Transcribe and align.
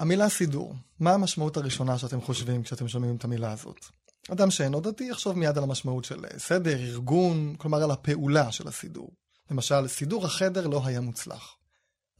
המילה 0.00 0.28
סידור, 0.28 0.74
מה 1.00 1.12
המשמעות 1.14 1.56
הראשונה 1.56 1.98
שאתם 1.98 2.20
חושבים 2.20 2.62
כשאתם 2.62 2.88
שומעים 2.88 3.16
את 3.16 3.24
המילה 3.24 3.52
הזאת? 3.52 3.86
אדם 4.32 4.50
שאינו 4.50 4.80
דתי 4.80 5.04
יחשוב 5.04 5.38
מיד 5.38 5.58
על 5.58 5.64
המשמעות 5.64 6.04
של 6.04 6.24
סדר, 6.38 6.78
ארגון, 6.78 7.54
כלומר 7.58 7.82
על 7.82 7.90
הפעולה 7.90 8.52
של 8.52 8.68
הסידור. 8.68 9.10
למשל, 9.50 9.88
סידור 9.88 10.24
החדר 10.24 10.66
לא 10.66 10.82
היה 10.84 11.00
מוצלח. 11.00 11.56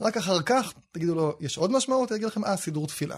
רק 0.01 0.17
אחר 0.17 0.43
כך 0.43 0.73
תגידו 0.93 1.15
לו, 1.15 1.37
יש 1.41 1.59
עוד 1.59 1.73
משמעות? 1.73 2.11
יגיד 2.11 2.27
לכם, 2.27 2.45
אה, 2.45 2.57
סידור 2.57 2.87
תפילה. 2.87 3.17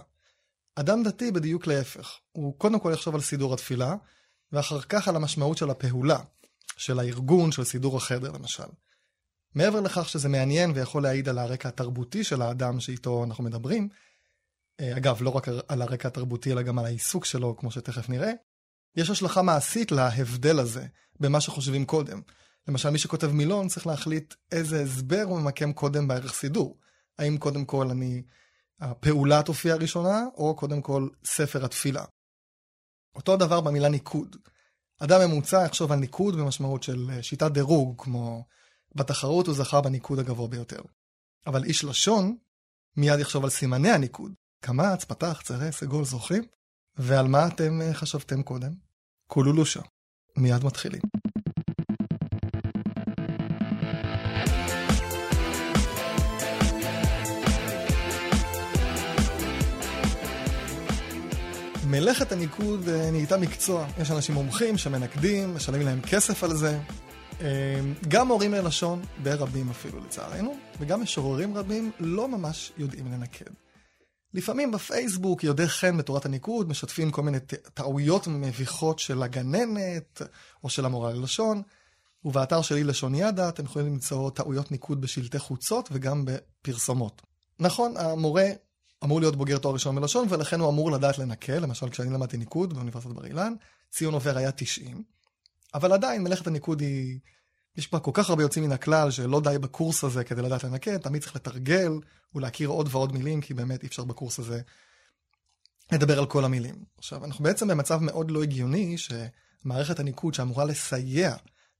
אדם 0.74 1.02
דתי 1.02 1.30
בדיוק 1.30 1.66
להפך. 1.66 2.18
הוא 2.32 2.58
קודם 2.58 2.80
כל 2.80 2.90
יחשוב 2.92 3.14
על 3.14 3.20
סידור 3.20 3.54
התפילה, 3.54 3.96
ואחר 4.52 4.80
כך 4.80 5.08
על 5.08 5.16
המשמעות 5.16 5.58
של 5.58 5.70
הפעולה, 5.70 6.18
של 6.76 6.98
הארגון, 6.98 7.52
של 7.52 7.64
סידור 7.64 7.96
החדר 7.96 8.32
למשל. 8.32 8.68
מעבר 9.54 9.80
לכך 9.80 10.08
שזה 10.08 10.28
מעניין 10.28 10.72
ויכול 10.74 11.02
להעיד 11.02 11.28
על 11.28 11.38
הרקע 11.38 11.68
התרבותי 11.68 12.24
של 12.24 12.42
האדם 12.42 12.80
שאיתו 12.80 13.24
אנחנו 13.24 13.44
מדברים, 13.44 13.88
אה, 13.92 14.11
אגב, 14.80 15.22
לא 15.22 15.30
רק 15.30 15.48
על 15.68 15.82
הרקע 15.82 16.08
התרבותי, 16.08 16.52
אלא 16.52 16.62
גם 16.62 16.78
על 16.78 16.84
העיסוק 16.84 17.24
שלו, 17.24 17.56
כמו 17.56 17.70
שתכף 17.70 18.08
נראה, 18.08 18.32
יש 18.96 19.10
השלכה 19.10 19.42
מעשית 19.42 19.92
להבדל 19.92 20.58
הזה 20.58 20.86
במה 21.20 21.40
שחושבים 21.40 21.84
קודם. 21.84 22.20
למשל, 22.68 22.90
מי 22.90 22.98
שכותב 22.98 23.26
מילון 23.26 23.68
צריך 23.68 23.86
להחליט 23.86 24.34
איזה 24.52 24.82
הסבר 24.82 25.22
הוא 25.26 25.40
ממקם 25.40 25.72
קודם 25.72 26.08
בערך 26.08 26.34
סידור. 26.34 26.78
האם 27.18 27.38
קודם 27.38 27.64
כל 27.64 27.90
אני, 27.90 28.22
הפעולה 28.80 29.42
תופיע 29.42 29.76
ראשונה, 29.76 30.24
או 30.34 30.56
קודם 30.56 30.82
כל 30.82 31.08
ספר 31.24 31.64
התפילה. 31.64 32.04
אותו 33.14 33.36
דבר 33.36 33.60
במילה 33.60 33.88
ניקוד. 33.88 34.36
אדם 34.98 35.20
ממוצע 35.20 35.64
יחשוב 35.66 35.92
על 35.92 35.98
ניקוד 35.98 36.36
במשמעות 36.36 36.82
של 36.82 37.10
אה, 37.10 37.22
שיטת 37.22 37.50
דירוג, 37.52 38.02
כמו 38.02 38.44
בתחרות 38.94 39.46
הוא 39.46 39.54
זכה 39.54 39.80
בניקוד 39.80 40.18
הגבוה 40.18 40.48
ביותר. 40.48 40.80
אבל 41.46 41.64
איש 41.64 41.84
לשון 41.84 42.36
מיד 42.96 43.20
יחשוב 43.20 43.44
על 43.44 43.50
סימני 43.50 43.90
הניקוד. 43.90 44.32
קמץ, 44.64 45.04
פתח, 45.04 45.40
צרה, 45.44 45.72
סגול, 45.72 46.04
זוכרים? 46.04 46.42
ועל 46.96 47.26
מה 47.26 47.46
אתם 47.46 47.80
אה, 47.82 47.94
חשבתם 47.94 48.42
קודם? 48.42 48.72
קולולושה. 49.26 49.80
מיד 50.36 50.64
מתחילים. 50.64 51.00
מלאכת 61.86 62.32
הניקוד 62.32 62.88
אה, 62.88 63.10
נהייתה 63.10 63.38
מקצוע. 63.38 63.86
יש 64.00 64.10
אנשים 64.10 64.34
מומחים 64.34 64.78
שמנקדים, 64.78 65.54
משלמים 65.54 65.86
להם 65.86 66.00
כסף 66.00 66.44
על 66.44 66.56
זה. 66.56 66.80
אה, 67.40 67.80
גם 68.08 68.28
מורים 68.28 68.52
ללשון, 68.54 69.02
די 69.22 69.32
רבים 69.32 69.70
אפילו 69.70 69.98
לצערנו, 70.04 70.56
וגם 70.80 71.02
משוררים 71.02 71.56
רבים 71.56 71.90
לא 72.00 72.28
ממש 72.28 72.72
יודעים 72.78 73.12
לנקד. 73.12 73.61
לפעמים 74.34 74.70
בפייסבוק 74.70 75.44
יודעי 75.44 75.68
חן 75.68 75.96
בתורת 75.96 76.26
הניקוד 76.26 76.68
משתפים 76.68 77.10
כל 77.10 77.22
מיני 77.22 77.38
טעויות 77.74 78.26
מביכות 78.26 78.98
של 78.98 79.22
הגננת 79.22 80.22
או 80.64 80.70
של 80.70 80.84
המורה 80.84 81.12
ללשון, 81.12 81.62
ובאתר 82.24 82.62
שלי 82.62 82.84
לשון 82.84 83.14
ידע 83.14 83.48
אתם 83.48 83.64
יכולים 83.64 83.86
למצוא 83.86 84.30
טעויות 84.30 84.70
ניקוד 84.70 85.00
בשלטי 85.00 85.38
חוצות 85.38 85.88
וגם 85.92 86.24
בפרסומות. 86.24 87.22
נכון, 87.58 87.96
המורה 87.96 88.50
אמור 89.04 89.20
להיות 89.20 89.36
בוגר 89.36 89.58
תואר 89.58 89.74
ראשון 89.74 89.96
בלשון, 89.96 90.26
ולכן 90.30 90.60
הוא 90.60 90.68
אמור 90.68 90.90
לדעת 90.90 91.18
לנקה, 91.18 91.58
למשל 91.58 91.88
כשאני 91.88 92.10
למדתי 92.10 92.36
ניקוד 92.36 92.74
באוניברסיטת 92.74 93.12
בר 93.12 93.26
אילן, 93.26 93.54
ציון 93.90 94.14
עובר 94.14 94.36
היה 94.36 94.52
90, 94.52 95.02
אבל 95.74 95.92
עדיין 95.92 96.22
מלאכת 96.22 96.46
הניקוד 96.46 96.80
היא... 96.80 97.18
יש 97.76 97.92
בה 97.92 97.98
כל 97.98 98.10
כך 98.14 98.30
הרבה 98.30 98.42
יוצאים 98.42 98.64
מן 98.64 98.72
הכלל, 98.72 99.10
שלא 99.10 99.40
די 99.40 99.58
בקורס 99.60 100.04
הזה 100.04 100.24
כדי 100.24 100.42
לדעת 100.42 100.64
לנקה, 100.64 100.98
תמיד 100.98 101.22
צריך 101.22 101.36
לתרגל 101.36 101.92
ולהכיר 102.34 102.68
עוד 102.68 102.88
ועוד 102.90 103.12
מילים, 103.12 103.40
כי 103.40 103.54
באמת 103.54 103.82
אי 103.82 103.88
אפשר 103.88 104.04
בקורס 104.04 104.38
הזה 104.38 104.60
לדבר 105.92 106.18
על 106.18 106.26
כל 106.26 106.44
המילים. 106.44 106.84
עכשיו, 106.98 107.24
אנחנו 107.24 107.44
בעצם 107.44 107.68
במצב 107.68 107.98
מאוד 108.02 108.30
לא 108.30 108.42
הגיוני, 108.42 108.96
שמערכת 108.98 110.00
הניקוד 110.00 110.34
שאמורה 110.34 110.64
לסייע 110.64 111.34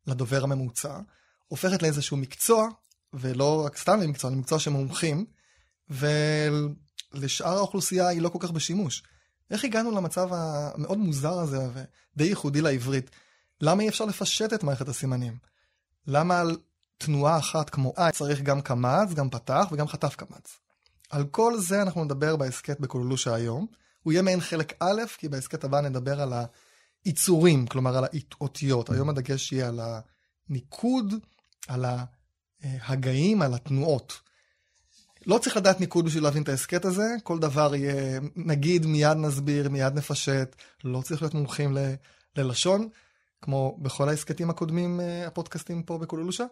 לדובר 0.07 0.45
הממוצע, 0.45 0.99
הופכת 1.49 1.83
לאיזשהו 1.83 2.17
מקצוע, 2.17 2.69
ולא 3.13 3.65
רק 3.67 3.77
סתם 3.77 4.01
למקצוע, 4.01 4.31
למקצוע 4.31 4.59
שמומחים, 4.59 5.27
ולשאר 5.91 7.57
האוכלוסייה 7.57 8.09
היא 8.09 8.23
לא 8.23 8.29
כל 8.29 8.39
כך 8.41 8.51
בשימוש. 8.51 9.03
איך 9.51 9.65
הגענו 9.65 9.91
למצב 9.91 10.29
המאוד 10.33 10.99
מוזר 10.99 11.39
הזה, 11.39 11.69
ודי 11.75 12.25
ייחודי 12.25 12.61
לעברית? 12.61 13.11
למה 13.61 13.83
אי 13.83 13.89
אפשר 13.89 14.05
לפשט 14.05 14.53
את 14.53 14.63
מערכת 14.63 14.89
הסימנים? 14.89 15.52
למה 16.07 16.41
על 16.41 16.57
תנועה 16.99 17.39
אחת 17.39 17.71
כמו 17.71 17.95
I 17.99 18.13
צריך 18.13 18.41
גם 18.43 18.61
קמץ, 18.61 19.13
גם 19.15 19.31
פתח 19.31 19.67
וגם 19.73 19.89
חטף 19.89 20.15
קמץ? 20.17 20.59
על 21.11 21.25
כל 21.25 21.59
זה 21.59 21.83
אנחנו 21.83 22.05
נדבר 22.05 22.37
בהסכת 22.37 22.81
בקולולושה 22.81 23.35
היום. 23.35 23.67
הוא 24.03 24.13
יהיה 24.13 24.23
מעין 24.23 24.41
חלק 24.41 24.73
א', 24.81 25.03
כי 25.19 25.29
בהסכת 25.29 25.65
הבא 25.65 25.81
נדבר 25.81 26.21
על 26.21 26.33
העיצורים, 27.05 27.67
כלומר 27.67 27.97
על 27.97 28.05
האותיות. 28.05 28.91
היום 28.91 29.09
הדגש 29.09 29.53
יהיה 29.53 29.69
על 29.69 29.81
הניקוד, 30.49 31.15
על 31.69 31.85
ההגאים, 32.63 33.43
על 33.43 33.55
התנועות. 33.55 34.21
לא 35.27 35.39
צריך 35.39 35.57
לדעת 35.57 35.81
ניקוד 35.81 36.05
בשביל 36.05 36.23
להבין 36.23 36.43
את 36.43 36.49
ההסכת 36.49 36.85
הזה, 36.85 37.07
כל 37.23 37.39
דבר 37.39 37.75
יהיה, 37.75 38.21
נגיד, 38.37 38.87
מיד 38.87 39.17
נסביר, 39.17 39.69
מיד 39.69 39.95
נפשט, 39.95 40.57
לא 40.85 41.03
צריך 41.03 41.23
להיות 41.23 41.35
מומחים 41.35 41.77
ל, 41.77 41.95
ללשון. 42.37 42.89
כמו 43.43 43.79
בכל 43.83 44.09
ההסכתים 44.09 44.51
הקודמים, 44.51 45.01
אה, 45.01 45.27
הפודקאסטים 45.27 45.83
פה 45.83 45.99
בקולולושה. 45.99 46.45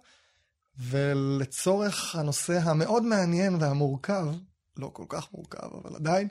ולצורך 0.78 2.17
הנושא 2.17 2.59
המאוד 2.62 3.03
מעניין 3.03 3.55
והמורכב, 3.61 4.27
לא 4.77 4.91
כל 4.93 5.05
כך 5.09 5.29
מורכב, 5.33 5.69
אבל 5.83 5.97
עדיין, 5.97 6.29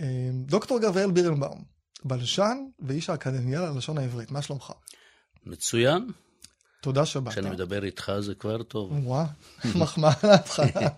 אה, 0.00 0.30
דוקטור 0.32 0.78
גבריאל 0.78 1.10
בירנבאום, 1.10 1.64
בלשן 2.04 2.56
ואיש 2.78 3.10
האקדמיה 3.10 3.60
ללשון 3.60 3.98
העברית, 3.98 4.30
מה 4.30 4.42
שלומך? 4.42 4.72
מצוין. 5.46 6.06
תודה 6.80 7.06
שבאת. 7.06 7.32
כשאני 7.32 7.50
מדבר 7.50 7.84
איתך 7.84 8.12
זה 8.20 8.34
כבר 8.34 8.62
טוב. 8.62 8.92
וואו, 8.92 9.26
מחמאה 9.80 10.12
להתחלה. 10.24 10.88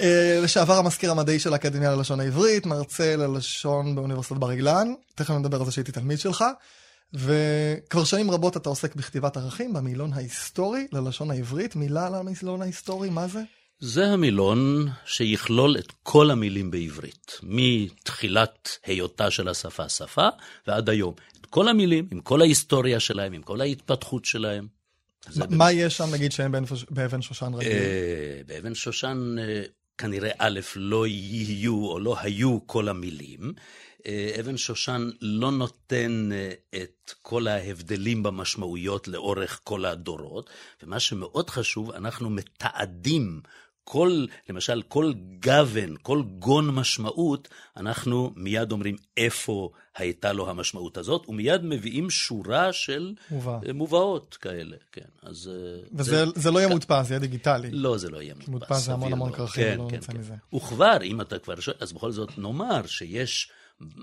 אה, 0.00 0.40
לשעבר 0.42 0.74
המזכיר 0.74 1.10
המדעי 1.10 1.38
של 1.38 1.52
האקדמיה 1.52 1.96
ללשון 1.96 2.20
העברית, 2.20 2.66
מרצה 2.66 3.16
ללשון 3.16 3.94
באוניברסיטת 3.94 4.36
בר 4.36 4.50
אילן, 4.50 4.94
תכף 5.14 5.30
נדבר 5.30 5.60
על 5.60 5.66
זה 5.66 5.72
שהייתי 5.72 5.92
תלמיד 5.92 6.18
שלך. 6.18 6.44
וכבר 7.12 8.04
שנים 8.04 8.30
רבות 8.30 8.56
אתה 8.56 8.68
עוסק 8.68 8.94
בכתיבת 8.94 9.36
ערכים 9.36 9.72
במילון 9.72 10.12
ההיסטורי 10.12 10.86
ללשון 10.92 11.30
העברית. 11.30 11.76
מילה 11.76 12.06
על 12.06 12.14
המילון 12.14 12.62
ההיסטורי, 12.62 13.10
מה 13.10 13.28
זה? 13.28 13.42
זה 13.80 14.06
המילון 14.06 14.88
שיכלול 15.06 15.76
את 15.78 15.92
כל 16.02 16.30
המילים 16.30 16.70
בעברית, 16.70 17.32
מתחילת 17.42 18.78
היותה 18.86 19.30
של 19.30 19.48
השפה 19.48 19.88
שפה 19.88 20.28
ועד 20.66 20.88
היום. 20.88 21.14
את 21.40 21.46
כל 21.46 21.68
המילים, 21.68 22.08
עם 22.12 22.20
כל 22.20 22.40
ההיסטוריה 22.40 23.00
שלהם, 23.00 23.32
עם 23.32 23.42
כל 23.42 23.60
ההתפתחות 23.60 24.24
שלהם. 24.24 24.66
מה 25.36 25.72
יש 25.72 25.96
שם, 25.96 26.04
נגיד, 26.12 26.32
שאין 26.32 26.52
באבן 26.90 27.22
שושן 27.22 27.54
רגיל? 27.54 27.72
אה, 27.72 28.40
באבן 28.46 28.74
שושן 28.74 29.36
אה, 29.38 29.62
כנראה 29.98 30.30
א', 30.38 30.60
לא 30.76 31.06
יהיו 31.06 31.86
או 31.86 31.98
לא 31.98 32.16
היו 32.20 32.58
כל 32.66 32.88
המילים. 32.88 33.52
אה, 34.06 34.36
אבן 34.40 34.56
שושן 34.56 35.10
לא 35.20 35.50
נותן 35.52 36.30
אה, 36.32 36.52
את 36.82 37.14
כל 37.22 37.48
ההבדלים 37.48 38.22
במשמעויות 38.22 39.08
לאורך 39.08 39.60
כל 39.64 39.84
הדורות, 39.84 40.50
ומה 40.82 41.00
שמאוד 41.00 41.50
חשוב, 41.50 41.90
אנחנו 41.90 42.30
מתעדים 42.30 43.40
כל, 43.84 44.24
למשל, 44.48 44.82
כל 44.88 45.12
גוון, 45.42 45.96
כל 46.02 46.22
גון 46.38 46.74
משמעות, 46.74 47.48
אנחנו 47.76 48.30
מיד 48.36 48.72
אומרים 48.72 48.96
איפה 49.16 49.70
הייתה 49.96 50.32
לו 50.32 50.50
המשמעות 50.50 50.96
הזאת, 50.96 51.28
ומיד 51.28 51.60
מביאים 51.64 52.10
שורה 52.10 52.72
של 52.72 53.14
מובא. 53.30 53.58
אה, 53.66 53.72
מובאות 53.72 54.36
כאלה, 54.40 54.76
כן. 54.92 55.08
אז... 55.22 55.50
וזה 55.94 56.26
זה, 56.26 56.32
זה 56.34 56.50
לא 56.50 56.58
יהיה 56.58 56.68
מודפס, 56.68 57.06
זה 57.06 57.14
יהיה 57.14 57.20
דיגיטלי. 57.20 57.70
לא, 57.70 57.98
זה 57.98 58.10
לא 58.10 58.22
יהיה 58.22 58.34
מודפס. 58.34 58.48
מודפס 58.48 58.84
זה 58.84 58.92
המון 58.92 59.12
המון 59.12 59.32
כרכים, 59.32 59.64
כן, 59.64 59.78
לא 59.78 59.88
כן, 59.90 60.00
כן. 60.00 60.18
מזה. 60.18 60.34
וכבר, 60.54 60.96
אם 61.02 61.20
אתה 61.20 61.38
כבר 61.38 61.60
שואל, 61.60 61.76
אז 61.80 61.92
בכל 61.92 62.12
זאת 62.12 62.38
נאמר 62.38 62.86
שיש... 62.86 63.50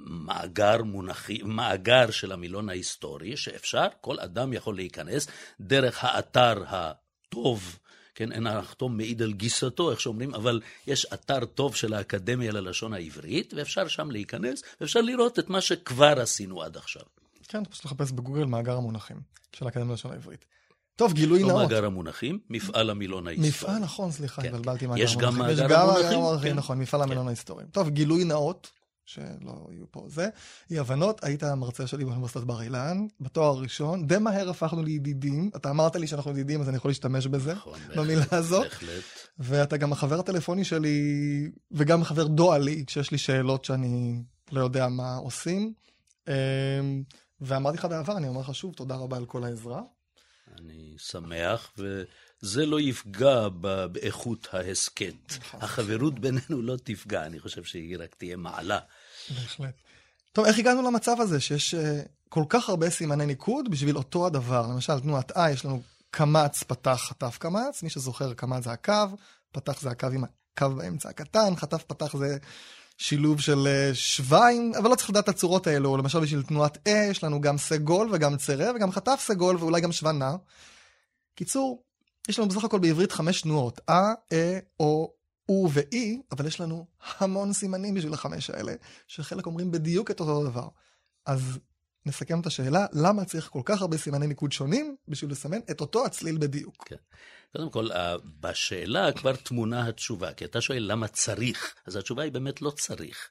מאגר 0.06 0.83
מונחי, 0.83 1.41
מאגר 1.44 2.12
של 2.12 2.31
המילון 2.31 2.69
ההיסטורי, 2.69 3.38
שאפשר, 3.38 3.88
כל 4.01 4.19
אדם 4.19 4.53
יכול 4.53 4.75
להיכנס 4.75 5.27
דרך 5.62 6.03
האתר 6.03 6.63
הטוב, 6.68 7.79
כן, 8.15 8.31
אין 8.31 8.47
הנחתום 8.47 8.97
מעיד 8.97 9.21
על 9.21 9.33
גיסתו, 9.33 9.91
איך 9.91 10.01
שאומרים, 10.01 10.35
אבל 10.35 10.62
יש 10.88 11.06
אתר 11.13 11.45
טוב 11.45 11.75
של 11.75 11.94
האקדמיה 11.94 12.51
ללשון 12.51 12.94
העברית, 12.94 13.53
ואפשר 13.53 13.88
שם 13.88 14.12
להיכנס, 14.12 14.63
ואפשר 14.81 15.01
לראות 15.01 15.39
את 15.39 15.50
מה 15.50 15.62
שכבר 15.62 16.21
עשינו 16.21 16.62
עד 16.62 16.77
עכשיו. 16.77 17.03
כן, 17.47 17.65
פשוט 17.65 17.85
לחפש 17.85 18.12
בגוגל 18.12 18.45
מאגר 18.45 18.77
המונחים 18.77 19.18
של 19.53 19.65
האקדמיה 19.65 19.89
ללשון 19.89 20.12
העברית. 20.12 20.45
טוב, 20.95 21.13
גילוי 21.13 21.41
לא 21.41 21.47
נאות. 21.47 21.57
לא 21.59 21.63
מאגר 21.63 21.85
המונחים, 21.85 22.39
מפעל 22.50 22.89
המילון 22.89 23.27
ההיסטורי. 23.27 23.50
מפעל, 23.50 23.77
נכון, 23.77 24.12
סליחה, 24.12 24.41
כן. 24.41 24.47
התבלבלתי 24.47 24.88
מאגר 24.88 25.03
המונחים. 25.03 25.19
יש 25.19 25.25
גם 25.25 25.38
מאגר 25.38 25.89
המונחים. 26.15 26.51
כן. 26.51 26.57
נכון, 26.57 26.79
מפעל 26.79 27.01
המילון 27.01 27.23
כן. 27.23 27.27
ההיסטורי. 27.27 27.63
טוב, 27.71 27.89
גילוי 27.89 28.23
נאות, 28.23 28.71
שלא 29.13 29.68
יהיו 29.72 29.86
פה 29.92 30.06
זה. 30.08 30.30
אי 30.72 30.80
הבנות, 30.80 31.24
היית 31.24 31.44
המרצה 31.44 31.88
שלי 31.88 32.06
באוניברסיטת 32.06 32.44
בר 32.44 32.62
אילן, 32.62 33.06
בתואר 33.19 33.58
הראשון, 33.58 34.08
די 34.08 34.18
מהר 34.18 34.50
הפכנו 34.50 34.84
לידידים. 34.84 35.50
אתה 35.56 35.69
אמרת 35.69 35.96
לי 35.96 36.08
שאנחנו 36.08 36.31
ידידים, 36.31 36.62
אז 36.62 36.69
אני 36.69 36.78
יכול 36.78 36.92
להשתמש 36.92 37.28
בזה, 37.28 37.54
נכון, 37.54 37.80
במילה 37.96 38.22
בהחלט, 38.22 38.34
הזאת. 38.34 38.63
בהחלט. 38.63 39.04
ואתה 39.40 39.78
גם 39.78 39.92
החבר 39.92 40.19
הטלפוני 40.19 40.63
שלי, 40.63 41.52
וגם 41.72 42.04
חבר 42.04 42.28
דואלי, 42.28 42.84
כשיש 42.88 43.12
לי 43.12 43.18
שאלות 43.18 43.66
שאני 43.66 44.24
לא 44.52 44.62
יודע 44.62 44.88
מה 44.88 45.16
עושים. 45.16 45.74
אמ, 46.28 46.34
ואמרתי 47.42 47.78
לך 47.78 47.86
בעבר, 47.86 48.18
אני 48.18 48.28
אומר 48.28 48.42
לך 48.42 48.56
שוב, 48.56 48.74
תודה 48.74 48.96
רבה 48.96 49.18
על 49.18 49.25
כל 49.25 49.44
העזרה. 49.44 49.81
אני 50.60 50.96
שמח, 50.98 51.74
וזה 51.78 52.66
לא 52.66 52.80
יפגע 52.80 53.50
באיכות 53.92 54.48
ההסכת. 54.52 55.14
החברות 55.54 56.19
בינינו 56.19 56.62
לא 56.62 56.78
תפגע, 56.84 57.25
אני 57.25 57.40
חושב 57.40 57.64
שהיא 57.64 57.98
רק 58.00 58.16
תהיה 58.16 58.38
מעלה. 58.38 58.80
בהחלט. 59.31 59.74
טוב, 60.33 60.45
איך 60.45 60.60
הגענו 60.60 60.81
למצב 60.81 61.16
הזה 61.19 61.39
שיש 61.39 61.75
uh, 61.75 61.78
כל 62.30 62.44
כך 62.50 62.69
הרבה 62.69 62.89
סימני 62.89 63.25
ניקוד 63.25 63.72
בשביל 63.72 63.98
אותו 63.98 64.28
הדבר? 64.28 64.68
למשל, 64.68 65.00
תנועת 65.00 65.31
I, 65.31 65.50
יש 65.50 65.66
לנו 65.66 65.81
קמץ, 66.12 66.63
פתח, 66.63 67.06
חטף 67.10 67.38
קמץ, 67.38 67.83
מי 67.83 67.89
שזוכר, 67.89 68.33
קמץ 68.33 68.63
זה 68.63 68.72
הקו, 68.72 68.94
פתח 69.51 69.81
זה 69.81 69.89
הקו 69.89 70.07
עם 70.07 70.24
הקו 70.24 70.69
באמצע 70.69 71.10
הקטן, 71.10 71.56
חטף, 71.56 71.83
פתח 71.83 72.18
זה 72.18 72.38
שילוב 72.98 73.42
של 73.42 73.68
uh, 73.68 73.95
שביים, 73.95 74.72
אבל 74.78 74.89
לא 74.89 74.95
צריך 74.95 75.10
לדעת 75.10 75.24
את 75.24 75.30
הצורות 75.30 75.68
האלו, 75.68 75.98
למשל 75.98 76.19
בשביל 76.19 76.44
תנועת 76.44 76.78
A, 76.88 76.89
יש 76.89 77.24
לנו 77.24 77.42
גם 77.42 77.57
סגול 77.57 78.10
וגם 78.12 78.38
צרה, 78.38 78.72
וגם 78.75 78.92
חטף 78.92 79.19
סגול 79.24 79.57
ואולי 79.60 79.81
גם 79.81 79.92
שוון 79.92 80.19
נע. 80.19 80.31
קיצור, 81.36 81.83
יש 82.30 82.39
לנו 82.39 82.48
בסך 82.48 82.63
הכל 82.63 82.80
בעברית 82.80 83.12
חמש 83.12 83.42
תנועות, 83.42 83.80
A, 83.89 83.94
E, 84.33 84.81
O, 84.81 84.86
U 85.50 85.54
ו-E, 85.54 85.98
אבל 86.32 86.48
יש 86.48 86.62
לנו 86.62 86.88
המון 87.18 87.54
סימנים 87.54 87.94
בשביל 87.94 88.14
החמש 88.14 88.50
האלה, 88.50 88.74
שחלק 89.08 89.46
אומרים 89.46 89.72
בדיוק 89.72 90.12
את 90.12 90.20
אותו 90.20 90.44
דבר. 90.44 90.68
אז 91.26 91.60
נסכם 92.06 92.40
את 92.40 92.46
השאלה, 92.46 92.86
למה 92.94 93.26
צריך 93.26 93.50
כל 93.50 93.62
כך 93.66 93.82
הרבה 93.82 93.98
סימני 93.98 94.28
ניקוד 94.28 94.52
שונים 94.52 94.96
בשביל 95.08 95.32
לסמן 95.32 95.60
את 95.72 95.82
אותו 95.82 96.06
הצליל 96.06 96.38
בדיוק? 96.38 96.88
קודם 97.52 97.70
כל, 97.70 97.92
אה, 97.92 98.16
בשאלה 98.40 99.12
כבר 99.12 99.36
טמונה 99.36 99.88
התשובה, 99.88 100.34
כי 100.34 100.46
אתה 100.46 100.62
שואל 100.62 100.84
למה 100.92 101.08
צריך, 101.08 101.76
אז 101.86 101.96
התשובה 101.96 102.24
היא 102.24 102.32
באמת 102.32 102.62
לא 102.62 102.70
צריך, 102.70 103.30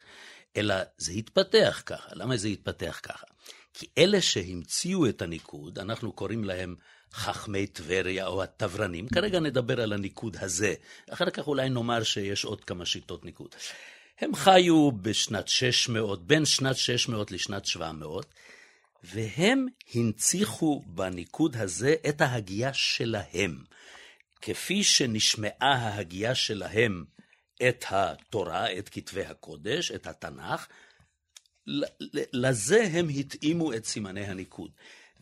אלא 0.57 0.75
זה 0.99 1.13
התפתח 1.13 1.83
ככה. 1.87 2.09
למה 2.15 2.37
זה 2.37 2.49
התפתח 2.49 3.01
ככה? 3.03 3.27
כי 3.75 3.87
אלה 3.99 4.21
שהמציאו 4.21 5.09
את 5.09 5.23
הניקוד, 5.23 5.79
אנחנו 5.79 6.13
קוראים 6.13 6.45
להם 6.45 6.75
חכמי 7.13 7.67
טבריה 7.67 8.27
או 8.27 8.43
הטברנים, 8.43 9.09
כרגע 9.09 9.41
נדבר 9.41 9.81
על 9.81 9.93
הניקוד 9.93 10.37
הזה, 10.41 10.75
אחר 11.11 11.31
כך 11.31 11.47
אולי 11.47 11.69
נאמר 11.69 12.03
שיש 12.03 12.45
עוד 12.45 12.65
כמה 12.65 12.87
שיטות 12.87 13.25
ניקוד. 13.25 13.55
הם 14.21 14.35
חיו 14.35 14.93
בשנת 14.93 15.49
600, 15.49 16.27
בין 16.27 16.45
שנת 16.45 16.77
600 16.77 17.31
לשנת 17.31 17.67
700, 17.67 18.27
והם 19.05 19.67
הנציחו 19.95 20.83
בניקוד 20.87 21.57
הזה 21.57 21.95
את 22.09 22.21
ההגייה 22.21 22.75
שלהם. 22.75 23.65
כפי 24.43 24.85
שנשמעה 24.85 25.75
ההגייה 25.75 26.35
שלהם 26.35 27.05
את 27.69 27.85
התורה, 27.89 28.79
את 28.79 28.89
כתבי 28.89 29.25
הקודש, 29.25 29.91
את 29.91 30.07
התנ"ך, 30.07 30.67
לזה 32.33 32.89
הם 32.93 33.09
התאימו 33.09 33.73
את 33.73 33.85
סימני 33.85 34.25
הניקוד. 34.25 34.71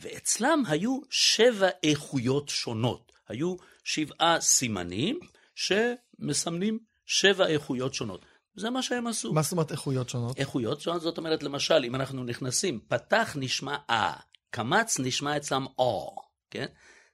ואצלם 0.01 0.63
היו 0.69 1.01
שבע 1.11 1.69
איכויות 1.83 2.49
שונות. 2.49 3.13
היו 3.29 3.57
שבעה 3.85 4.41
סימנים 4.41 5.19
שמסמנים 5.55 6.79
שבע 7.07 7.47
איכויות 7.47 7.95
שונות. 7.95 8.25
זה 8.57 8.71
מה 8.71 8.83
שהם 8.83 9.07
עשו. 9.07 9.33
מה 9.33 9.43
זאת 9.43 9.53
אומרת 9.53 9.73
איכויות 9.73 10.09
שונות? 10.09 10.39
איכויות 10.39 10.81
שונות, 10.81 11.03
זאת 11.03 11.19
אומרת, 11.19 11.43
למשל, 11.43 11.85
אם 11.85 11.95
אנחנו 11.95 12.25
נכנסים, 12.25 12.81
פתח 12.89 13.37
נשמע 13.37 13.77
אה, 13.91 14.13
קמץ 14.51 15.01
נשמע 15.01 15.37
אצלם 15.37 15.67
או, 15.79 16.17
כן? 16.51 16.67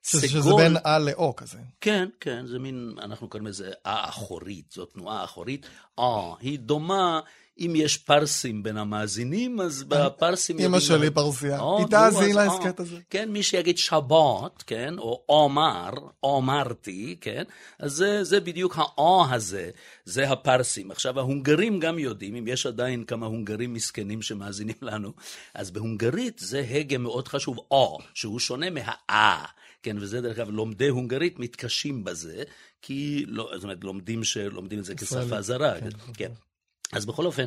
שזה, 0.02 0.28
שזה 0.28 0.50
בין 0.56 0.76
א 0.76 0.98
לאו 0.98 1.37
כזה. 1.37 1.58
כן, 1.80 2.08
כן, 2.20 2.46
זה 2.46 2.58
מין, 2.58 2.94
אנחנו 2.98 3.28
קוראים 3.28 3.46
לזה 3.46 3.72
אה 3.87 4.08
אחורית, 4.08 4.70
זאת 4.72 4.92
תנועה 4.92 5.25
אחורית. 5.25 5.66
אה, 5.98 6.34
היא 6.40 6.58
דומה, 6.58 7.20
אם 7.58 7.72
יש 7.76 7.96
פרסים 7.96 8.62
בין 8.62 8.76
המאזינים, 8.76 9.60
אז 9.60 9.82
בפרסים... 9.82 10.58
אמא 10.58 10.80
שלי 10.80 11.10
פרסיה, 11.10 11.60
או, 11.60 11.78
היא 11.78 11.86
תאזין 11.86 12.30
אז, 12.30 12.36
להסכת 12.36 12.80
אה, 12.80 12.84
הזה. 12.84 12.96
כן, 13.10 13.32
מי 13.32 13.42
שיגיד 13.42 13.78
שבת, 13.78 14.62
כן, 14.66 14.94
או 14.98 15.24
אומר, 15.28 15.90
אומרתי, 16.22 17.16
כן, 17.20 17.42
אז 17.78 17.92
זה, 17.92 18.24
זה 18.24 18.40
בדיוק 18.40 18.78
האו 18.78 19.24
הזה, 19.30 19.70
זה 20.04 20.30
הפרסים. 20.30 20.90
עכשיו, 20.90 21.18
ההונגרים 21.18 21.80
גם 21.80 21.98
יודעים, 21.98 22.36
אם 22.36 22.48
יש 22.48 22.66
עדיין 22.66 23.04
כמה 23.04 23.26
הונגרים 23.26 23.72
מסכנים 23.72 24.22
שמאזינים 24.22 24.76
לנו, 24.90 25.12
אז 25.54 25.70
בהונגרית 25.70 26.38
זה 26.38 26.66
הגה 26.70 26.98
מאוד 26.98 27.28
חשוב, 27.28 27.58
או, 27.70 27.98
שהוא 28.14 28.38
שונה 28.38 28.66
מהאה. 28.70 29.44
כן, 29.82 29.96
וזה 30.00 30.20
דרך 30.20 30.38
אגב, 30.38 30.50
לומדי 30.50 30.88
הונגרית 30.88 31.38
מתקשים 31.38 32.04
בזה, 32.04 32.42
כי 32.82 33.24
לא, 33.28 33.50
זאת 33.54 33.64
אומרת, 33.64 33.84
לומדים, 33.84 34.24
שלומדים 34.24 34.78
את 34.78 34.84
זה 34.84 34.94
כשפה 34.94 35.42
זרה. 35.42 35.80
כן, 35.80 35.90
כן, 35.90 36.12
כן. 36.14 36.32
אז 36.92 37.06
בכל 37.06 37.26
אופן, 37.26 37.46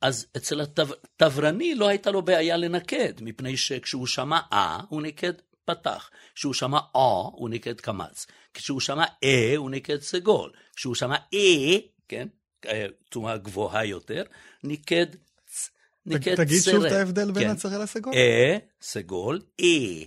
אז 0.00 0.26
אצל 0.36 0.60
הטברני 0.60 1.74
לא 1.74 1.88
הייתה 1.88 2.10
לו 2.10 2.22
בעיה 2.22 2.56
לנקד, 2.56 3.12
מפני 3.20 3.56
שכשהוא 3.56 4.06
שמע 4.06 4.40
אה, 4.52 4.80
הוא 4.88 5.02
ניקד 5.02 5.32
פתח. 5.64 6.10
כשהוא 6.34 6.54
שמע 6.54 6.78
אה, 6.96 7.00
הוא 7.32 7.48
ניקד 7.50 7.80
קמץ. 7.80 8.26
כשהוא 8.54 8.80
שמע 8.80 9.04
אה, 9.24 9.54
הוא 9.56 9.70
ניקד 9.70 10.00
סגול. 10.00 10.52
כשהוא 10.76 10.94
שמע 10.94 11.16
אה, 11.34 11.78
כן, 12.08 12.28
אה, 12.66 12.86
תנועה 13.08 13.36
גבוהה 13.36 13.84
יותר, 13.84 14.22
ניקד 14.64 15.06
צ- 15.46 15.70
ניקד 16.06 16.34
תגיד 16.34 16.62
שוב. 16.62 16.84
את 16.84 16.92
ההבדל 16.92 17.30
בין 17.30 17.44
כן. 17.44 17.50
הצרה 17.50 17.78
לסגול. 17.78 18.14
אה, 18.14 18.56
סגול, 18.82 19.40
אה. 19.60 20.04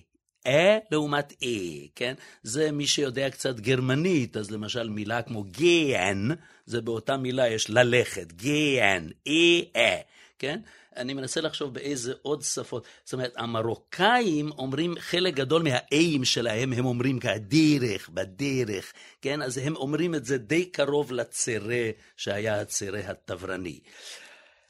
אה 0.48 0.78
לעומת 0.92 1.34
אה, 1.44 1.88
כן? 1.96 2.14
זה 2.44 2.72
מי 2.72 2.88
שיודע 2.88 3.30
קצת 3.30 3.60
גרמנית, 3.60 4.38
אז 4.38 4.52
למשל 4.52 4.90
מילה 4.90 5.22
כמו 5.22 5.44
גן, 5.44 6.28
זה 6.72 6.82
באותה 6.82 7.18
מילה 7.18 7.48
יש 7.48 7.70
ללכת, 7.70 8.32
גן, 8.34 9.08
אה, 9.28 9.60
אה, 9.76 9.98
כן? 10.40 10.60
אני 10.98 11.14
מנסה 11.14 11.42
לחשוב 11.42 11.74
באיזה 11.74 12.14
עוד 12.22 12.42
שפות. 12.42 12.88
זאת 13.04 13.14
אומרת, 13.14 13.34
המרוקאים 13.38 14.52
אומרים, 14.52 14.96
חלק 15.00 15.34
גדול 15.34 15.62
מהאיים 15.62 16.26
שלהם, 16.26 16.74
הם 16.74 16.86
אומרים 16.86 17.20
כדרך, 17.20 18.10
בדרך, 18.10 18.94
כן? 19.22 19.42
אז 19.42 19.58
הם 19.58 19.76
אומרים 19.76 20.16
את 20.16 20.26
זה 20.26 20.38
די 20.38 20.66
קרוב 20.66 21.12
לצרה 21.12 21.90
שהיה 22.18 22.62
הצרה 22.62 23.00
הטברני. 23.00 23.80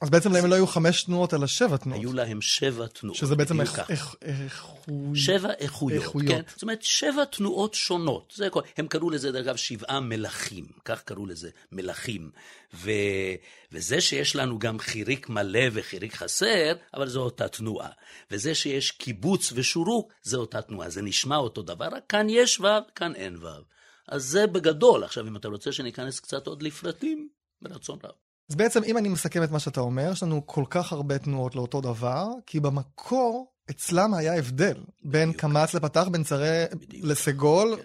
אז 0.01 0.09
בעצם 0.09 0.31
להם 0.31 0.45
לא 0.45 0.56
היו 0.56 0.68
חמש 0.68 1.03
תנועות, 1.03 1.33
אלא 1.33 1.48
שבע 1.48 1.77
תנועות. 1.77 2.01
היו 2.01 2.13
להם 2.13 2.42
שבע 2.42 2.88
תנועות. 2.88 3.18
שזה 3.18 3.36
בעצם 3.36 3.62
איכות... 3.62 4.86
שבע 5.15 5.53
איכויות, 5.53 6.03
איכויות. 6.03 6.36
כן? 6.36 6.42
זאת 6.53 6.62
אומרת, 6.62 6.81
שבע 6.81 7.25
תנועות 7.25 7.74
שונות. 7.74 8.33
זה. 8.36 8.48
הם 8.77 8.88
קראו 8.88 9.09
לזה, 9.09 9.31
דרך 9.31 9.45
אגב, 9.48 9.56
שבעה 9.56 10.00
מלכים. 10.00 10.65
כך 10.86 11.01
קראו 11.03 11.25
לזה, 11.25 11.50
מלכים. 11.71 12.31
ו... 12.74 12.92
וזה 13.71 14.01
שיש 14.01 14.36
לנו 14.36 14.59
גם 14.59 14.80
חיריק 14.80 15.30
מלא 15.30 15.63
וחיריק 15.74 16.15
חסר, 16.15 16.74
אבל 16.93 17.08
זו 17.08 17.22
אותה 17.22 17.48
תנועה. 17.48 17.89
וזה 18.31 18.55
שיש 18.55 18.91
קיבוץ 18.91 19.51
ושורוק, 19.55 20.13
זו 20.24 20.38
אותה 20.38 20.62
תנועה. 20.62 20.89
זה 20.89 21.01
נשמע 21.01 21.38
אותו 21.38 21.62
דבר, 21.62 21.86
רק 21.86 22.03
כאן 22.10 22.27
יש 22.29 22.60
ו', 22.60 22.65
כאן 22.96 23.15
אין 23.15 23.38
ו'. 23.38 23.48
אז 24.08 24.24
זה 24.24 24.48
בגדול. 24.48 25.03
עכשיו, 25.03 25.27
אם 25.27 25.36
אתה 25.36 25.48
רוצה 25.48 25.72
שניכנס 25.72 26.20
קצת 26.20 26.48
עוד 26.48 26.63
לפרטים, 26.63 27.29
ברצון 27.62 28.00
רב. 28.03 28.30
אז 28.51 28.55
בעצם, 28.55 28.84
אם 28.84 28.98
אני 28.98 29.10
מסכם 29.10 29.43
את 29.43 29.51
מה 29.51 29.60
שאתה 29.60 29.79
אומר, 29.79 30.12
יש 30.12 30.24
לנו 30.24 30.48
כל 30.48 30.63
כך 30.70 30.91
הרבה 30.91 31.17
תנועות 31.17 31.55
לאותו 31.55 31.81
דבר, 31.81 32.27
כי 32.46 32.60
במקור 32.60 33.51
אצלם 33.70 34.13
היה 34.13 34.38
הבדל 34.38 34.77
בין 35.03 35.29
בדיוק. 35.29 35.41
קמץ 35.41 35.74
לפתח, 35.74 36.08
בין 36.12 36.24
בדיוק. 36.74 37.05
לסגול, 37.05 37.75
כן. 37.77 37.84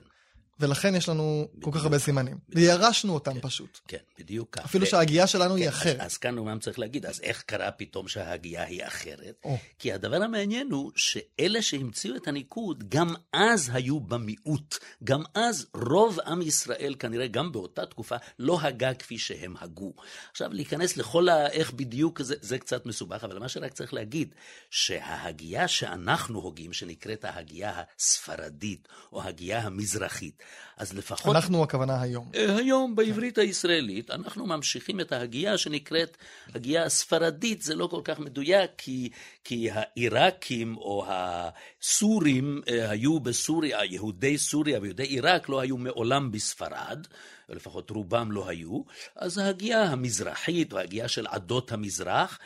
ולכן 0.60 0.94
יש 0.94 1.08
לנו 1.08 1.48
כל 1.62 1.70
כך 1.72 1.84
הרבה. 1.84 1.98
סימנים. 1.98 2.38
וירשנו 2.48 3.14
אותם 3.14 3.34
כן. 3.34 3.40
פשוט. 3.40 3.78
כן, 3.88 3.98
בדיוק 4.18 4.48
כך. 4.56 4.64
אפילו 4.64 4.84
ו- 4.84 4.88
שההגייה 4.88 5.26
שלנו 5.26 5.54
היא 5.54 5.64
כן, 5.64 5.68
אחרת. 5.68 6.00
אז, 6.00 6.06
אז 6.06 6.16
כאן 6.16 6.38
אומנם 6.38 6.58
צריך 6.58 6.78
להגיד, 6.78 7.06
אז 7.06 7.20
איך 7.20 7.42
קרה 7.42 7.70
פתאום 7.70 8.08
שההגייה 8.08 8.64
היא 8.64 8.86
אחרת? 8.86 9.40
או. 9.44 9.56
כי 9.78 9.92
הדבר 9.92 10.22
המעניין 10.22 10.70
הוא 10.70 10.92
שאלה 10.96 11.62
שהמציאו 11.62 12.16
את 12.16 12.28
הניקוד, 12.28 12.84
גם 12.88 13.14
אז 13.32 13.70
היו 13.72 14.00
במיעוט. 14.00 14.74
גם 15.04 15.22
אז 15.34 15.66
רוב 15.74 16.20
עם 16.26 16.42
ישראל, 16.42 16.94
כנראה 16.98 17.26
גם 17.26 17.52
באותה 17.52 17.86
תקופה, 17.86 18.16
לא 18.38 18.60
הגה 18.60 18.94
כפי 18.94 19.18
שהם 19.18 19.54
הגו. 19.60 19.92
עכשיו, 20.30 20.52
להיכנס 20.52 20.96
לכל 20.96 21.28
ה... 21.28 21.46
איך 21.46 21.72
בדיוק 21.72 22.22
זה, 22.22 22.34
זה 22.40 22.58
קצת 22.58 22.86
מסובך, 22.86 23.24
אבל 23.24 23.38
מה 23.38 23.48
שרק 23.48 23.72
צריך 23.72 23.94
להגיד, 23.94 24.34
שההגייה 24.70 25.68
שאנחנו 25.68 26.38
הוגים, 26.38 26.72
שנקראת 26.72 27.24
ההגייה 27.24 27.82
הספרדית, 27.98 28.88
או 29.12 29.22
ההגייה 29.22 29.60
המזרחית, 29.60 30.42
אז 30.76 30.92
לפחות... 30.92 31.36
אנחנו 31.36 31.62
הכוונה 31.62 32.02
היום. 32.02 32.30
אה, 32.34 32.56
היום 32.56 32.96
בעברית 32.96 33.38
הישראלית 33.38 34.10
אנחנו 34.10 34.46
ממשיכים 34.46 35.00
את 35.00 35.12
ההגייה 35.12 35.58
שנקראת 35.58 36.16
הגייה 36.54 36.84
הספרדית, 36.84 37.62
זה 37.62 37.74
לא 37.74 37.86
כל 37.86 38.00
כך 38.04 38.18
מדויק, 38.18 38.70
כי, 38.78 39.10
כי 39.44 39.68
העיראקים 39.72 40.76
או 40.76 41.06
הסורים 41.08 42.60
אה, 42.68 42.90
היו 42.90 43.20
בסוריה, 43.20 43.84
יהודי 43.84 44.38
סוריה 44.38 44.80
ויהודי 44.82 45.02
עיראק 45.02 45.48
לא 45.48 45.60
היו 45.60 45.76
מעולם 45.76 46.30
בספרד, 46.30 47.06
לפחות 47.48 47.90
רובם 47.90 48.32
לא 48.32 48.48
היו, 48.48 48.82
אז 49.16 49.38
ההגייה 49.38 49.82
המזרחית 49.82 50.72
או 50.72 50.78
ההגייה 50.78 51.08
של 51.08 51.26
עדות 51.26 51.72
המזרח, 51.72 52.38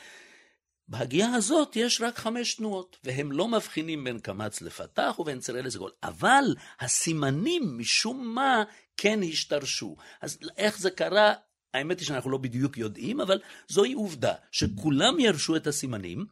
בהגייה 0.91 1.35
הזאת 1.35 1.77
יש 1.77 2.01
רק 2.01 2.19
חמש 2.19 2.55
תנועות, 2.55 2.97
והם 3.05 3.33
לא 3.33 3.49
מבחינים 3.49 4.05
בין 4.05 4.19
קמץ 4.19 4.63
לפתח 4.63 5.17
ובין 5.19 5.41
צירה 5.41 5.63
לסגול. 5.63 5.91
אבל 6.03 6.55
הסימנים 6.81 7.79
משום 7.79 8.35
מה 8.35 8.63
כן 8.97 9.21
השתרשו. 9.29 9.97
אז 10.21 10.39
איך 10.57 10.79
זה 10.79 10.91
קרה? 10.91 11.35
האמת 11.75 12.01
היא 12.01 12.07
שאנחנו 12.07 12.31
לא 12.31 12.39
בדיוק 12.39 12.79
יודעים, 12.79 13.21
אבל 13.21 13.41
זוהי 13.69 13.93
עובדה, 13.93 14.35
שכולם 14.53 15.21
ירשו 15.21 15.57
את 15.57 15.67
הסימנים, 15.67 16.27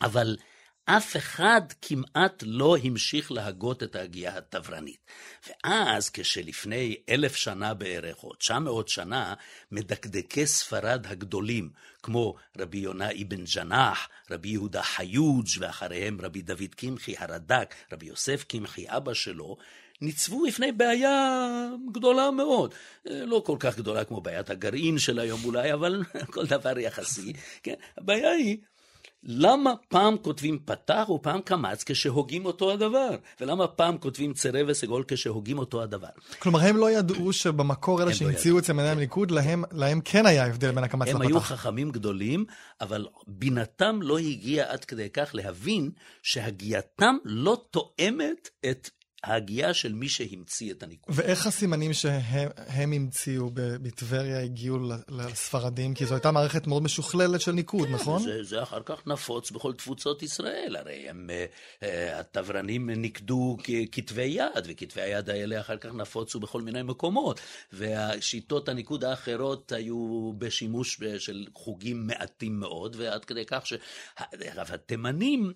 אבל 0.00 0.36
אף 0.84 1.16
אחד 1.16 1.60
כמעט 1.82 2.42
לא 2.46 2.76
המשיך 2.84 3.32
להגות 3.32 3.82
את 3.82 3.96
ההגייה 3.96 4.36
התברנית. 4.38 5.06
ואז 5.48 6.10
כשלפני 6.10 6.96
אלף 7.08 7.36
שנה 7.36 7.74
בערך, 7.74 8.24
או 8.24 8.34
תשע 8.34 8.58
מאות 8.58 8.88
שנה, 8.88 9.34
מדקדקי 9.72 10.46
ספרד 10.46 11.06
הגדולים, 11.06 11.70
כמו 12.02 12.34
רבי 12.58 12.78
יונה 12.78 13.08
אבן 13.10 13.44
ג'נח, 13.56 14.08
רבי 14.30 14.48
יהודה 14.48 14.82
חיוג' 14.82 15.48
ואחריהם 15.58 16.20
רבי 16.20 16.42
דוד 16.42 16.74
קמחי 16.76 17.14
הרד"ק, 17.18 17.74
רבי 17.92 18.06
יוסף 18.06 18.44
קמחי 18.44 18.84
אבא 18.88 19.14
שלו, 19.14 19.56
ניצבו 20.00 20.42
בפני 20.48 20.72
בעיה 20.72 21.68
גדולה 21.92 22.30
מאוד. 22.30 22.74
לא 23.04 23.42
כל 23.46 23.56
כך 23.60 23.76
גדולה 23.76 24.04
כמו 24.04 24.20
בעיית 24.20 24.50
הגרעין 24.50 24.98
של 24.98 25.18
היום 25.18 25.40
אולי, 25.44 25.72
אבל 25.72 26.02
כל 26.34 26.46
דבר 26.46 26.78
יחסי. 26.78 27.32
כן? 27.62 27.74
הבעיה 27.98 28.30
היא 28.30 28.58
למה 29.24 29.72
פעם 29.88 30.16
כותבים 30.16 30.58
פתח 30.64 31.08
ופעם 31.14 31.40
קמץ 31.40 31.84
כשהוגים 31.84 32.46
אותו 32.46 32.72
הדבר? 32.72 33.10
ולמה 33.40 33.66
פעם 33.66 33.98
כותבים 33.98 34.32
צרה 34.32 34.60
וסגול 34.66 35.04
כשהוגים 35.08 35.58
אותו 35.58 35.82
הדבר? 35.82 36.08
כלומר, 36.38 36.60
הם 36.60 36.76
לא 36.76 36.90
ידעו 36.90 37.32
שבמקור 37.32 38.02
אלה 38.02 38.10
לא 38.10 38.14
שהמציאו 38.16 38.58
את 38.58 38.64
סימני 38.64 38.88
הליכוד, 38.88 39.30
להם, 39.30 39.64
להם 39.72 40.00
כן 40.04 40.26
היה 40.26 40.46
הבדל 40.46 40.70
בין 40.72 40.84
הקמץ 40.84 41.08
לפתח. 41.08 41.20
הם 41.20 41.26
היו 41.26 41.40
חכמים 41.40 41.90
גדולים, 41.90 42.44
אבל 42.80 43.06
בינתם 43.26 43.98
לא 44.02 44.18
הגיעה 44.18 44.72
עד 44.72 44.84
כדי 44.84 45.10
כך 45.10 45.30
להבין 45.34 45.90
שהגייתם 46.22 47.16
לא 47.24 47.62
תואמת 47.70 48.48
את 48.70 48.90
ההגייה 49.24 49.74
של 49.74 49.92
מי 49.92 50.08
שהמציא 50.08 50.72
את 50.72 50.82
הניקוד. 50.82 51.14
ואיך 51.18 51.46
הסימנים 51.46 51.92
שהם 51.92 52.92
המציאו 52.92 53.50
בטבריה 53.54 54.40
הגיעו 54.40 54.78
לספרדים? 55.08 55.94
כי 55.94 56.06
זו 56.06 56.14
הייתה 56.14 56.30
מערכת 56.30 56.66
מאוד 56.66 56.82
משוכללת 56.82 57.40
של 57.40 57.52
ניקוד, 57.52 57.88
כן, 57.88 57.94
נכון? 57.94 58.22
זה, 58.22 58.42
זה 58.42 58.62
אחר 58.62 58.82
כך 58.84 59.06
נפוץ 59.06 59.50
בכל 59.50 59.72
תפוצות 59.72 60.22
ישראל, 60.22 60.76
הרי 60.78 61.08
הם, 61.08 61.30
התברנים 62.12 62.90
ניקדו 62.90 63.56
כתבי 63.92 64.22
יד, 64.22 64.64
וכתבי 64.64 65.00
היד 65.00 65.30
האלה 65.30 65.60
אחר 65.60 65.76
כך 65.76 65.94
נפוצו 65.94 66.40
בכל 66.40 66.62
מיני 66.62 66.82
מקומות, 66.82 67.40
והשיטות 67.72 68.68
הניקוד 68.68 69.04
האחרות 69.04 69.72
היו 69.72 70.32
בשימוש 70.38 71.00
של 71.18 71.46
חוגים 71.54 72.06
מעטים 72.06 72.60
מאוד, 72.60 72.96
ועד 72.98 73.24
כדי 73.24 73.44
כך 73.46 73.66
שהתימנים... 73.66 75.52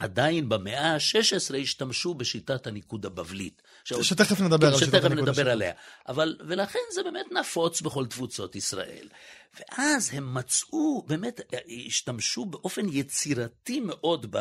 עדיין 0.00 0.48
במאה 0.48 0.94
ה-16 0.94 1.56
השתמשו 1.56 2.14
בשיטת 2.14 2.66
הניקוד 2.66 3.06
הבבלית. 3.06 3.62
שתכף 3.84 4.40
נדבר 4.40 4.66
כן, 4.66 4.72
על 4.72 4.78
שיטת 4.78 5.04
הניקוד. 5.04 5.18
שתכף 5.18 5.38
נדבר 5.38 5.50
עליה. 5.50 5.72
אבל, 6.08 6.36
ולכן 6.48 6.78
זה 6.94 7.02
באמת 7.02 7.26
נפוץ 7.32 7.80
בכל 7.80 8.06
תפוצות 8.06 8.56
ישראל. 8.56 9.08
ואז 9.58 10.10
הם 10.12 10.34
מצאו, 10.34 11.02
באמת, 11.08 11.40
השתמשו 11.86 12.44
באופן 12.44 12.86
יצירתי 12.88 13.80
מאוד 13.80 14.36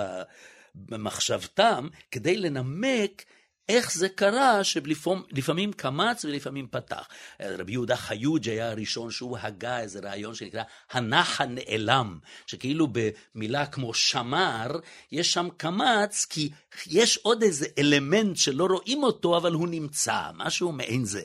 במחשבתם, 0.76 1.88
כדי 2.12 2.38
לנמק 2.38 3.26
איך 3.70 3.94
זה 3.94 4.10
קרה 4.10 4.64
שלפעמים 4.64 5.74
קמץ 5.74 6.26
ולפעמים 6.26 6.68
פתח. 6.72 7.08
רבי 7.40 7.72
יהודה 7.72 7.96
חיוג' 7.96 8.50
היה 8.50 8.72
הראשון 8.72 9.12
שהוא 9.12 9.38
הגה 9.42 9.80
איזה 9.80 10.00
רעיון 10.00 10.36
שנקרא 10.36 10.64
הנח 10.92 11.42
הנעלם, 11.42 12.20
שכאילו 12.46 12.88
במילה 12.92 13.66
כמו 13.66 13.94
שמר, 13.94 14.68
יש 15.12 15.34
שם 15.34 15.48
קמץ 15.58 16.26
כי 16.30 16.50
יש 16.88 17.18
עוד 17.18 17.44
איזה 17.44 17.66
אלמנט 17.78 18.38
שלא 18.38 18.66
רואים 18.66 19.04
אותו 19.04 19.38
אבל 19.38 19.54
הוא 19.54 19.68
נמצא, 19.68 20.22
משהו 20.36 20.72
מעין 20.72 21.06
זה. 21.06 21.22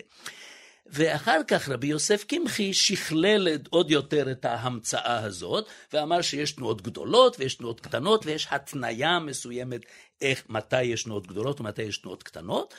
ואחר 0.86 1.40
כך 1.48 1.68
רבי 1.68 1.86
יוסף 1.86 2.24
קמחי 2.24 2.74
שכלל 2.74 3.48
עוד 3.70 3.90
יותר 3.90 4.30
את 4.30 4.44
ההמצאה 4.44 5.24
הזאת, 5.24 5.66
ואמר 5.92 6.22
שיש 6.22 6.52
תנועות 6.52 6.82
גדולות 6.82 7.36
ויש 7.38 7.54
תנועות 7.54 7.80
קטנות 7.80 8.26
ויש 8.26 8.48
התניה 8.50 9.18
מסוימת 9.18 9.80
איך, 10.20 10.42
מתי 10.48 10.82
יש 10.82 11.02
תנועות 11.02 11.26
גדולות 11.26 11.60
ומתי 11.60 11.82
יש 11.82 11.98
תנועות 11.98 12.22
קטנות. 12.22 12.74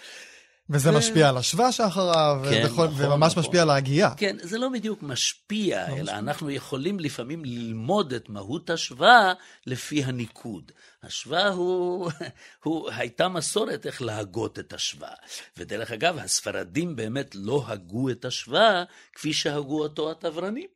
וזה 0.69 0.93
ו... 0.93 0.97
משפיע 0.97 1.29
על 1.29 1.37
השווה 1.37 1.71
שאחריו, 1.71 2.41
כן, 2.49 2.61
ובכל, 2.65 2.87
נכון, 2.87 2.93
וממש 2.97 3.31
נכון. 3.31 3.43
משפיע 3.43 3.61
על 3.61 3.69
ההגייה. 3.69 4.09
כן, 4.17 4.35
זה 4.41 4.57
לא 4.57 4.69
בדיוק 4.69 5.03
משפיע, 5.03 5.89
לא 5.89 5.93
אלא 5.93 6.01
משפיע. 6.01 6.19
אנחנו 6.19 6.51
יכולים 6.51 6.99
לפעמים 6.99 7.45
ללמוד 7.45 8.13
את 8.13 8.29
מהות 8.29 8.69
השווה 8.69 9.33
לפי 9.65 10.03
הניקוד. 10.03 10.71
השווה 11.03 11.47
הוא, 11.49 12.11
הוא, 12.63 12.89
הייתה 12.91 13.27
מסורת 13.27 13.85
איך 13.85 14.01
להגות 14.01 14.59
את 14.59 14.73
השווה. 14.73 15.13
ודרך 15.57 15.91
אגב, 15.91 16.17
הספרדים 16.17 16.95
באמת 16.95 17.35
לא 17.35 17.63
הגו 17.67 18.09
את 18.09 18.25
השווה 18.25 18.83
כפי 19.13 19.33
שהגו 19.33 19.83
אותו 19.83 20.11
התברנים. 20.11 20.74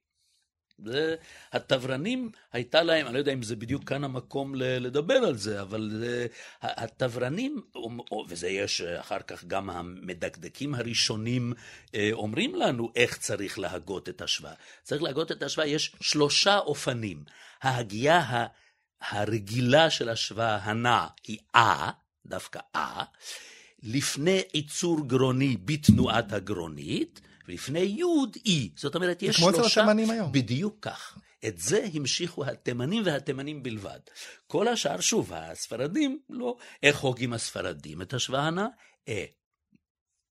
זה, 0.85 1.15
התברנים 1.51 2.31
הייתה 2.53 2.83
להם, 2.83 3.05
אני 3.05 3.13
לא 3.13 3.19
יודע 3.19 3.33
אם 3.33 3.43
זה 3.43 3.55
בדיוק 3.55 3.83
כאן 3.83 4.03
המקום 4.03 4.55
לדבר 4.55 5.13
על 5.13 5.35
זה, 5.35 5.61
אבל 5.61 5.89
זה, 5.99 6.27
התברנים, 6.61 7.61
וזה 8.29 8.47
יש 8.47 8.81
אחר 8.81 9.19
כך 9.27 9.45
גם 9.45 9.69
המדקדקים 9.69 10.75
הראשונים 10.75 11.53
אה, 11.95 12.09
אומרים 12.11 12.55
לנו 12.55 12.91
איך 12.95 13.17
צריך 13.17 13.59
להגות 13.59 14.09
את 14.09 14.21
השוואה. 14.21 14.53
צריך 14.83 15.01
להגות 15.01 15.31
את 15.31 15.43
השוואה, 15.43 15.67
יש 15.67 15.95
שלושה 16.01 16.57
אופנים. 16.57 17.23
ההגייה 17.61 18.45
הרגילה 19.01 19.89
של 19.89 20.09
השוואה 20.09 20.55
הנע 20.55 21.07
היא 21.27 21.37
אה, 21.55 21.91
דווקא 22.25 22.59
אה, 22.75 23.03
לפני 23.83 24.41
עיצור 24.51 25.07
גרוני 25.07 25.57
בתנועת 25.65 26.33
הגרונית, 26.33 27.21
ולפני 27.49 27.79
י' 27.79 28.03
אי. 28.45 28.69
זאת 28.75 28.95
אומרת, 28.95 29.23
יש 29.23 29.37
שלושה... 29.37 29.57
כמו 29.57 29.67
אצל 29.67 29.79
התימנים 29.81 30.09
היום. 30.09 30.31
בדיוק 30.31 30.77
כך. 30.81 31.17
את 31.47 31.57
זה 31.57 31.85
המשיכו 31.93 32.45
התימנים 32.45 33.03
והתימנים 33.05 33.63
בלבד. 33.63 33.99
כל 34.47 34.67
השאר, 34.67 34.99
שוב, 34.99 35.33
הספרדים, 35.33 36.19
לא. 36.29 36.57
איך 36.83 36.99
הוגים 36.99 37.33
הספרדים 37.33 38.01
את 38.01 38.13
השוואה 38.13 38.47
הנע? 38.47 38.67
אה. 39.07 39.25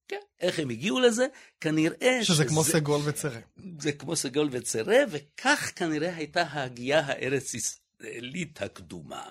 כן, 0.09 0.21
איך 0.41 0.59
הם 0.59 0.71
הגיעו 0.71 1.01
לזה? 1.01 1.27
כנראה 1.61 2.19
שזה... 2.23 2.35
שזה 2.35 2.45
כמו 2.45 2.65
סגול 2.65 3.01
וצרה. 3.05 3.41
זה 3.79 3.93
כמו 3.93 4.17
סגול 4.17 4.49
וצרה, 4.53 4.99
וכך 5.11 5.73
כנראה 5.77 6.17
הייתה 6.17 6.43
ההגייה 6.43 7.01
הארץ-ישראלית 7.01 8.63
הקדומה. 8.63 9.31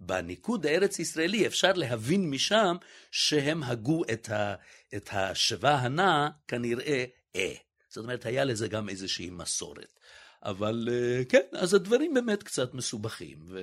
בניקוד 0.00 0.66
הארץ-ישראלי 0.66 1.46
אפשר 1.46 1.72
להבין 1.72 2.30
משם 2.30 2.76
שהם 3.10 3.62
הגו 3.62 4.02
את, 4.12 4.28
ה, 4.28 4.54
את 4.96 5.08
השווה 5.12 5.74
הנע 5.74 6.28
כנראה 6.48 7.04
אה. 7.36 7.54
זאת 7.88 8.04
אומרת, 8.04 8.26
היה 8.26 8.44
לזה 8.44 8.68
גם 8.68 8.88
איזושהי 8.88 9.30
מסורת. 9.30 9.98
אבל 10.42 10.88
אה, 10.92 11.24
כן, 11.28 11.46
אז 11.52 11.74
הדברים 11.74 12.14
באמת 12.14 12.42
קצת 12.42 12.74
מסובכים. 12.74 13.38
ו... 13.48 13.58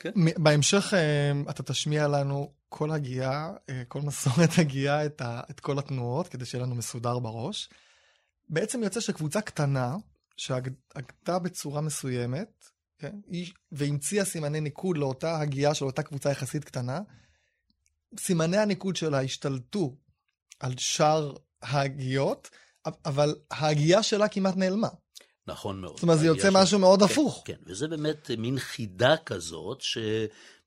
כן. 0.00 0.10
בהמשך 0.36 0.94
אה, 0.94 1.50
אתה 1.50 1.62
תשמיע 1.62 2.08
לנו 2.08 2.52
כל 2.68 2.90
הגייה, 2.90 3.50
אה, 3.70 3.82
כל 3.88 4.00
מסורת 4.00 4.50
הגייה, 4.58 5.06
את, 5.06 5.20
ה, 5.20 5.40
את 5.50 5.60
כל 5.60 5.78
התנועות, 5.78 6.28
כדי 6.28 6.44
שיהיה 6.44 6.64
לנו 6.64 6.74
מסודר 6.74 7.18
בראש. 7.18 7.68
בעצם 8.48 8.82
יוצא 8.82 9.00
שקבוצה 9.00 9.40
קטנה, 9.40 9.96
שהגתה 10.36 11.38
בצורה 11.38 11.80
מסוימת, 11.80 12.64
כן, 12.98 13.16
והמציאה 13.72 14.24
סימני 14.24 14.60
ניקוד 14.60 14.98
לאותה 14.98 15.40
הגייה 15.40 15.74
של 15.74 15.84
אותה 15.84 16.02
קבוצה 16.02 16.30
יחסית 16.30 16.64
קטנה, 16.64 17.00
סימני 18.18 18.56
הניקוד 18.56 18.96
שלה 18.96 19.20
השתלטו 19.20 19.96
על 20.60 20.72
שאר 20.78 21.34
ההגיות, 21.62 22.50
אבל 23.04 23.34
ההגייה 23.50 24.02
שלה 24.02 24.28
כמעט 24.28 24.56
נעלמה. 24.56 24.88
נכון 25.46 25.80
מאוד. 25.80 25.94
זאת 25.94 26.02
אומרת, 26.02 26.18
זה 26.18 26.26
יוצא 26.26 26.48
משהו 26.52 26.78
מאוד 26.78 26.98
כן, 26.98 27.04
הפוך. 27.04 27.42
כן, 27.44 27.56
וזה 27.66 27.88
באמת 27.88 28.30
מין 28.38 28.58
חידה 28.58 29.16
כזאת, 29.16 29.80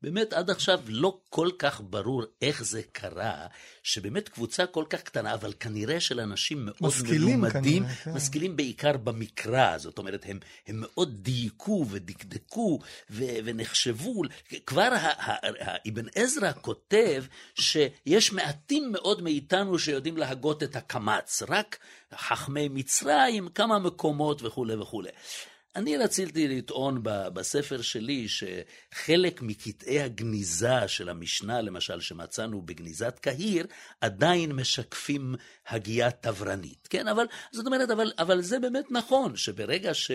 שבאמת 0.01 0.33
עד 0.33 0.49
עכשיו 0.49 0.79
לא 0.87 1.17
כל 1.29 1.49
כך 1.59 1.81
ברור 1.83 2.23
איך 2.41 2.63
זה 2.63 2.81
קרה, 2.91 3.47
שבאמת 3.83 4.29
קבוצה 4.29 4.65
כל 4.65 4.85
כך 4.89 5.01
קטנה, 5.01 5.33
אבל 5.33 5.53
כנראה 5.59 5.99
של 5.99 6.19
אנשים 6.19 6.65
מאוד 6.65 6.77
משכילים 6.81 7.41
מלומדים, 7.41 7.83
כנראה, 7.83 7.95
כן. 7.95 8.13
משכילים 8.13 8.55
בעיקר 8.55 8.97
במקרא, 8.97 9.77
זאת 9.77 9.97
אומרת, 9.97 10.25
הם, 10.27 10.39
הם 10.67 10.75
מאוד 10.79 11.23
דייקו 11.23 11.85
ודקדקו 11.89 12.79
ו, 13.09 13.23
ונחשבו, 13.45 14.21
כבר 14.65 14.89
אבן 15.89 16.05
עזרא 16.15 16.51
כותב 16.61 17.23
שיש 17.55 18.33
מעטים 18.33 18.91
מאוד 18.91 19.21
מאיתנו 19.21 19.79
שיודעים 19.79 20.17
להגות 20.17 20.63
את 20.63 20.75
הקמץ, 20.75 21.43
רק 21.49 21.77
חכמי 22.15 22.69
מצרים, 22.69 23.49
כמה 23.49 23.79
מקומות 23.79 24.43
וכולי 24.43 24.75
וכולי. 24.75 25.09
אני 25.75 25.97
רציתי 25.97 26.47
לטעון 26.47 26.99
בספר 27.03 27.81
שלי 27.81 28.27
שחלק 28.27 29.41
מקטעי 29.41 30.01
הגניזה 30.01 30.87
של 30.87 31.09
המשנה, 31.09 31.61
למשל, 31.61 32.01
שמצאנו 32.01 32.61
בגניזת 32.61 33.19
קהיר, 33.19 33.65
עדיין 34.01 34.51
משקפים 34.51 35.35
הגייה 35.67 36.11
תברנית, 36.11 36.87
כן? 36.89 37.07
אבל, 37.07 37.25
זאת 37.51 37.65
אומרת, 37.65 37.89
אבל, 37.89 38.11
אבל 38.17 38.41
זה 38.41 38.59
באמת 38.59 38.85
נכון, 38.91 39.35
שברגע 39.35 39.93
ש... 39.93 40.11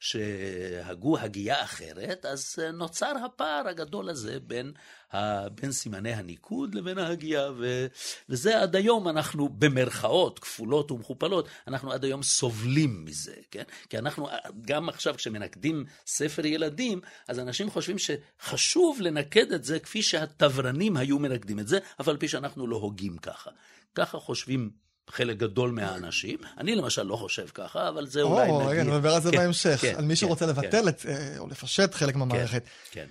שהגו 0.00 1.18
הגייה 1.18 1.62
אחרת, 1.62 2.26
אז 2.26 2.58
נוצר 2.72 3.12
הפער 3.24 3.68
הגדול 3.68 4.08
הזה 4.08 4.40
בין, 4.40 4.72
ה, 5.12 5.48
בין 5.48 5.72
סימני 5.72 6.12
הניקוד 6.12 6.74
לבין 6.74 6.98
ההגייה, 6.98 7.50
ו, 7.58 7.86
וזה 8.28 8.62
עד 8.62 8.76
היום 8.76 9.08
אנחנו 9.08 9.48
במרכאות 9.48 10.38
כפולות 10.38 10.90
ומכופלות, 10.90 11.48
אנחנו 11.68 11.92
עד 11.92 12.04
היום 12.04 12.22
סובלים 12.22 13.04
מזה, 13.04 13.34
כן? 13.50 13.62
כי 13.88 13.98
אנחנו, 13.98 14.28
גם 14.62 14.88
עכשיו 14.88 15.14
כשמנקדים 15.16 15.84
ספר 16.06 16.46
ילדים, 16.46 17.00
אז 17.28 17.38
אנשים 17.38 17.70
חושבים 17.70 17.96
שחשוב 17.98 19.00
לנקד 19.00 19.52
את 19.52 19.64
זה 19.64 19.78
כפי 19.78 20.02
שהתברנים 20.02 20.96
היו 20.96 21.18
מנקדים 21.18 21.58
את 21.58 21.68
זה, 21.68 21.78
אבל 21.98 22.16
פי 22.16 22.28
שאנחנו 22.28 22.66
לא 22.66 22.76
הוגים 22.76 23.18
ככה. 23.18 23.50
ככה 23.94 24.18
חושבים 24.18 24.70
חלק 25.10 25.36
גדול 25.36 25.70
מהאנשים. 25.70 26.38
אני 26.58 26.74
למשל 26.74 27.02
לא 27.02 27.16
חושב 27.16 27.46
ככה, 27.54 27.88
אבל 27.88 28.06
זה 28.06 28.22
אולי 28.22 28.48
או, 28.48 28.60
נגיד... 28.60 28.70
רגע, 28.70 28.82
נדבר 28.82 29.14
על 29.14 29.22
זה 29.22 29.30
כן, 29.30 29.36
בהמשך. 29.36 29.78
כן, 29.80 29.94
על 29.96 30.04
מי 30.04 30.08
כן, 30.08 30.14
שרוצה 30.14 30.44
כן, 30.44 30.50
לבטל 30.50 30.88
את, 30.88 31.06
אה, 31.08 31.38
או 31.38 31.46
לפשט 31.46 31.94
חלק 31.94 32.16
מהמערכת. 32.16 32.64
כן, 32.90 33.06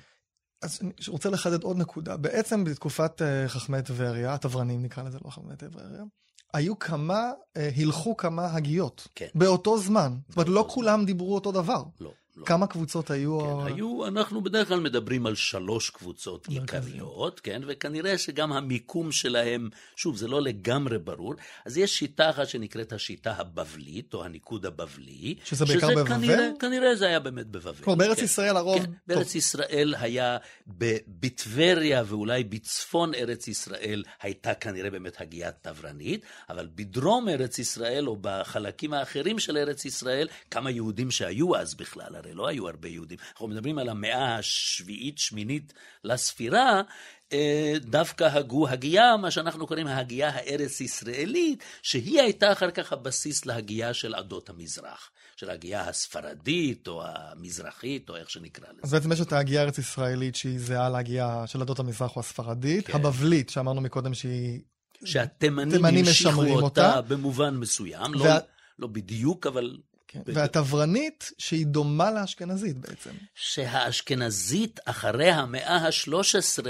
אז 0.62 0.80
אני 0.82 0.92
רוצה 1.08 1.30
לחדד 1.30 1.64
עוד 1.64 1.78
נקודה. 1.78 2.18
בעצם 2.18 2.64
בתקופת 2.64 3.22
אה, 3.22 3.48
חכמי 3.48 3.82
טבריה, 3.82 4.34
התברנים 4.34 4.84
נקרא 4.84 5.04
לזה, 5.04 5.18
לא 5.26 5.30
חכמי 5.30 5.56
טבריה, 5.56 6.04
היו 6.54 6.80
כמה, 6.80 7.32
אה, 7.58 7.70
הילכו 7.76 8.18
כמה 8.18 8.54
הגיות. 8.54 9.08
כן. 9.16 9.28
באותו 9.36 9.78
זמן. 9.78 10.18
זאת 10.28 10.38
אומרת, 10.38 10.50
לא 10.50 10.66
כולם 10.70 11.06
דיברו 11.06 11.36
אותו 11.36 11.52
דבר. 11.52 11.84
לא. 12.00 12.12
לא. 12.40 12.46
כמה 12.46 12.68
קבוצות 12.68 13.12
היו? 13.12 13.40
כן, 13.40 13.74
היו, 13.74 14.08
אנחנו 14.08 14.42
בדרך 14.42 14.68
כלל 14.68 14.80
מדברים 14.80 15.26
על 15.26 15.36
שלוש 15.36 15.90
קבוצות. 15.90 16.48
עיקריות, 16.48 17.40
כן, 17.40 17.62
וכנראה 17.68 18.18
שגם 18.18 18.54
המיקום 18.54 19.12
שלהם, 19.12 19.70
שוב, 19.96 20.18
זה 20.18 20.28
לא 20.28 20.42
לגמרי 20.42 21.00
ברור, 21.00 21.34
אז 21.66 21.78
יש 21.78 22.00
שיטה 22.00 22.30
אחת 22.30 22.48
שנקראת 22.48 22.94
השיטה 22.94 23.34
הבבלית, 23.38 24.14
או 24.14 24.26
הניקוד 24.26 24.66
הבבלי. 24.66 25.36
שזה 25.44 25.66
בעיקר 25.66 25.88
שזה 25.88 25.96
בבבל? 25.96 26.16
כנראה, 26.16 26.50
כנראה 26.60 26.96
זה 26.96 27.08
היה 27.08 27.20
באמת 27.20 27.48
בבבל. 27.48 27.84
כלומר, 27.84 28.06
בארץ 28.06 28.18
כן. 28.18 28.26
ישראל 28.26 28.58
הרוב... 28.58 28.86
כן, 28.86 28.92
בארץ 29.08 29.36
ישראל 29.36 29.96
היה, 30.00 30.38
בטבריה 31.08 32.04
ואולי 32.06 32.44
בצפון 32.44 33.14
ארץ 33.14 33.48
ישראל 33.48 34.04
הייתה 34.22 34.54
כנראה 34.54 34.90
באמת 34.90 35.22
הגייה 35.22 35.52
תברנית, 35.52 36.26
אבל 36.50 36.68
בדרום 36.76 37.30
ארץ 37.30 37.60
ישראל 37.60 38.08
או 38.08 38.18
בחלקים 38.22 38.94
האחרים 38.94 39.40
של 39.40 39.58
ארץ 39.58 39.86
ישראל, 39.86 40.28
כמה 40.52 40.72
יהודים 40.72 41.12
שהיו 41.12 41.56
אז 41.56 41.76
בכלל, 41.76 42.16
הרי 42.16 42.29
לא 42.34 42.48
היו 42.48 42.68
הרבה 42.68 42.88
יהודים. 42.88 43.18
אנחנו 43.32 43.48
מדברים 43.48 43.78
על 43.78 43.90
המאה 43.90 44.36
השביעית, 44.38 45.18
שמינית 45.18 45.74
לספירה, 46.04 46.82
אה, 47.34 47.74
דווקא 47.82 48.24
הגו 48.24 48.70
הגייה, 48.70 49.18
מה 49.18 49.32
שאנחנו 49.32 49.68
קוראים 49.68 49.88
ההגייה 49.88 50.30
הארץ-ישראלית, 50.30 51.64
שהיא 51.84 52.22
הייתה 52.22 52.52
אחר 52.52 52.72
כך 52.72 52.94
הבסיס 52.94 53.46
להגייה 53.46 53.94
של 53.94 54.16
עדות 54.16 54.50
המזרח, 54.50 55.10
של 55.36 55.50
ההגייה 55.50 55.90
הספרדית 55.90 56.88
או 56.88 57.04
המזרחית, 57.06 58.10
או 58.10 58.16
איך 58.16 58.30
שנקרא 58.30 58.68
לזה. 58.72 58.82
אז 58.84 58.94
בעצם 58.94 59.12
יש 59.12 59.22
את 59.22 59.34
ההגייה 59.34 59.62
הארץ-ישראלית 59.62 60.36
שהיא 60.36 60.60
זהה 60.60 60.90
להגייה 60.90 61.44
של 61.48 61.62
עדות 61.62 61.80
המזרח 61.80 62.16
או 62.16 62.20
הספרדית, 62.20 62.88
כן. 62.88 62.94
הבבלית 62.94 63.50
שאמרנו 63.50 63.82
מקודם 63.82 64.14
שהיא... 64.14 64.60
שהתימנים 65.06 65.78
תימנים 65.78 66.06
המשיכו 66.06 66.42
אותה 66.42 66.62
אותה. 66.96 67.02
במובן 67.02 67.56
מסוים, 67.56 68.14
לא, 68.14 68.24
וה- 68.24 68.40
לא 68.80 68.88
בדיוק, 68.88 69.48
אבל... 69.48 69.78
כן. 70.12 70.22
והתברנית 70.26 71.32
שהיא 71.38 71.66
דומה 71.66 72.12
לאשכנזית 72.12 72.78
בעצם. 72.78 73.12
שהאשכנזית 73.36 74.80
אחרי 74.86 75.32
המאה 75.32 75.76
ה-13 75.76 76.66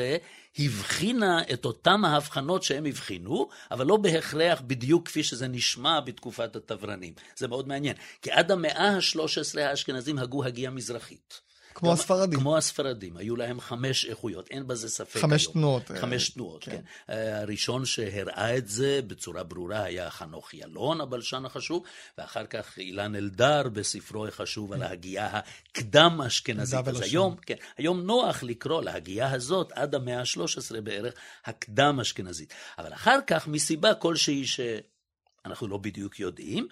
הבחינה 0.59 1.41
את 1.53 1.65
אותם 1.65 2.05
ההבחנות 2.05 2.63
שהם 2.63 2.85
הבחינו, 2.85 3.49
אבל 3.71 3.85
לא 3.85 3.97
בהכרח 3.97 4.61
בדיוק 4.67 5.07
כפי 5.07 5.23
שזה 5.23 5.47
נשמע 5.47 5.99
בתקופת 5.99 6.55
התברנים. 6.55 7.13
זה 7.35 7.47
מאוד 7.47 7.67
מעניין, 7.67 7.95
כי 8.21 8.31
עד 8.31 8.51
המאה 8.51 8.89
ה-13 8.89 9.59
האשכנזים 9.59 10.17
הגו 10.17 10.45
הגייה 10.45 10.69
מזרחית. 10.69 11.48
כמו 11.73 11.89
גם- 11.89 11.93
הספרדים. 11.93 12.39
כמו 12.39 12.57
הספרדים, 12.57 13.17
היו 13.17 13.35
להם 13.35 13.59
חמש 13.59 14.05
איכויות, 14.05 14.47
אין 14.51 14.67
בזה 14.67 14.89
ספק 14.89 15.19
חמש 15.19 15.43
היום. 15.45 15.53
תנועות, 15.53 15.91
אה, 15.91 16.01
חמש 16.01 16.29
תנועות, 16.29 16.63
כן. 16.63 16.71
כן. 16.71 16.81
אה, 17.13 17.41
הראשון 17.41 17.85
שהראה 17.85 18.57
את 18.57 18.67
זה 18.67 18.99
בצורה 19.07 19.43
ברורה 19.43 19.83
היה 19.83 20.09
חנוך 20.09 20.53
ילון, 20.53 21.01
הבלשן 21.01 21.45
החשוב, 21.45 21.83
ואחר 22.17 22.45
כך 22.45 22.77
אילן 22.77 23.15
אלדר 23.15 23.61
בספרו 23.73 24.27
החשוב 24.27 24.73
על 24.73 24.83
ההגייה 24.83 25.39
הקדם-אשכנזית. 25.73 26.79
עדה 26.79 26.91
אז. 26.91 27.01
היום, 27.01 27.35
כן, 27.45 27.55
היום 27.77 28.01
נוח 28.01 28.43
לקרוא 28.43 28.81
להגייה 28.81 29.31
הזאת 29.31 29.71
עד 29.71 29.95
המאה 29.95 30.19
ה-13 30.19 30.81
בערך 30.81 31.13
הקדם-אשכנזית. 31.45 32.53
אבל 32.77 32.93
אחר 32.93 33.19
כך, 33.27 33.47
מסיבה 33.47 33.93
כלשהי 33.93 34.43
שאנחנו 34.45 35.67
לא 35.67 35.77
בדיוק 35.77 36.19
יודעים, 36.19 36.67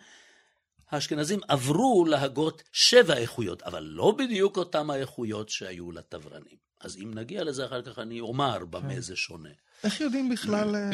האשכנזים 0.89 1.39
עברו 1.47 2.05
להגות 2.05 2.63
שבע 2.71 3.17
איכויות, 3.17 3.61
אבל 3.63 3.83
לא 3.83 4.15
בדיוק 4.17 4.57
אותם 4.57 4.89
האיכויות 4.89 5.49
שהיו 5.49 5.91
לתברנים. 5.91 6.57
אז 6.81 6.97
אם 6.97 7.11
נגיע 7.13 7.43
לזה 7.43 7.65
אחר 7.65 7.81
כך, 7.81 7.99
אני 7.99 8.19
אומר 8.19 8.65
במה 8.65 8.93
כן. 8.93 8.99
זה 8.99 9.15
שונה. 9.15 9.49
איך 9.83 10.01
יודעים 10.01 10.29
בכלל... 10.29 10.75
אה, 10.75 10.91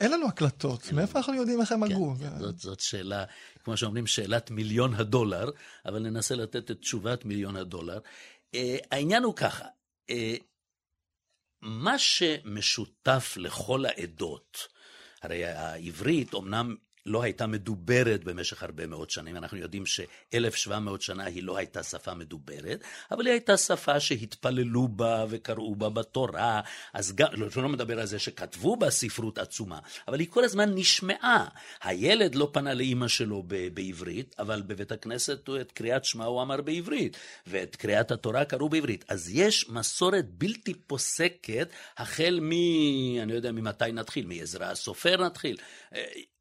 אין 0.00 0.10
לנו 0.10 0.28
הקלטות, 0.28 0.92
מאיפה 0.92 1.18
אנחנו 1.18 1.34
יודעים 1.34 1.60
איך 1.60 1.72
הם 1.72 1.86
כן, 1.86 1.92
הגו? 1.92 2.14
כן, 2.20 2.38
זה- 2.38 2.52
זאת, 2.56 2.80
שאלה, 2.80 3.24
כמו 3.64 3.76
שאומרים, 3.76 4.06
שאלת 4.06 4.50
מיליון 4.50 4.94
הדולר, 4.94 5.50
אבל 5.86 5.98
ננסה 5.98 6.34
לתת 6.34 6.70
את 6.70 6.80
תשובת 6.80 7.24
מיליון 7.24 7.56
הדולר. 7.56 7.98
Uh, 7.98 8.56
העניין 8.90 9.22
הוא 9.22 9.36
ככה, 9.36 9.64
uh, 10.10 10.12
מה 11.60 11.98
שמשותף 11.98 13.34
לכל 13.36 13.84
העדות, 13.86 14.58
הרי 15.22 15.44
העברית 15.44 16.34
אומנם 16.34 16.76
לא 17.06 17.22
הייתה 17.22 17.46
מדוברת 17.46 18.24
במשך 18.24 18.62
הרבה 18.62 18.86
מאוד 18.86 19.10
שנים, 19.10 19.36
אנחנו 19.36 19.58
יודעים 19.58 19.86
ש-1700 19.86 21.00
שנה 21.00 21.24
היא 21.24 21.42
לא 21.42 21.56
הייתה 21.56 21.82
שפה 21.82 22.14
מדוברת, 22.14 22.84
אבל 23.10 23.26
היא 23.26 23.32
הייתה 23.32 23.56
שפה 23.56 24.00
שהתפללו 24.00 24.88
בה 24.88 25.24
וקראו 25.28 25.74
בה 25.74 25.88
בתורה, 25.88 26.60
אז 26.92 27.12
גם, 27.14 27.28
לא, 27.32 27.46
לא 27.56 27.68
מדבר 27.68 28.00
על 28.00 28.06
זה 28.06 28.18
שכתבו 28.18 28.76
בה 28.76 28.90
ספרות 28.90 29.38
עצומה, 29.38 29.78
אבל 30.08 30.20
היא 30.20 30.28
כל 30.30 30.44
הזמן 30.44 30.74
נשמעה. 30.74 31.48
הילד 31.82 32.34
לא 32.34 32.50
פנה 32.52 32.74
לאימא 32.74 33.08
שלו 33.08 33.42
ב- 33.46 33.68
בעברית, 33.74 34.34
אבל 34.38 34.62
בבית 34.62 34.92
הכנסת 34.92 35.48
את 35.60 35.72
קריאת 35.72 36.04
שמע 36.04 36.24
הוא 36.24 36.42
אמר 36.42 36.60
בעברית, 36.60 37.16
ואת 37.46 37.76
קריאת 37.76 38.10
התורה 38.10 38.44
קראו 38.44 38.68
בעברית. 38.68 39.04
אז 39.08 39.30
יש 39.32 39.68
מסורת 39.68 40.30
בלתי 40.30 40.74
פוסקת, 40.74 41.68
החל 41.96 42.38
מ... 42.42 42.52
אני 43.22 43.32
לא 43.32 43.36
יודע 43.36 43.52
ממתי 43.52 43.92
נתחיל, 43.92 44.26
מעזרא 44.26 44.66
הסופר 44.66 45.24
נתחיל. 45.24 45.56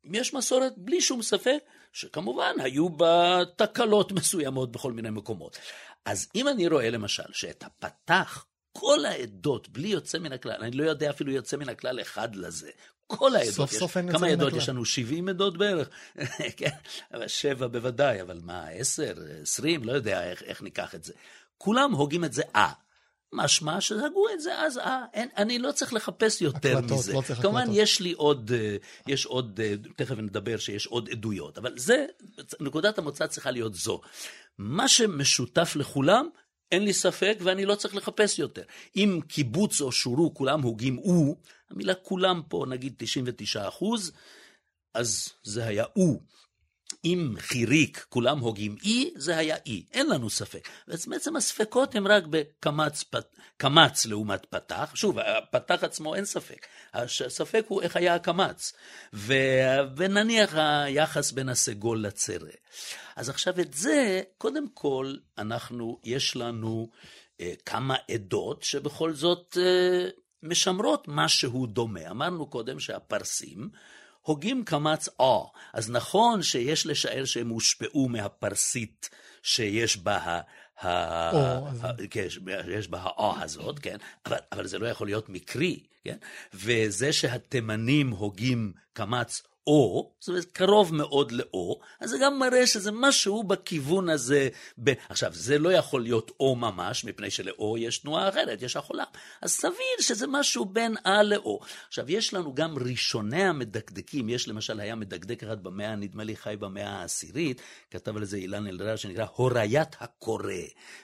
יש 0.03 0.33
מסורת 0.33 0.73
בלי 0.77 1.01
שום 1.01 1.21
ספק, 1.21 1.57
שכמובן 1.93 2.53
היו 2.59 2.89
בה 2.89 3.39
תקלות 3.55 4.11
מסוימות 4.11 4.71
בכל 4.71 4.91
מיני 4.91 5.09
מקומות. 5.09 5.57
אז 6.05 6.27
אם 6.35 6.47
אני 6.47 6.67
רואה 6.67 6.89
למשל 6.89 7.23
שאת 7.33 7.63
הפתח, 7.63 8.45
כל 8.71 9.05
העדות, 9.05 9.69
בלי 9.69 9.87
יוצא 9.87 10.19
מן 10.19 10.31
הכלל, 10.31 10.61
אני 10.61 10.71
לא 10.71 10.83
יודע 10.83 11.09
אפילו 11.09 11.31
יוצא 11.31 11.57
מן 11.57 11.69
הכלל 11.69 12.01
אחד 12.01 12.35
לזה. 12.35 12.69
כל 13.07 13.35
העדות, 13.35 13.53
סוף 13.53 13.71
יש, 13.73 13.79
סוף 13.79 13.97
אין 13.97 14.11
כמה 14.11 14.27
עדות. 14.27 14.53
יש 14.53 14.69
לנו? 14.69 14.85
70 14.85 15.29
עדות 15.29 15.57
בערך. 15.57 15.89
כן, 16.57 16.69
אבל 17.13 17.27
שבע 17.27 17.67
בוודאי, 17.67 18.21
אבל 18.21 18.39
מה, 18.43 18.67
עשר, 18.67 19.13
עשרים, 19.41 19.83
לא 19.83 19.91
יודע 19.91 20.29
איך, 20.29 20.43
איך 20.43 20.61
ניקח 20.61 20.95
את 20.95 21.03
זה. 21.03 21.13
כולם 21.57 21.91
הוגים 21.91 22.23
את 22.25 22.33
זה 22.33 22.43
אה. 22.55 22.71
משמע 23.33 23.81
שהגו 23.81 24.29
את 24.33 24.41
זה 24.41 24.59
אז 24.59 24.77
אה, 24.77 25.05
אין, 25.13 25.29
אני 25.37 25.59
לא 25.59 25.71
צריך 25.71 25.93
לחפש 25.93 26.41
יותר 26.41 26.77
הקלטות, 26.77 26.97
מזה. 26.97 27.13
לא 27.13 27.21
צריך 27.21 27.41
כמובן, 27.41 27.61
הקלטות. 27.61 27.77
יש 27.77 27.99
לי 27.99 28.11
עוד, 28.11 28.51
אה, 28.55 28.75
יש 29.07 29.25
עוד, 29.25 29.59
אה, 29.63 29.73
תכף 29.95 30.17
נדבר 30.17 30.57
שיש 30.57 30.87
עוד 30.87 31.09
עדויות, 31.09 31.57
אבל 31.57 31.77
זה, 31.77 32.05
נקודת 32.59 32.97
המוצא 32.97 33.27
צריכה 33.27 33.51
להיות 33.51 33.73
זו. 33.73 34.01
מה 34.57 34.87
שמשותף 34.87 35.73
לכולם, 35.75 36.29
אין 36.71 36.83
לי 36.83 36.93
ספק 36.93 37.37
ואני 37.41 37.65
לא 37.65 37.75
צריך 37.75 37.95
לחפש 37.95 38.39
יותר. 38.39 38.63
אם 38.95 39.19
קיבוץ 39.27 39.81
או 39.81 39.91
שורו 39.91 40.33
כולם 40.33 40.61
הוגים 40.61 40.95
הוא, 40.95 41.37
המילה 41.71 41.93
כולם 41.93 42.41
פה 42.47 42.65
נגיד 42.69 42.93
99 42.97 43.67
אחוז, 43.67 44.11
אז 44.93 45.29
זה 45.43 45.65
היה 45.65 45.85
הוא. 45.93 46.21
אם 47.05 47.33
חיריק 47.37 48.05
כולם 48.09 48.39
הוגים 48.39 48.75
אי, 48.83 49.11
זה 49.15 49.37
היה 49.37 49.55
אי, 49.65 49.85
אין 49.93 50.09
לנו 50.09 50.29
ספק. 50.29 50.67
אז 50.87 51.07
בעצם 51.07 51.35
הספקות 51.35 51.95
הם 51.95 52.07
רק 52.07 52.23
בקמץ 52.29 53.03
פת- 53.03 53.35
קמץ 53.57 54.05
לעומת 54.05 54.45
פתח. 54.45 54.91
שוב, 54.95 55.19
הפתח 55.19 55.83
עצמו 55.83 56.15
אין 56.15 56.25
ספק. 56.25 56.65
הספק 56.93 57.65
הוא 57.67 57.81
איך 57.81 57.95
היה 57.95 58.15
הקמץ. 58.15 58.73
ו... 59.13 59.33
ונניח 59.95 60.55
היחס 60.55 61.31
בין 61.31 61.49
הסגול 61.49 62.01
לצרה. 62.01 62.49
אז 63.15 63.29
עכשיו 63.29 63.59
את 63.59 63.73
זה, 63.73 64.21
קודם 64.37 64.65
כל, 64.73 65.15
אנחנו, 65.37 65.99
יש 66.03 66.35
לנו 66.35 66.89
אה, 67.41 67.53
כמה 67.65 67.95
עדות 68.11 68.63
שבכל 68.63 69.13
זאת 69.13 69.57
אה, 69.61 70.09
משמרות 70.43 71.05
משהו 71.07 71.67
דומה. 71.67 72.09
אמרנו 72.09 72.47
קודם 72.47 72.79
שהפרסים, 72.79 73.69
הוגים 74.21 74.63
קמץ 74.65 75.09
אה. 75.21 75.39
אז 75.73 75.91
נכון 75.91 76.43
שיש 76.43 76.85
לשער 76.85 77.25
שהם 77.25 77.49
הושפעו 77.49 78.09
מהפרסית 78.09 79.09
שיש 79.43 79.97
בה 79.97 80.17
ה... 80.17 80.41
או, 80.83 81.67
כן, 82.09 82.27
יש 82.67 82.87
בה 82.87 82.99
האה 83.01 83.43
הזאת, 83.43 83.79
כן? 83.79 83.97
אבל, 84.25 84.37
אבל 84.51 84.67
זה 84.67 84.79
לא 84.79 84.87
יכול 84.87 85.07
להיות 85.07 85.29
מקרי, 85.29 85.83
כן? 86.03 86.17
וזה 86.53 87.13
שהתימנים 87.13 88.09
הוגים 88.09 88.73
קמץ 88.93 89.43
או, 89.67 90.11
זאת 90.19 90.29
אומרת, 90.29 90.45
קרוב 90.45 90.95
מאוד 90.95 91.31
לאו, 91.31 91.79
אז 91.99 92.09
זה 92.09 92.17
גם 92.21 92.39
מראה 92.39 92.67
שזה 92.67 92.91
משהו 92.93 93.43
בכיוון 93.43 94.09
הזה. 94.09 94.49
ב... 94.83 94.91
עכשיו, 95.09 95.31
זה 95.33 95.59
לא 95.59 95.73
יכול 95.73 96.01
להיות 96.01 96.31
או 96.39 96.55
ממש, 96.55 97.05
מפני 97.05 97.31
שלאו 97.31 97.77
יש 97.77 97.97
תנועה 97.97 98.29
אחרת, 98.29 98.61
יש 98.61 98.75
החולה. 98.75 99.03
אז 99.41 99.51
סביר 99.51 99.97
שזה 99.99 100.27
משהו 100.27 100.65
בין 100.65 100.95
א 101.03 101.21
לאו. 101.21 101.59
עכשיו, 101.87 102.11
יש 102.11 102.33
לנו 102.33 102.55
גם 102.55 102.75
ראשוני 102.77 103.43
המדקדקים, 103.43 104.29
יש 104.29 104.47
למשל, 104.47 104.79
היה 104.79 104.95
מדקדק 104.95 105.43
אחד 105.43 105.63
במאה, 105.63 105.95
נדמה 105.95 106.23
לי 106.23 106.35
חי 106.35 106.55
במאה 106.59 106.89
העשירית, 106.89 107.61
כתב 107.91 108.17
על 108.17 108.25
זה 108.25 108.37
אילן 108.37 108.67
אלדרד, 108.67 108.97
שנקרא 108.97 109.25
הוריית 109.35 109.95
הקורא. 109.99 110.53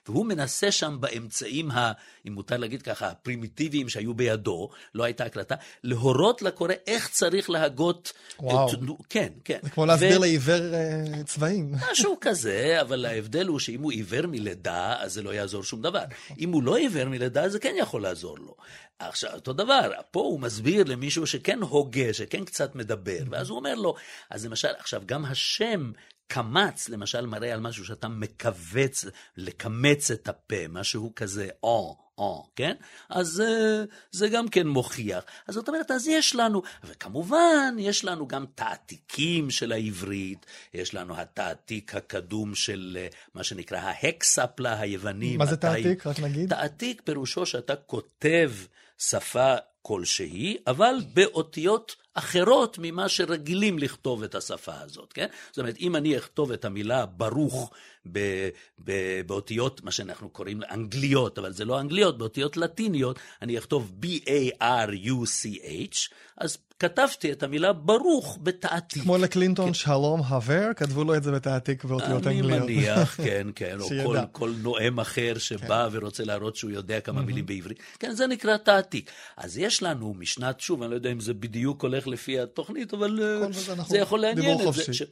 והוא 0.07 0.25
מנסה 0.25 0.71
שם 0.71 0.97
באמצעים, 0.99 1.71
ה, 1.71 1.91
אם 2.27 2.33
מותר 2.33 2.57
להגיד 2.57 2.81
ככה, 2.81 3.07
הפרימיטיביים 3.07 3.89
שהיו 3.89 4.13
בידו, 4.13 4.69
לא 4.95 5.03
הייתה 5.03 5.25
הקלטה, 5.25 5.55
להורות 5.83 6.41
לקורא 6.41 6.73
איך 6.87 7.09
צריך 7.09 7.49
להגות. 7.49 8.13
וואו. 8.53 8.97
כן, 9.09 9.27
כן. 9.43 9.59
זה 9.63 9.69
כמו 9.69 9.85
להסביר 9.85 10.17
לעיוור 10.17 10.59
uh, 10.59 11.23
צבעים. 11.23 11.71
משהו 11.91 12.17
כזה, 12.21 12.77
אבל 12.81 13.05
ההבדל 13.05 13.47
הוא 13.47 13.59
שאם 13.59 13.81
הוא 13.81 13.91
עיוור 13.91 14.27
מלידה, 14.27 14.95
אז 14.99 15.13
זה 15.13 15.21
לא 15.21 15.33
יעזור 15.33 15.63
שום 15.63 15.81
דבר. 15.81 16.03
אם 16.39 16.51
הוא 16.51 16.63
לא 16.63 16.77
עיוור 16.77 17.05
מלידה, 17.05 17.49
זה 17.49 17.59
כן 17.59 17.75
יכול 17.77 18.01
לעזור 18.01 18.39
לו. 18.39 18.55
עכשיו, 18.99 19.33
אותו 19.33 19.53
דבר, 19.53 19.91
פה 20.11 20.19
הוא 20.19 20.39
מסביר 20.39 20.83
למישהו 20.87 21.27
שכן 21.27 21.59
הוגה, 21.61 22.13
שכן 22.13 22.45
קצת 22.45 22.75
מדבר, 22.75 23.19
ואז 23.29 23.49
הוא 23.49 23.57
אומר 23.57 23.75
לו, 23.75 23.95
אז 24.29 24.45
למשל, 24.45 24.71
עכשיו, 24.79 25.01
גם 25.05 25.25
השם 25.25 25.91
קמץ, 26.27 26.89
למשל, 26.89 27.25
מראה 27.25 27.53
על 27.53 27.59
משהו 27.59 27.85
שאתה 27.85 28.07
מכווץ, 28.07 29.05
לקמץ 29.37 30.11
את 30.11 30.27
הפה, 30.27 30.67
משהו 30.69 31.13
כזה, 31.15 31.47
או. 31.63 32.06
או, 32.17 32.47
כן? 32.55 32.75
אז 33.09 33.43
uh, 33.45 33.87
זה 34.11 34.29
גם 34.29 34.47
כן 34.47 34.67
מוכיח. 34.67 35.23
אז 35.47 35.55
זאת 35.55 35.67
אומרת, 35.67 35.91
אז 35.91 36.07
יש 36.07 36.35
לנו, 36.35 36.61
וכמובן, 36.83 37.75
יש 37.79 38.05
לנו 38.05 38.27
גם 38.27 38.45
תעתיקים 38.55 39.51
של 39.51 39.71
העברית, 39.71 40.45
יש 40.73 40.93
לנו 40.93 41.17
התעתיק 41.17 41.95
הקדום 41.95 42.55
של 42.55 42.97
uh, 43.11 43.15
מה 43.35 43.43
שנקרא 43.43 43.77
ההקספלה 43.77 44.79
היווני. 44.79 45.37
מה 45.37 45.45
זה 45.45 45.57
תעתיק? 45.57 46.07
רק 46.07 46.19
נגיד. 46.19 46.49
תעתיק 46.49 47.01
פירושו 47.05 47.45
שאתה 47.45 47.75
כותב 47.75 48.51
שפה 48.97 49.55
כלשהי, 49.81 50.57
אבל 50.67 50.95
באותיות 51.13 51.95
אחרות 52.13 52.77
ממה 52.81 53.09
שרגילים 53.09 53.79
לכתוב 53.79 54.23
את 54.23 54.35
השפה 54.35 54.79
הזאת, 54.79 55.13
כן? 55.13 55.27
זאת 55.49 55.57
אומרת, 55.57 55.77
אם 55.79 55.95
אני 55.95 56.17
אכתוב 56.17 56.51
את 56.51 56.65
המילה 56.65 57.05
ברוך 57.05 57.71
ב- 58.11 58.49
ב- 58.83 59.21
באותיות, 59.25 59.83
מה 59.83 59.91
שאנחנו 59.91 60.29
קוראים 60.29 60.59
אנגליות, 60.71 61.37
אבל 61.37 61.53
זה 61.53 61.65
לא 61.65 61.79
אנגליות, 61.79 62.17
באותיות 62.17 62.57
לטיניות, 62.57 63.19
אני 63.41 63.57
אכתוב 63.57 63.91
B-A-R-U-C-H, 64.01 65.97
אז 66.37 66.57
כתבתי 66.79 67.31
את 67.31 67.43
המילה 67.43 67.73
ברוך 67.73 68.39
בתעתיק. 68.43 69.03
כמו 69.03 69.17
לקלינטון 69.17 69.67
כן. 69.67 69.73
שלום 69.73 70.21
הבר, 70.27 70.69
כתבו 70.75 71.03
לו 71.03 71.15
את 71.15 71.23
זה 71.23 71.31
בתעתיק 71.31 71.83
באותיות 71.83 72.27
אני 72.27 72.41
אנגליות. 72.41 72.63
אני 72.63 72.75
מניח, 72.75 73.15
כן, 73.25 73.47
כן, 73.55 73.77
או 73.79 73.87
כל. 74.05 74.17
כל 74.31 74.53
נואם 74.61 74.99
אחר 74.99 75.33
שבא 75.37 75.89
כן. 75.89 75.97
ורוצה 75.97 76.23
להראות 76.23 76.55
שהוא 76.55 76.71
יודע 76.71 76.99
כמה 76.99 77.21
מילים 77.21 77.45
בעברית. 77.45 77.79
כן, 77.99 78.11
זה 78.11 78.27
נקרא 78.27 78.57
תעתיק. 78.57 79.11
אז 79.37 79.57
יש 79.57 79.83
לנו 79.83 80.13
משנת, 80.13 80.59
שוב, 80.59 80.81
אני 80.81 80.91
לא 80.91 80.95
יודע 80.95 81.11
אם 81.11 81.19
זה 81.19 81.33
בדיוק 81.33 81.83
הולך 81.83 82.07
לפי 82.07 82.39
התוכנית, 82.39 82.93
אבל 82.93 83.19
אה, 83.23 83.51
זה 83.51 83.73
אנחנו 83.73 83.91
זה 83.91 83.97
יכול 83.97 84.19
לעניין 84.19 84.67
את 84.67 84.73
זה. 84.73 85.05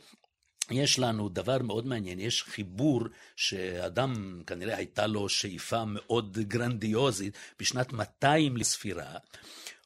יש 0.71 0.99
לנו 0.99 1.29
דבר 1.29 1.57
מאוד 1.61 1.87
מעניין, 1.87 2.19
יש 2.19 2.43
חיבור 2.43 3.01
שאדם, 3.35 4.41
כנראה 4.47 4.77
הייתה 4.77 5.07
לו 5.07 5.29
שאיפה 5.29 5.83
מאוד 5.85 6.37
גרנדיוזית, 6.39 7.37
בשנת 7.59 7.93
200 7.93 8.57
לספירה, 8.57 9.17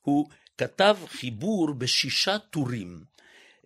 הוא 0.02 0.30
כתב 0.58 0.98
חיבור 1.08 1.74
בשישה 1.74 2.38
טורים 2.40 3.04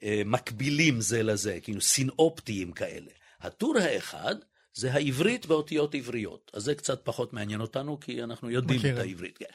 אה, 0.04 0.22
מקבילים 0.26 1.02
זה 1.02 1.24
לזה, 1.24 1.60
כאילו 1.62 1.82
סינאופטיים 1.82 2.72
כאלה. 2.72 3.12
הטור 3.42 3.78
האחד 3.78 4.36
זה 4.74 4.94
העברית 4.94 5.46
באותיות 5.46 5.96
עבריות, 5.96 6.52
אז 6.54 6.64
זה 6.64 6.76
קצת 6.76 7.02
פחות 7.04 7.34
מעניין 7.34 7.62
אותנו, 7.62 8.00
כי 8.00 8.24
אנחנו 8.24 8.50
יודעים 8.50 8.80
מכירים. 8.80 8.98
את 8.98 9.02
העברית. 9.02 9.38
כן. 9.38 9.46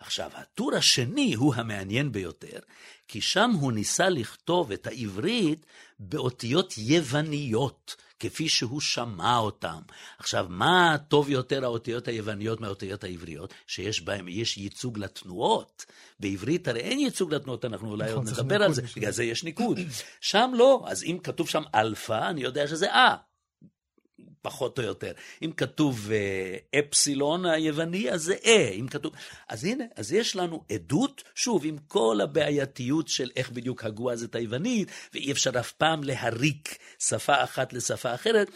עכשיו, 0.00 0.30
הטור 0.34 0.74
השני 0.74 1.34
הוא 1.34 1.54
המעניין 1.54 2.12
ביותר, 2.12 2.58
כי 3.08 3.20
שם 3.20 3.50
הוא 3.50 3.72
ניסה 3.72 4.08
לכתוב 4.08 4.72
את 4.72 4.86
העברית 4.86 5.66
באותיות 5.98 6.74
יווניות, 6.78 7.96
כפי 8.20 8.48
שהוא 8.48 8.80
שמע 8.80 9.36
אותם. 9.36 9.78
עכשיו, 10.18 10.46
מה 10.48 10.96
טוב 11.08 11.30
יותר 11.30 11.64
האותיות 11.64 12.08
היווניות 12.08 12.60
מהאותיות 12.60 13.04
העבריות? 13.04 13.54
שיש 13.66 14.02
בהן, 14.02 14.28
יש 14.28 14.58
ייצוג 14.58 14.98
לתנועות. 14.98 15.86
בעברית 16.20 16.68
הרי 16.68 16.80
אין 16.80 16.98
ייצוג 16.98 17.34
לתנועות, 17.34 17.64
אנחנו 17.64 17.90
אולי 17.90 18.04
נכון, 18.04 18.26
עוד 18.26 18.28
נדבר 18.28 18.62
על 18.62 18.74
זה, 18.74 18.82
בשביל 18.82 19.02
בגלל 19.02 19.12
זה 19.12 19.24
יש 19.24 19.44
ניקוד. 19.44 19.78
שם 20.20 20.50
לא, 20.54 20.84
אז 20.86 21.02
אם 21.02 21.18
כתוב 21.22 21.48
שם 21.48 21.62
אלפא, 21.74 22.30
אני 22.30 22.40
יודע 22.40 22.66
שזה 22.66 22.90
אה. 22.90 23.16
פחות 24.42 24.78
או 24.78 24.84
יותר. 24.84 25.12
אם 25.42 25.52
כתוב 25.56 26.10
אה, 26.12 26.80
אפסילון 26.80 27.46
היווני, 27.46 28.10
אז 28.10 28.22
זה 28.22 28.34
אה, 28.44 28.68
אם 28.68 28.86
כתוב... 28.88 29.12
אז 29.48 29.64
הנה, 29.64 29.84
אז 29.96 30.12
יש 30.12 30.36
לנו 30.36 30.64
עדות, 30.72 31.22
שוב, 31.34 31.64
עם 31.64 31.76
כל 31.88 32.18
הבעייתיות 32.22 33.08
של 33.08 33.30
איך 33.36 33.50
בדיוק 33.50 33.84
הגו 33.84 34.12
אז 34.12 34.22
את 34.22 34.34
היוונית, 34.34 34.90
ואי 35.14 35.32
אפשר 35.32 35.60
אף 35.60 35.72
פעם 35.72 36.04
להריק 36.04 36.78
שפה 36.98 37.44
אחת 37.44 37.72
לשפה 37.72 38.14
אחרת. 38.14 38.50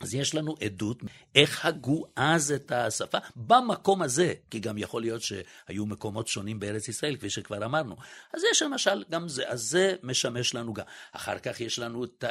אז 0.00 0.14
יש 0.14 0.34
לנו 0.34 0.54
עדות 0.64 1.02
איך 1.34 1.64
הגו 1.64 2.04
אז 2.16 2.52
את 2.52 2.72
השפה 2.72 3.18
במקום 3.36 4.02
הזה, 4.02 4.34
כי 4.50 4.58
גם 4.58 4.78
יכול 4.78 5.02
להיות 5.02 5.22
שהיו 5.22 5.86
מקומות 5.86 6.28
שונים 6.28 6.60
בארץ 6.60 6.88
ישראל, 6.88 7.16
כפי 7.16 7.30
שכבר 7.30 7.64
אמרנו. 7.64 7.96
אז 8.34 8.42
יש 8.52 8.62
למשל 8.62 9.04
גם 9.10 9.28
זה, 9.28 9.48
אז 9.48 9.62
זה 9.62 9.94
משמש 10.02 10.54
לנו 10.54 10.74
גם. 10.74 10.84
אחר 11.12 11.38
כך 11.38 11.60
יש 11.60 11.78
לנו 11.78 12.04
את 12.04 12.24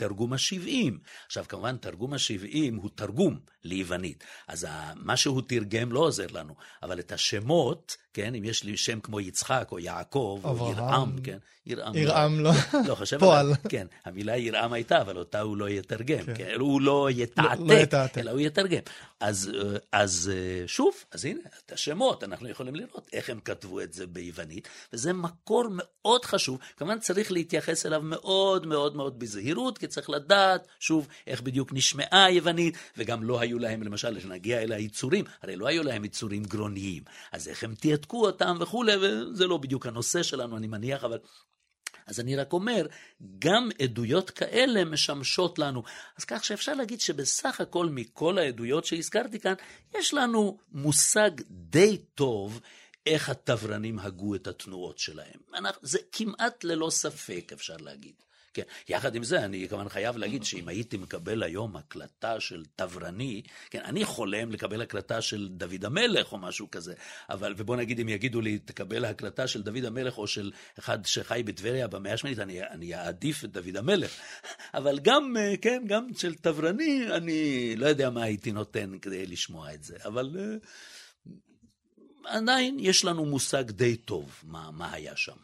תרגום 0.00 0.32
השבעים. 0.32 0.98
עכשיו, 1.26 1.44
כמובן, 1.48 1.76
תרגום 1.76 2.12
השבעים 2.12 2.76
הוא 2.76 2.90
תרגום 2.94 3.38
ליוונית. 3.64 4.24
אז 4.48 4.66
מה 4.96 5.16
שהוא 5.16 5.42
תרגם 5.46 5.92
לא 5.92 6.00
עוזר 6.00 6.26
לנו, 6.32 6.54
אבל 6.82 6.98
את 6.98 7.12
השמות, 7.12 7.96
כן, 8.14 8.34
אם 8.34 8.44
יש 8.44 8.64
לי 8.64 8.76
שם 8.76 9.00
כמו 9.00 9.20
יצחק 9.20 9.68
או 9.72 9.78
יעקב 9.78 10.40
או. 10.44 10.70
ירעם, 10.70 11.20
כן, 11.24 11.38
ירעם. 11.66 11.96
ירעם 11.96 12.40
לא. 12.40 12.50
לא, 12.88 12.94
חושב 12.94 13.18
פועל. 13.18 13.46
עליו, 13.46 13.56
כן, 13.68 13.86
המילה 14.04 14.36
ירעם 14.36 14.72
הייתה, 14.72 15.00
אבל 15.00 15.16
אותה 15.16 15.40
הוא 15.40 15.56
לא 15.56 15.68
יתרגם, 15.68 16.24
כן. 16.26 16.34
כן, 16.34 16.54
הוא 16.58 16.80
לא 16.80 17.08
יתעתק, 17.10 17.60
לא 17.60 17.74
יתעתק. 17.74 18.18
אלא 18.18 18.30
הוא 18.30 18.40
יתרגם. 18.40 18.80
אז, 19.20 19.50
אה, 19.54 19.78
אז 19.92 20.32
אה, 20.34 20.68
שוב, 20.68 20.94
אז 21.12 21.24
הנה, 21.24 21.40
את 21.66 21.72
השמות, 21.72 22.24
אנחנו 22.24 22.48
יכולים 22.48 22.74
לראות 22.74 23.08
איך 23.12 23.30
הם 23.30 23.40
כתבו 23.40 23.80
את 23.80 23.92
זה 23.92 24.06
ביוונית, 24.06 24.68
וזה 24.92 25.12
מקור 25.12 25.64
מאוד 25.70 26.24
חשוב, 26.24 26.58
כמובן 26.76 26.98
צריך 26.98 27.32
להתייחס 27.32 27.86
אליו 27.86 28.00
מאוד 28.02 28.66
מאוד 28.66 28.96
מאוד 28.96 29.18
בזהירות, 29.18 29.78
כי 29.78 29.86
צריך 29.86 30.10
לדעת, 30.10 30.66
שוב, 30.80 31.08
איך 31.26 31.42
בדיוק 31.42 31.72
נשמעה 31.72 32.24
היוונית, 32.24 32.76
וגם 32.96 33.24
לא 33.24 33.40
היו 33.40 33.49
להם, 33.58 33.82
למשל, 33.82 34.18
כשנגיע 34.18 34.62
אל 34.62 34.72
היצורים, 34.72 35.24
הרי 35.42 35.56
לא 35.56 35.66
היו 35.66 35.82
להם 35.82 36.04
יצורים 36.04 36.44
גרוניים, 36.44 37.02
אז 37.32 37.48
איך 37.48 37.64
הם 37.64 37.74
תיעתקו 37.74 38.26
אותם 38.26 38.56
וכולי, 38.60 38.92
וזה 38.96 39.46
לא 39.46 39.56
בדיוק 39.56 39.86
הנושא 39.86 40.22
שלנו, 40.22 40.56
אני 40.56 40.66
מניח, 40.66 41.04
אבל 41.04 41.18
אז 42.06 42.20
אני 42.20 42.36
רק 42.36 42.52
אומר, 42.52 42.86
גם 43.38 43.68
עדויות 43.82 44.30
כאלה 44.30 44.84
משמשות 44.84 45.58
לנו. 45.58 45.82
אז 46.18 46.24
כך 46.24 46.44
שאפשר 46.44 46.74
להגיד 46.74 47.00
שבסך 47.00 47.60
הכל 47.60 47.86
מכל 47.86 48.38
העדויות 48.38 48.84
שהזכרתי 48.84 49.40
כאן, 49.40 49.54
יש 49.94 50.14
לנו 50.14 50.58
מושג 50.72 51.30
די 51.50 51.98
טוב 52.14 52.60
איך 53.06 53.28
התברנים 53.28 53.98
הגו 53.98 54.34
את 54.34 54.46
התנועות 54.46 54.98
שלהם. 54.98 55.40
זה 55.82 55.98
כמעט 56.12 56.64
ללא 56.64 56.90
ספק, 56.90 57.50
אפשר 57.52 57.76
להגיד. 57.76 58.14
כן, 58.54 58.62
יחד 58.88 59.14
עם 59.14 59.24
זה, 59.24 59.44
אני 59.44 59.68
כמובן 59.68 59.88
חייב 59.88 60.16
להגיד 60.16 60.44
שאם 60.44 60.68
הייתי 60.68 60.96
מקבל 60.96 61.42
היום 61.42 61.76
הקלטה 61.76 62.40
של 62.40 62.64
תברני, 62.76 63.42
כן, 63.70 63.80
אני 63.84 64.04
חולם 64.04 64.50
לקבל 64.50 64.82
הקלטה 64.82 65.22
של 65.22 65.48
דוד 65.48 65.84
המלך 65.84 66.32
או 66.32 66.38
משהו 66.38 66.70
כזה, 66.70 66.94
אבל, 67.30 67.54
ובוא 67.56 67.76
נגיד 67.76 68.00
אם 68.00 68.08
יגידו 68.08 68.40
לי, 68.40 68.58
תקבל 68.58 69.04
הקלטה 69.04 69.46
של 69.46 69.62
דוד 69.62 69.84
המלך 69.84 70.18
או 70.18 70.26
של 70.26 70.50
אחד 70.78 71.04
שחי 71.04 71.42
בטבריה 71.46 71.88
במאה 71.88 72.12
השמינית, 72.12 72.38
אני, 72.38 72.62
אני 72.62 72.94
אעדיף 72.94 73.44
את 73.44 73.52
דוד 73.52 73.76
המלך. 73.76 74.16
אבל 74.74 74.98
גם, 74.98 75.36
כן, 75.62 75.82
גם 75.86 76.06
של 76.16 76.34
תברני, 76.34 77.06
אני 77.10 77.76
לא 77.76 77.86
יודע 77.86 78.10
מה 78.10 78.22
הייתי 78.22 78.52
נותן 78.52 78.98
כדי 79.02 79.26
לשמוע 79.26 79.74
את 79.74 79.84
זה, 79.84 79.96
אבל 80.04 80.36
אה, 80.38 80.56
עדיין 82.24 82.76
יש 82.80 83.04
לנו 83.04 83.24
מושג 83.24 83.70
די 83.70 83.96
טוב 83.96 84.42
מה, 84.42 84.70
מה 84.70 84.92
היה 84.92 85.16
שם. 85.16 85.36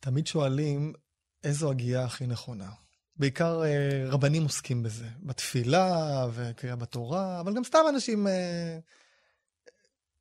תמיד 0.00 0.26
שואלים 0.26 0.92
איזו 1.44 1.70
הגייה 1.70 2.04
הכי 2.04 2.26
נכונה. 2.26 2.70
בעיקר 3.16 3.62
אה, 3.64 4.04
רבנים 4.06 4.42
עוסקים 4.42 4.82
בזה, 4.82 5.08
בתפילה 5.22 6.26
וקריאה 6.34 6.76
בתורה, 6.76 7.40
אבל 7.40 7.54
גם 7.54 7.64
סתם 7.64 7.78
אנשים... 7.88 8.26
אה, 8.26 8.78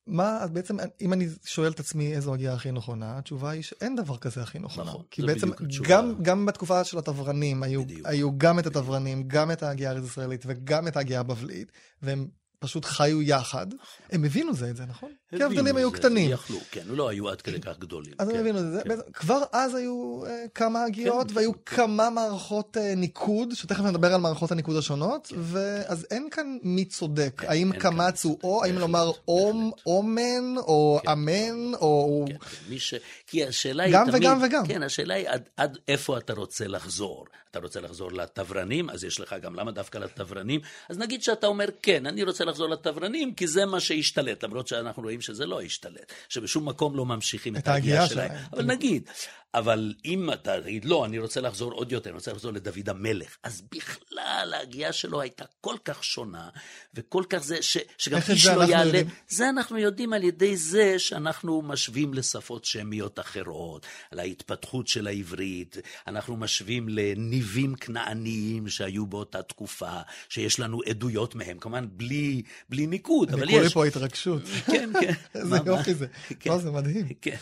מה, 0.08 0.48
בעצם, 0.54 0.78
אם 1.02 1.14
אני 1.14 1.28
שואל 1.46 1.72
את 1.72 1.80
עצמי 1.80 2.14
איזו 2.16 2.34
הגייה 2.34 2.54
הכי 2.54 2.72
נכונה, 2.72 3.18
התשובה 3.18 3.50
היא 3.50 3.64
שאין 3.64 3.96
דבר 3.96 4.18
כזה 4.18 4.42
הכי 4.42 4.60
נכונה. 4.60 4.90
נכון, 4.90 5.04
כי 5.12 5.22
בעצם. 5.22 5.50
גם, 5.88 6.14
גם 6.22 6.46
בתקופה 6.46 6.84
של 6.84 6.98
התברנים, 6.98 7.64
היו, 7.64 7.84
בדיוק. 7.84 8.08
היו 8.08 8.38
גם 8.38 8.60
את 8.60 8.66
התברנים, 8.66 9.24
גם 9.28 9.52
את 9.52 9.64
ההגייה 9.64 9.90
הארץ-ישראלית 9.90 10.44
וגם 10.48 10.88
את 10.88 10.98
ההגייה 10.98 11.20
הבבלית, 11.20 11.72
והם 12.02 12.28
פשוט 12.60 12.86
חיו 12.86 13.22
יחד. 13.22 13.68
הם 14.12 14.24
הבינו 14.24 14.54
זה 14.54 14.70
את 14.70 14.76
זה, 14.76 14.86
נכון? 14.86 15.12
כי 15.38 15.44
ההבדלים 15.44 15.78
היו 15.78 15.92
קטנים. 15.92 16.32
יכלו, 16.32 16.58
כן, 16.72 16.82
לא 16.88 17.10
היו 17.10 17.30
עד 17.30 17.42
כדי 17.42 17.62
כך 17.62 17.80
גדולים. 17.80 18.14
אז 18.20 18.28
כן, 18.28 18.34
הם 18.34 18.40
הבינו 18.40 18.60
את 18.60 18.72
זה. 18.72 18.82
כן. 18.84 18.96
כבר 19.14 19.44
אז 19.52 19.76
היו 19.76 20.26
אה, 20.26 20.44
כמה 20.56 20.84
הגירות, 20.84 21.32
כן, 21.32 21.38
והיו 21.38 21.52
כן. 21.54 21.76
כמה 21.76 22.10
מערכות 22.10 22.78
אה, 22.78 22.96
ניקוד, 22.96 23.54
שתכף 23.54 23.84
נדבר 23.84 24.14
על 24.14 24.22
מערכות 24.22 24.52
הניקוד 24.52 24.76
השונות, 24.76 25.28
כן. 25.28 25.36
ואז 25.40 26.06
אין 26.12 26.28
כאן 26.32 26.58
מי 26.64 26.86
צודק. 26.86 27.34
כן, 27.38 27.48
האם 27.50 27.72
קמץ 27.80 28.26
הוא 28.26 28.40
או, 28.44 28.64
האם 28.64 28.78
לומר 28.78 29.12
אום. 29.28 29.72
אומן, 29.86 30.58
או 30.58 31.00
כן. 31.04 31.12
אמן, 31.12 31.74
או... 31.74 32.26
כן, 32.28 32.36
כן, 32.70 32.78
ש... 32.78 32.94
כי 33.28 33.46
השאלה 33.46 33.84
היא 33.84 33.94
גם 33.94 34.12
תמיד... 34.12 34.22
וגם 34.22 34.40
וגם. 34.44 34.68
כן, 34.68 34.84
השאלה 34.84 35.14
היא 35.14 35.30
עד, 35.30 35.50
עד 35.58 35.78
איפה 35.88 36.18
אתה 36.18 36.34
רוצה 36.34 36.68
לחזור. 36.68 37.26
אתה 37.54 37.62
רוצה 37.62 37.82
לחזור 37.82 38.12
לתברנים, 38.12 38.90
אז 38.90 39.04
יש 39.04 39.20
לך 39.20 39.36
גם 39.42 39.56
למה 39.56 39.72
דווקא 39.72 39.98
לתברנים? 39.98 40.62
אז 40.90 40.98
נגיד 40.98 41.24
שאתה 41.24 41.48
אומר, 41.48 41.66
כן, 41.82 42.06
אני 42.06 42.24
רוצה 42.24 42.46
לחזור 42.46 42.70
לתברנים, 42.70 43.34
כי 43.34 43.48
זה 43.48 43.66
מה 43.66 43.80
שהשתלט, 43.80 44.44
למרות 44.44 44.68
שאנחנו 44.68 45.04
רואים 45.04 45.22
שזה 45.24 45.46
לא 45.46 45.62
השתלט, 45.62 46.14
שבשום 46.30 46.70
מקום 46.70 46.96
לא 46.96 47.06
ממשיכים 47.06 47.56
את, 47.56 47.64
את 47.64 47.68
ההגייה 47.68 48.02
ההגייה 48.02 48.16
שלהם. 48.16 48.38
שלהם. 48.38 48.50
אבל 48.54 48.64
נגיד, 48.66 49.10
אבל 49.54 49.94
אם 50.06 50.34
אתה 50.34 50.62
תגיד, 50.62 50.86
לא, 50.86 51.06
אני 51.06 51.20
רוצה 51.20 51.42
לחזור 51.42 51.72
עוד 51.72 51.92
יותר, 51.92 52.10
אני 52.10 52.16
רוצה 52.16 52.32
לחזור 52.32 52.52
לדוד 52.52 52.90
המלך, 52.90 53.38
אז 53.44 53.62
בכלל 53.72 54.54
ההגייה 54.58 54.94
שלו 54.94 55.22
הייתה 55.22 55.46
כל 55.62 55.76
כך 55.86 56.04
שונה, 56.04 56.50
וכל 56.94 57.24
כך 57.30 57.38
זה, 57.38 57.62
ש, 57.62 57.78
שגם 57.98 58.20
איש 58.30 58.44
זה 58.46 58.56
לא 58.56 58.64
יעלה. 58.64 58.86
יודעים? 58.86 59.08
זה 59.28 59.50
אנחנו 59.50 59.78
יודעים 59.78 60.14
על 60.14 60.24
ידי 60.24 60.58
זה 60.58 61.00
שאנחנו 61.00 61.62
משווים 61.62 62.14
לשפות 62.14 62.66
שמיות 62.66 63.20
אחרות, 63.20 63.86
על 64.12 64.20
ההתפתחות 64.20 64.88
של 64.88 65.08
העברית, 65.08 65.78
אנחנו 66.08 66.38
משווים 66.38 66.90
לניבים 66.90 67.76
כנעניים 67.76 68.70
שהיו 68.70 69.06
באותה 69.06 69.44
תקופה, 69.44 70.00
שיש 70.30 70.60
לנו 70.60 70.82
עדויות 70.90 71.36
מהם, 71.36 71.58
כמובן 71.60 71.88
בלי, 71.92 72.42
בלי 72.70 72.88
ניקוד, 72.88 73.34
אבל 73.34 73.44
אני 73.44 73.52
קורא 73.52 73.66
יש. 73.66 73.74
פה 73.74 73.86
התרגשות. 73.86 74.42
כן, 74.66 74.90
כן. 75.02 75.13
איזה? 75.36 75.58
יופי 75.66 75.94
זה. 75.94 76.06
לא, 76.46 76.58
זה 76.58 76.72
מדהים. 76.72 77.08
כן, 77.22 77.36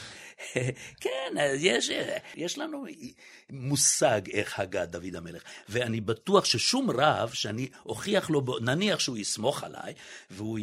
כן, 1.00 1.38
אז 1.40 1.60
יש, 1.64 1.92
יש 2.36 2.58
לנו 2.58 2.86
מושג 3.50 4.22
איך 4.32 4.60
הגה 4.60 4.86
דוד 4.86 5.16
המלך, 5.16 5.42
ואני 5.70 6.02
בטוח 6.02 6.46
ששום 6.46 6.92
רב 6.92 7.30
שאני 7.34 7.68
אוכיח 7.86 8.30
לו, 8.30 8.44
נניח 8.62 9.00
שהוא 9.00 9.18
יסמוך 9.18 9.64
עליי, 9.64 9.94
והוא 10.32 10.60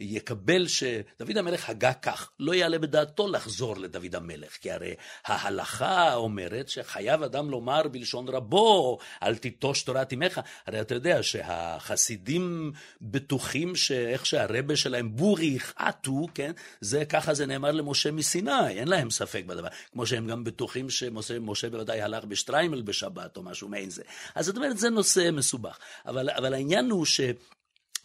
יקבל 0.00 0.66
שדוד 0.68 1.36
המלך 1.36 1.70
הגה 1.70 1.92
כך, 1.92 2.30
לא 2.38 2.54
יעלה 2.54 2.78
בדעתו 2.78 3.28
לחזור 3.28 3.76
לדוד 3.76 4.14
המלך, 4.14 4.56
כי 4.60 4.70
הרי 4.70 4.94
ההלכה 5.24 6.14
אומרת 6.14 6.68
שחייב 6.68 7.22
אדם 7.22 7.50
לומר 7.50 7.88
בלשון 7.88 8.28
רבו, 8.28 8.98
אל 9.22 9.36
תיטוש 9.36 9.82
תורת 9.82 10.12
אמך, 10.12 10.40
הרי 10.66 10.80
אתה 10.80 10.94
יודע 10.94 11.22
שהחסידים 11.22 12.72
בטוחים 13.00 13.76
שאיך 13.76 14.26
שהרבה 14.26 14.76
שלהם 14.76 15.16
בורי 15.16 15.46
יחעטו, 15.46 16.26
כן, 16.40 16.52
זה 16.80 17.04
ככה 17.04 17.34
זה 17.34 17.46
נאמר 17.46 17.70
למשה 17.70 18.10
מסיני, 18.10 18.68
אין 18.68 18.88
להם 18.88 19.10
ספק 19.10 19.44
בדבר, 19.46 19.68
כמו 19.92 20.06
שהם 20.06 20.26
גם 20.26 20.44
בטוחים 20.44 20.90
שמשה 20.90 21.38
משה 21.38 21.70
בוודאי 21.70 22.02
הלך 22.02 22.24
בשטריימל 22.24 22.82
בשבת 22.82 23.36
או 23.36 23.42
משהו 23.42 23.68
מעין 23.68 23.90
זה. 23.90 24.02
אז 24.34 24.46
זאת 24.46 24.56
אומרת, 24.56 24.78
זה 24.78 24.90
נושא 24.90 25.30
מסובך. 25.32 25.78
אבל, 26.06 26.30
אבל 26.30 26.54
העניין 26.54 26.90
הוא 26.90 27.04
ש... 27.04 27.20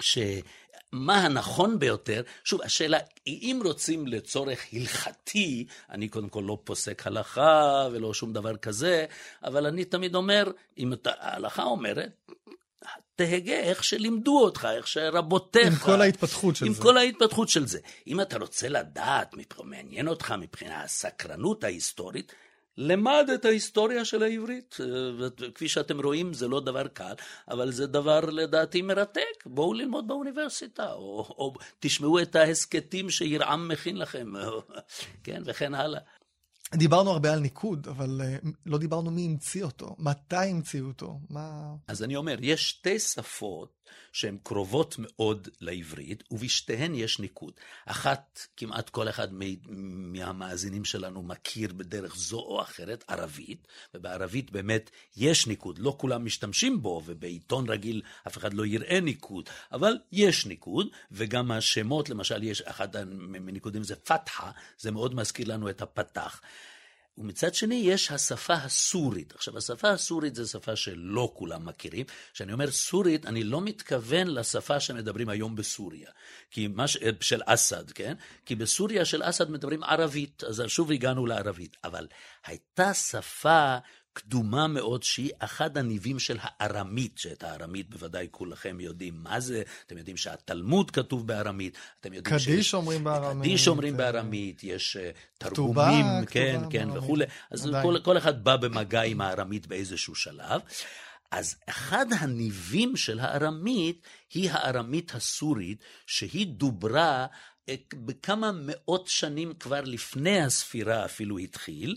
ש... 0.02 0.18
מה 0.92 1.18
הנכון 1.18 1.80
ביותר, 1.80 2.22
שוב, 2.44 2.62
השאלה, 2.62 2.98
אם 3.28 3.62
רוצים 3.64 4.08
לצורך 4.08 4.66
הלכתי, 4.74 5.66
אני 5.90 6.08
קודם 6.08 6.30
כל 6.30 6.44
לא 6.48 6.58
פוסק 6.64 7.08
הלכה 7.08 7.88
ולא 7.92 8.14
שום 8.14 8.34
דבר 8.34 8.58
כזה, 8.58 9.06
אבל 9.44 9.66
אני 9.66 9.86
תמיד 9.86 10.16
אומר, 10.16 10.52
אם 10.78 10.94
ההלכה 11.06 11.64
אומרת, 11.64 12.32
תהגה 13.16 13.60
איך 13.60 13.84
שלימדו 13.84 14.40
אותך, 14.40 14.68
איך 14.72 14.88
שרבותיך. 14.88 15.68
עם 15.68 15.96
כל 15.96 16.02
ההתפתחות 16.02 16.56
של 16.56 16.66
עם 16.66 16.74
זה. 16.74 16.82
כל 16.82 16.98
ההתפתחות 16.98 17.50
של 17.50 17.68
זה. 17.68 17.80
אם 18.08 18.22
אתה 18.22 18.38
רוצה 18.38 18.70
לדעת, 18.70 19.36
מעניין 19.64 20.08
אותך 20.08 20.34
מבחינה 20.40 20.84
הסקרנות 20.84 21.64
ההיסטורית, 21.64 22.34
למד 22.78 23.30
את 23.34 23.46
ההיסטוריה 23.46 24.06
של 24.06 24.24
העברית. 24.24 24.78
אה, 24.80 24.86
וכפי 25.20 25.68
שאתם 25.68 26.02
רואים, 26.02 26.34
זה 26.34 26.48
לא 26.48 26.60
דבר 26.60 26.88
קל, 26.88 27.14
אבל 27.50 27.72
זה 27.72 27.88
דבר 27.88 28.20
לדעתי 28.20 28.82
מרתק. 28.82 29.46
בואו 29.46 29.74
ללמוד 29.74 30.08
באוניברסיטה, 30.08 30.94
או, 30.94 31.36
או 31.38 31.54
תשמעו 31.80 32.20
את 32.20 32.36
ההסכתים 32.36 33.10
שירעם 33.10 33.68
מכין 33.68 33.98
לכם, 33.98 34.34
כן, 35.24 35.42
וכן 35.46 35.74
הלאה. 35.74 36.00
דיברנו 36.74 37.12
הרבה 37.12 37.34
על 37.34 37.40
ניקוד, 37.40 37.88
אבל 37.88 38.22
אה, 38.24 38.38
לא 38.66 38.78
דיברנו 38.78 39.12
מי 39.12 39.26
המציא 39.26 39.64
אותו, 39.64 39.96
מתי 40.00 40.36
המציאו 40.36 40.88
אותו, 40.88 41.20
מה... 41.30 41.76
אז 41.88 42.04
אני 42.04 42.16
אומר, 42.16 42.38
יש 42.42 42.70
שתי 42.70 43.00
שפות 43.00 43.75
שהן 44.12 44.38
קרובות 44.44 44.96
מאוד 45.00 45.48
לעברית, 45.62 46.24
ובשתיהן 46.32 46.96
יש 46.96 47.20
ניקוד. 47.20 47.54
אחת, 47.86 48.40
כמעט 48.58 48.90
כל 48.90 49.10
אחד 49.10 49.28
מהמאזינים 49.68 50.86
שלנו 50.86 51.22
מכיר 51.22 51.74
בדרך 51.74 52.16
זו 52.16 52.40
או 52.40 52.62
אחרת, 52.62 53.04
ערבית, 53.08 53.68
ובערבית 53.94 54.52
באמת 54.52 54.90
יש 55.18 55.48
ניקוד. 55.48 55.80
לא 55.80 55.96
כולם 56.00 56.26
משתמשים 56.26 56.82
בו, 56.82 57.02
ובעיתון 57.06 57.70
רגיל 57.70 58.02
אף 58.28 58.38
אחד 58.38 58.54
לא 58.54 58.66
יראה 58.66 59.00
ניקוד, 59.00 59.50
אבל 59.72 59.98
יש 60.12 60.46
ניקוד, 60.46 60.88
וגם 61.12 61.52
השמות, 61.52 62.10
למשל, 62.10 62.44
יש 62.44 62.62
אחד 62.62 63.06
מהניקודים 63.06 63.84
זה 63.84 63.96
פתחה, 63.96 64.52
זה 64.78 64.92
מאוד 64.92 65.16
מזכיר 65.16 65.48
לנו 65.48 65.70
את 65.70 65.82
הפתח. 65.82 66.42
ומצד 67.18 67.54
שני 67.54 67.76
יש 67.76 68.12
השפה 68.12 68.54
הסורית. 68.54 69.34
עכשיו, 69.36 69.58
השפה 69.58 69.90
הסורית 69.90 70.36
זו 70.36 70.48
שפה 70.48 70.76
שלא 70.76 71.32
כולם 71.34 71.66
מכירים. 71.66 72.06
כשאני 72.34 72.54
אומר 72.54 72.72
סורית, 72.72 73.26
אני 73.26 73.44
לא 73.44 73.62
מתכוון 73.62 74.28
לשפה 74.28 74.80
שמדברים 74.80 75.30
היום 75.30 75.56
בסוריה. 75.56 76.10
כי 76.52 76.68
מה 76.68 76.88
ש... 76.88 76.98
של 77.22 77.42
אסד, 77.46 77.92
כן? 77.92 78.14
כי 78.46 78.56
בסוריה 78.56 79.06
של 79.06 79.22
אסד 79.24 79.50
מדברים 79.50 79.84
ערבית, 79.84 80.44
אז 80.44 80.64
שוב 80.68 80.92
הגענו 80.92 81.26
לערבית. 81.26 81.78
אבל 81.84 82.08
הייתה 82.46 82.94
שפה 82.94 83.78
קדומה 84.16 84.68
מאוד, 84.68 85.04
שהיא 85.04 85.32
אחד 85.40 85.78
הניבים 85.78 86.20
של 86.20 86.38
הארמית, 86.42 87.18
שאת 87.18 87.44
הארמית 87.44 87.90
בוודאי 87.90 88.28
כולכם 88.32 88.80
יודעים 88.80 89.14
מה 89.24 89.40
זה, 89.40 89.64
אתם 89.88 89.98
יודעים 89.98 90.18
שהתלמוד 90.18 90.92
כתוב 90.92 91.28
בארמית, 91.28 91.78
אתם 92.00 92.14
יודעים 92.14 92.40
קדיש 92.40 92.74
אומרים 92.74 93.04
בארמית. 93.04 93.44
קדיש 93.44 93.68
אומרים 93.68 93.94
אה, 93.94 93.98
בארמית, 93.98 94.64
יש 94.64 94.98
אה, 94.98 95.12
כתובה, 95.40 95.84
תרגומים, 95.86 96.06
כתובה 96.06 96.26
כן, 96.32 96.62
כן, 96.70 96.88
בארמית. 96.88 97.04
וכולי. 97.04 97.26
אז 97.52 97.68
עדיין. 97.68 97.84
כל, 97.84 98.00
כל 98.04 98.18
אחד 98.18 98.44
בא 98.44 98.56
במגע 98.56 99.02
עם 99.02 99.22
הארמית 99.22 99.68
באיזשהו 99.68 100.16
שלב. 100.16 100.62
אז 101.32 101.56
אחד 101.70 102.06
הניבים 102.20 102.98
של 102.98 103.20
הארמית 103.20 104.08
היא 104.34 104.50
הארמית 104.52 105.16
הסורית, 105.16 105.84
שהיא 106.08 106.48
דוברה 106.48 107.26
אה, 107.70 107.76
בכמה 107.94 108.52
מאות 108.54 109.08
שנים 109.08 109.54
כבר 109.54 109.82
לפני 109.82 110.42
הספירה 110.42 111.06
אפילו 111.06 111.38
התחיל, 111.38 111.96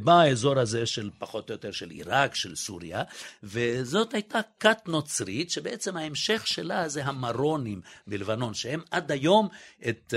באזור 0.00 0.58
הזה 0.58 0.86
של 0.86 1.10
פחות 1.18 1.50
או 1.50 1.54
יותר 1.54 1.72
של 1.72 1.90
עיראק, 1.90 2.34
של 2.34 2.56
סוריה, 2.56 3.02
וזאת 3.42 4.14
הייתה 4.14 4.40
כת 4.60 4.78
נוצרית, 4.86 5.50
שבעצם 5.50 5.96
ההמשך 5.96 6.46
שלה 6.46 6.88
זה 6.88 7.04
המרונים 7.04 7.80
בלבנון, 8.06 8.54
שהם 8.54 8.80
עד 8.90 9.12
היום 9.12 9.48
את, 9.88 10.14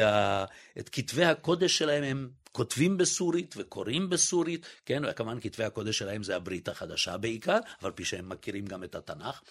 את 0.80 0.90
כתבי 0.90 1.26
הקודש 1.26 1.78
שלהם 1.78 2.04
הם 2.04 2.30
כותבים 2.52 2.98
בסורית 2.98 3.56
וקוראים 3.58 4.10
בסורית, 4.10 4.66
כן, 4.86 5.04
וכמובן 5.10 5.40
כתבי 5.42 5.64
הקודש 5.64 5.98
שלהם 5.98 6.24
זה 6.24 6.36
הברית 6.36 6.68
החדשה 6.68 7.18
בעיקר, 7.18 7.58
אבל 7.82 7.92
פי 7.92 8.06
שהם 8.06 8.30
מכירים 8.30 8.66
גם 8.66 8.84
את 8.84 8.96
התנ"ך. 8.96 9.42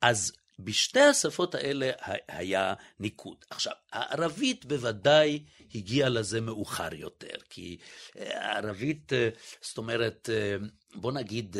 אז 0.00 0.32
בשתי 0.64 1.00
השפות 1.00 1.54
האלה 1.54 1.90
היה 2.28 2.74
ניקוד. 3.00 3.36
עכשיו, 3.50 3.72
הערבית 3.92 4.64
בוודאי 4.64 5.42
הגיעה 5.74 6.08
לזה 6.08 6.40
מאוחר 6.40 6.94
יותר, 6.94 7.34
כי 7.50 7.76
אה, 8.18 8.52
הערבית, 8.52 9.12
אה, 9.12 9.28
זאת 9.60 9.78
אומרת, 9.78 10.30
אה, 10.32 10.56
בוא 10.94 11.12
נגיד, 11.12 11.56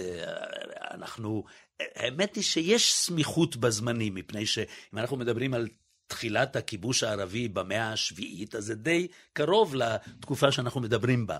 אנחנו, 0.90 1.44
האמת 1.80 2.34
היא 2.36 2.44
שיש 2.44 2.94
סמיכות 2.94 3.56
בזמנים, 3.56 4.14
מפני 4.14 4.46
שאם 4.46 4.98
אנחנו 4.98 5.16
מדברים 5.16 5.54
על 5.54 5.68
תחילת 6.06 6.56
הכיבוש 6.56 7.02
הערבי 7.02 7.48
במאה 7.48 7.92
השביעית, 7.92 8.54
אז 8.54 8.64
זה 8.64 8.74
די 8.74 9.08
קרוב 9.32 9.74
לתקופה 9.74 10.52
שאנחנו 10.52 10.80
מדברים 10.80 11.26
בה. 11.26 11.36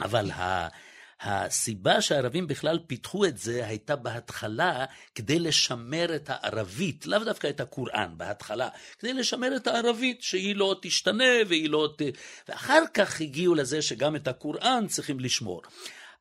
אבל 0.00 0.30
ה... 0.30 0.68
הסיבה 1.22 2.00
שהערבים 2.00 2.46
בכלל 2.46 2.78
פיתחו 2.86 3.24
את 3.24 3.38
זה 3.38 3.66
הייתה 3.66 3.96
בהתחלה 3.96 4.84
כדי 5.14 5.38
לשמר 5.38 6.16
את 6.16 6.30
הערבית, 6.30 7.06
לאו 7.06 7.18
דווקא 7.18 7.46
את 7.46 7.60
הקוראן, 7.60 8.14
בהתחלה, 8.16 8.68
כדי 8.98 9.12
לשמר 9.12 9.56
את 9.56 9.66
הערבית, 9.66 10.22
שהיא 10.22 10.56
לא 10.56 10.76
תשתנה 10.82 11.24
והיא 11.48 11.70
לא 11.70 11.94
ת... 11.98 12.02
ואחר 12.48 12.82
כך 12.94 13.20
הגיעו 13.20 13.54
לזה 13.54 13.82
שגם 13.82 14.16
את 14.16 14.28
הקוראן 14.28 14.86
צריכים 14.86 15.20
לשמור. 15.20 15.62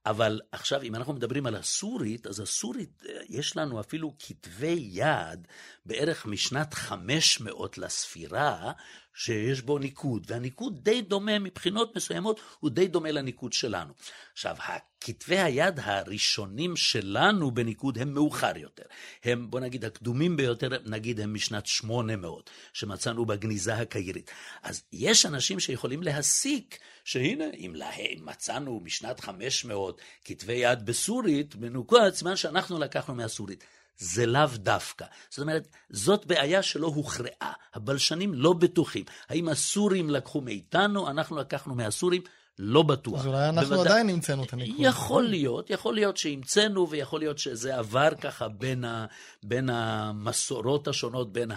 אבל 0.05 0.41
עכשיו, 0.51 0.81
אם 0.81 0.95
אנחנו 0.95 1.13
מדברים 1.13 1.45
על 1.45 1.55
הסורית, 1.55 2.27
אז 2.27 2.39
הסורית, 2.39 3.03
יש 3.29 3.57
לנו 3.57 3.79
אפילו 3.79 4.13
כתבי 4.19 4.89
יד 4.91 5.47
בערך 5.85 6.25
משנת 6.25 6.73
500 6.73 7.77
לספירה, 7.77 8.71
שיש 9.13 9.61
בו 9.61 9.79
ניקוד, 9.79 10.25
והניקוד 10.27 10.83
די 10.83 11.01
דומה 11.01 11.39
מבחינות 11.39 11.95
מסוימות, 11.95 12.39
הוא 12.59 12.69
די 12.69 12.87
דומה 12.87 13.11
לניקוד 13.11 13.53
שלנו. 13.53 13.93
עכשיו, 14.33 14.55
כתבי 15.01 15.39
היד 15.39 15.79
הראשונים 15.83 16.75
שלנו 16.75 17.51
בניקוד 17.51 17.97
הם 17.97 18.13
מאוחר 18.13 18.57
יותר. 18.57 18.83
הם, 19.23 19.49
בוא 19.49 19.59
נגיד, 19.59 19.85
הקדומים 19.85 20.37
ביותר, 20.37 20.69
נגיד, 20.85 21.19
הם 21.19 21.33
משנת 21.33 21.65
800, 21.65 22.49
שמצאנו 22.73 23.25
בגניזה 23.25 23.75
הקיירית. 23.75 24.31
אז 24.63 24.83
יש 24.93 25.25
אנשים 25.25 25.59
שיכולים 25.59 26.03
להסיק 26.03 26.77
שהנה, 27.03 27.45
אם 27.57 27.71
להם 27.75 28.25
מצאנו 28.25 28.81
משנת 28.83 29.19
500 29.19 30.01
כתבי 30.25 30.53
יד 30.53 30.85
בסורית, 30.85 31.55
בנוקוד, 31.55 32.13
סימן 32.13 32.35
שאנחנו 32.35 32.79
לקחנו 32.79 33.15
מהסורית. 33.15 33.63
זה 34.01 34.25
לאו 34.25 34.47
דווקא. 34.55 35.05
זאת 35.29 35.39
אומרת, 35.39 35.67
זאת 35.89 36.25
בעיה 36.25 36.63
שלא 36.63 36.87
הוכרעה. 36.87 37.53
הבלשנים 37.73 38.33
לא 38.33 38.53
בטוחים. 38.53 39.05
האם 39.29 39.49
הסורים 39.49 40.09
לקחו 40.09 40.41
מאיתנו, 40.41 41.09
אנחנו 41.09 41.37
לקחנו 41.37 41.75
מהסורים? 41.75 42.21
לא 42.59 42.83
בטוח. 42.83 43.19
אז 43.19 43.27
אולי 43.27 43.49
אנחנו 43.49 43.75
בוודא... 43.75 43.89
עדיין 43.89 44.09
המצאנו 44.09 44.43
את 44.43 44.53
הניקוד. 44.53 44.75
יכול 44.79 45.23
להיות, 45.23 45.69
יכול 45.69 45.93
להיות 45.95 46.17
שהמצאנו, 46.17 46.89
ויכול 46.89 47.19
להיות 47.19 47.37
שזה 47.37 47.77
עבר 47.77 48.09
ככה 48.21 48.47
בין, 48.47 48.85
ה, 48.85 49.05
בין 49.43 49.69
המסורות 49.69 50.87
השונות, 50.87 51.33
בין 51.33 51.51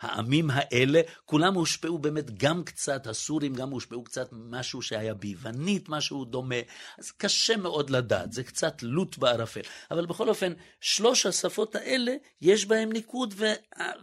העמים 0.00 0.50
האלה. 0.52 1.00
כולם 1.24 1.54
הושפעו 1.54 1.98
באמת 1.98 2.38
גם 2.38 2.64
קצת, 2.64 3.06
הסורים 3.06 3.54
גם 3.54 3.70
הושפעו 3.70 4.04
קצת 4.04 4.28
משהו 4.32 4.82
שהיה 4.82 5.14
ביוונית, 5.14 5.88
משהו 5.88 6.24
דומה. 6.24 6.60
אז 6.98 7.10
קשה 7.10 7.56
מאוד 7.56 7.90
לדעת, 7.90 8.32
זה 8.32 8.44
קצת 8.44 8.82
לוט 8.82 9.18
בערפל. 9.18 9.60
אבל 9.90 10.06
בכל 10.06 10.28
אופן, 10.28 10.52
שלוש 10.80 11.26
השפות 11.26 11.76
האלה, 11.76 12.14
יש 12.40 12.66
בהם 12.66 12.92
ניקוד, 12.92 13.34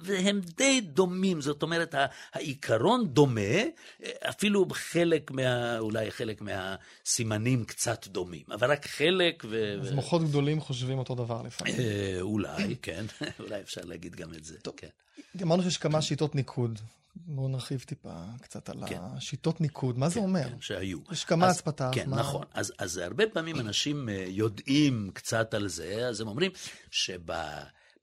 והם 0.02 0.42
די 0.58 0.82
דומים. 0.82 1.42
זאת 1.42 1.64
אומרת, 1.64 1.96
העיקרון 2.34 3.08
דומה, 3.08 3.42
אפילו 4.30 4.66
חלק 4.72 5.32
מה... 5.32 5.80
אולי 5.80 6.12
חלק 6.12 6.35
מהסימנים 6.42 7.66
קצת 7.66 8.08
דומים, 8.08 8.44
אבל 8.52 8.72
רק 8.72 8.86
חלק 8.86 9.46
ו... 9.50 9.78
אז 9.82 9.92
מוחות 9.92 10.24
גדולים 10.24 10.62
חושבים 10.62 10.98
אותו 10.98 11.16
דבר 11.16 11.42
לפעמים. 11.42 11.76
אה, 11.80 12.18
אולי, 12.22 12.76
כן, 12.82 13.06
אולי 13.44 13.62
אפשר 13.62 13.82
להגיד 13.84 14.16
גם 14.16 14.34
את 14.34 14.44
זה. 14.44 14.60
טוב, 14.60 14.74
כן. 14.78 14.88
אמרנו 15.42 15.64
שיש 15.64 15.78
כמה 15.78 16.02
שיטות 16.02 16.36
ניקוד. 16.36 16.80
בואו 17.16 17.48
נרחיב 17.48 17.84
טיפה 17.88 18.24
קצת 18.42 18.70
על 18.70 18.88
כן. 18.88 19.00
השיטות 19.02 19.62
ניקוד, 19.62 19.98
מה 19.98 20.06
כן, 20.06 20.14
זה 20.14 20.20
אומר? 20.20 20.50
כן, 20.50 20.62
שהיו. 20.62 21.00
יש 21.12 21.24
כמה 21.26 21.54
פתח. 21.54 21.90
כן, 21.94 22.10
מה... 22.10 22.18
נכון. 22.18 22.46
אז, 22.54 22.74
אז 22.78 22.98
הרבה 22.98 23.24
פעמים 23.34 23.60
אנשים 23.60 24.10
אה, 24.10 24.26
יודעים 24.28 25.12
קצת 25.14 25.54
על 25.54 25.68
זה, 25.68 26.08
אז 26.08 26.22
הם 26.22 26.28
אומרים 26.28 26.52
שב... 26.92 27.32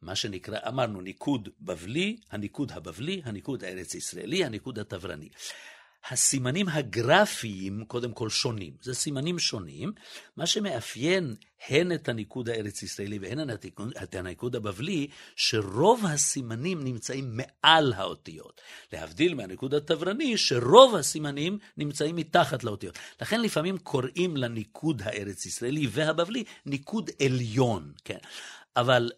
מה 0.03 0.15
שנקרא, 0.15 0.59
אמרנו 0.69 1.01
ניקוד 1.01 1.49
בבלי, 1.61 2.17
הניקוד 2.31 2.73
הבבלי, 2.73 3.23
הניקוד 3.25 3.65
הארץ-ישראלי, 3.65 4.45
הניקוד 4.45 4.79
התברני. 4.79 5.29
הסימנים 6.11 6.69
הגרפיים 6.69 7.85
קודם 7.87 8.13
כל 8.13 8.31
שונים. 8.31 8.73
זה 8.81 8.95
סימנים 8.95 9.39
שונים, 9.39 9.93
מה 10.37 10.47
שמאפיין 10.47 11.35
הן 11.69 11.93
את 11.93 12.09
הניקוד 12.09 12.49
הארץ-ישראלי 12.49 13.19
והן 13.19 13.51
את 14.03 14.15
הניקוד 14.15 14.57
הבבלי, 14.57 15.07
שרוב 15.37 16.07
הסימנים 16.07 16.85
נמצאים 16.85 17.37
מעל 17.37 17.93
האותיות. 17.93 18.61
להבדיל 18.93 19.35
מהניקוד 19.35 19.75
התברני, 19.75 20.37
שרוב 20.37 20.95
הסימנים 20.95 21.59
נמצאים 21.77 22.17
מתחת 22.17 22.65
לאותיות. 22.65 22.99
לכן 23.21 23.41
לפעמים 23.41 23.79
קוראים 23.79 24.37
לניקוד 24.37 25.03
הארץ-ישראלי 25.05 25.87
והבבלי 25.91 26.45
ניקוד 26.67 27.11
עליון, 27.23 27.93
כן. 28.05 28.19
אבל 28.77 29.11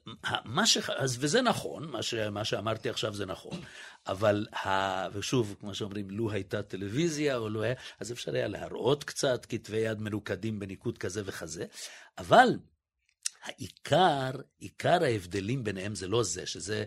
מה 0.44 0.66
ש... 0.66 0.76
אז, 0.76 1.16
וזה 1.20 1.42
נכון, 1.42 1.90
מה, 1.90 2.02
ש... 2.02 2.14
מה 2.14 2.44
שאמרתי 2.44 2.90
עכשיו 2.90 3.14
זה 3.14 3.26
נכון, 3.26 3.60
אבל, 4.06 4.46
ה... 4.66 4.68
ושוב, 5.12 5.56
כמו 5.60 5.74
שאומרים, 5.74 6.10
לו 6.10 6.30
הייתה 6.30 6.62
טלוויזיה 6.62 7.36
או 7.36 7.48
לו 7.48 7.62
היה, 7.62 7.74
אז 8.00 8.12
אפשר 8.12 8.34
היה 8.34 8.48
להראות 8.48 9.04
קצת 9.04 9.46
כתבי 9.48 9.76
יד 9.76 10.00
מנוקדים 10.00 10.58
בניקוד 10.58 10.98
כזה 10.98 11.22
וכזה, 11.24 11.64
אבל 12.18 12.48
העיקר, 13.44 14.30
עיקר 14.58 15.02
ההבדלים 15.04 15.64
ביניהם 15.64 15.94
זה 15.94 16.08
לא 16.08 16.22
זה, 16.22 16.46
שזה 16.46 16.84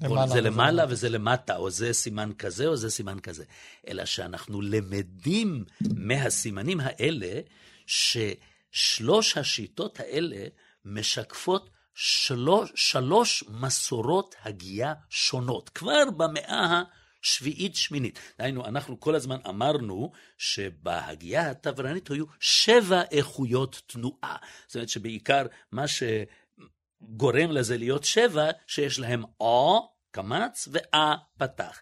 למעלה 0.00 0.26
זה 0.26 0.40
למעלה 0.40 0.84
וזה 0.88 1.08
למטה, 1.08 1.56
או 1.56 1.70
זה 1.70 1.92
סימן 1.92 2.32
כזה 2.38 2.66
או 2.66 2.76
זה 2.76 2.90
סימן 2.90 3.20
כזה, 3.20 3.44
אלא 3.88 4.04
שאנחנו 4.04 4.60
למדים 4.60 5.64
מהסימנים 5.94 6.80
האלה, 6.82 7.40
ששלוש 7.86 9.36
השיטות 9.36 10.00
האלה 10.00 10.46
משקפות 10.84 11.70
שלוש, 12.00 12.70
שלוש 12.74 13.44
מסורות 13.48 14.34
הגייה 14.44 14.94
שונות, 15.10 15.68
כבר 15.68 16.10
במאה 16.16 16.82
השביעית-שמינית. 17.22 18.18
דהיינו, 18.38 18.66
אנחנו 18.66 19.00
כל 19.00 19.14
הזמן 19.14 19.36
אמרנו 19.48 20.12
שבהגייה 20.36 21.50
התברנית 21.50 22.10
היו 22.10 22.24
שבע 22.40 23.02
איכויות 23.10 23.82
תנועה. 23.86 24.36
זאת 24.66 24.74
אומרת 24.74 24.88
שבעיקר 24.88 25.46
מה 25.72 25.84
שגורם 25.88 27.50
לזה 27.50 27.76
להיות 27.76 28.04
שבע, 28.04 28.50
שיש 28.66 28.98
להם 28.98 29.22
או 29.40 29.90
קמץ 30.10 30.68
ואה 30.72 31.14
פתח. 31.38 31.80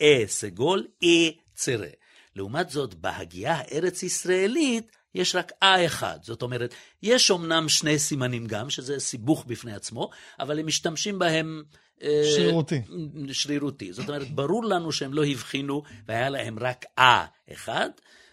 אה 0.00 0.22
סגול, 0.26 0.86
אה 1.02 1.30
צרה. 1.54 1.90
לעומת 2.36 2.70
זאת, 2.70 2.94
בהגייה 2.94 3.54
הארץ-ישראלית, 3.54 4.97
יש 5.14 5.34
רק 5.34 5.52
אה 5.62 5.86
אחד. 5.86 6.18
זאת 6.22 6.42
אומרת, 6.42 6.74
יש 7.02 7.30
אמנם 7.30 7.68
שני 7.68 7.98
סימנים 7.98 8.46
גם, 8.46 8.70
שזה 8.70 9.00
סיבוך 9.00 9.44
בפני 9.46 9.72
עצמו, 9.74 10.10
אבל 10.40 10.58
הם 10.58 10.66
משתמשים 10.66 11.18
בהם... 11.18 11.62
אה, 12.02 12.22
שרירותי. 12.36 12.82
שרירותי. 13.32 13.92
זאת 13.92 14.08
אומרת, 14.08 14.30
ברור 14.30 14.64
לנו 14.64 14.92
שהם 14.92 15.14
לא 15.14 15.24
הבחינו, 15.24 15.82
והיה 16.06 16.28
להם 16.28 16.58
רק 16.58 16.84
אה 16.98 17.24
אחד, 17.52 17.90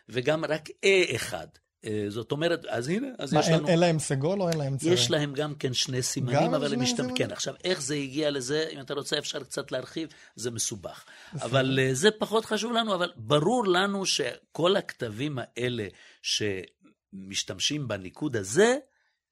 וגם 0.10 0.46
רק 0.46 0.70
אה 0.84 1.04
אחד. 1.16 1.48
אה, 1.86 2.06
זאת 2.10 2.32
אומרת, 2.32 2.66
אז 2.66 2.88
הנה, 2.88 3.08
אז 3.20 3.34
מה, 3.34 3.40
יש 3.40 3.48
לנו... 3.48 3.68
אין 3.68 3.80
להם 3.80 4.00
סגול 4.00 4.42
או 4.42 4.50
אין 4.50 4.58
להם 4.58 4.78
צרה? 4.78 4.94
יש 4.94 5.12
להם 5.12 5.34
גם 5.34 5.56
כן 5.56 5.74
שני 5.74 6.02
סימנים, 6.02 6.54
אבל 6.54 6.74
הם 6.74 6.82
משתמשים... 6.82 7.16
כן, 7.16 7.32
עכשיו, 7.32 7.54
איך 7.64 7.82
זה 7.82 7.96
הגיע 7.96 8.32
לזה, 8.32 8.68
אם 8.72 8.80
אתה 8.80 8.94
רוצה 8.94 9.18
אפשר 9.18 9.44
קצת 9.44 9.72
להרחיב, 9.72 10.10
זה 10.36 10.52
מסובך. 10.52 11.06
אבל 11.34 11.80
uh, 11.80 11.94
זה 11.94 12.12
פחות 12.12 12.46
חשוב 12.46 12.72
לנו, 12.72 12.96
אבל 12.96 13.12
ברור 13.16 13.68
לנו 13.68 14.06
שכל 14.06 14.76
הכתבים 14.76 15.40
האלה 15.42 15.88
שמשתמשים 16.22 17.88
בניקוד 17.88 18.36
הזה, 18.36 18.78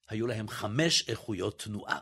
היו 0.08 0.26
להם 0.26 0.48
חמש 0.48 1.08
איכויות 1.08 1.62
תנועה. 1.62 1.98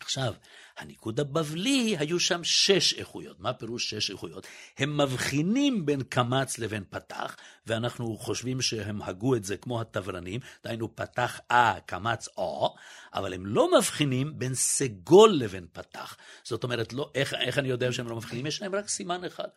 עכשיו, 0.00 0.34
הניקוד 0.80 1.20
הבבלי, 1.20 1.96
היו 1.98 2.20
שם 2.20 2.40
שש 2.44 2.94
איכויות. 2.94 3.40
מה 3.40 3.52
פירוש 3.52 3.90
שש 3.90 4.10
איכויות? 4.10 4.46
הם 4.78 5.00
מבחינים 5.00 5.86
בין 5.86 6.02
קמץ 6.02 6.58
לבין 6.58 6.84
פתח, 6.90 7.36
ואנחנו 7.66 8.16
חושבים 8.16 8.60
שהם 8.60 9.02
הגו 9.02 9.36
את 9.36 9.44
זה 9.44 9.56
כמו 9.56 9.80
התברנים, 9.80 10.40
דהיינו 10.64 10.96
פתח 10.96 11.40
אה, 11.50 11.74
קמץ 11.86 12.28
או, 12.36 12.74
אבל 13.14 13.34
הם 13.34 13.46
לא 13.46 13.78
מבחינים 13.78 14.38
בין 14.38 14.54
סגול 14.54 15.30
לבין 15.30 15.66
פתח. 15.72 16.16
זאת 16.44 16.64
אומרת, 16.64 16.92
לא, 16.92 17.10
איך, 17.14 17.34
איך 17.34 17.58
אני 17.58 17.68
יודע 17.68 17.92
שהם 17.92 18.08
לא 18.08 18.16
מבחינים? 18.16 18.46
יש 18.46 18.62
להם 18.62 18.74
רק 18.74 18.88
סימן 18.88 19.24
אחד. 19.24 19.48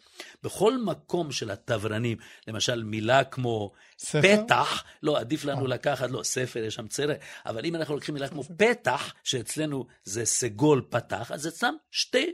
בכל 0.43 0.77
מקום 0.77 1.31
של 1.31 1.51
התברנים, 1.51 2.17
למשל 2.47 2.83
מילה 2.83 3.23
כמו 3.23 3.71
ספר? 3.97 4.43
פתח, 4.45 4.83
לא, 5.03 5.19
עדיף 5.19 5.45
לנו. 5.45 5.67
לקחת, 5.67 6.11
לא, 6.11 6.23
ספר, 6.23 6.63
יש 6.63 6.75
שם 6.75 6.87
צרה, 6.87 7.13
אבל 7.45 7.65
אם 7.65 7.75
אנחנו 7.75 7.95
לוקחים 7.95 8.13
מילה 8.13 8.27
כמו 8.27 8.43
פתח, 8.43 9.13
שאצלנו 9.23 9.85
זה 10.03 10.25
סגול 10.25 10.81
פתח, 10.89 11.12
אז 11.31 11.47
אצלם 11.47 11.75
שתי 11.91 12.31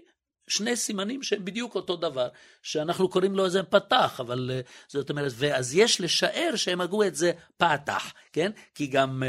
שני 0.50 0.76
סימנים 0.76 1.24
שהם 1.24 1.46
בדיוק 1.46 1.76
אותו 1.76 1.96
דבר, 1.96 2.28
שאנחנו 2.62 3.10
קוראים 3.10 3.36
לו 3.36 3.46
איזה 3.46 3.64
פתח, 3.64 4.20
אבל 4.20 4.52
uh, 4.64 4.70
זאת 4.88 5.10
אומרת, 5.10 5.32
ואז 5.36 5.76
יש 5.76 6.02
לשער 6.02 6.56
שהם 6.56 6.82
הגו 6.82 7.04
את 7.04 7.16
זה 7.16 7.32
פתח, 7.58 8.14
כן? 8.34 8.52
כי 8.76 8.88
גם... 8.88 9.24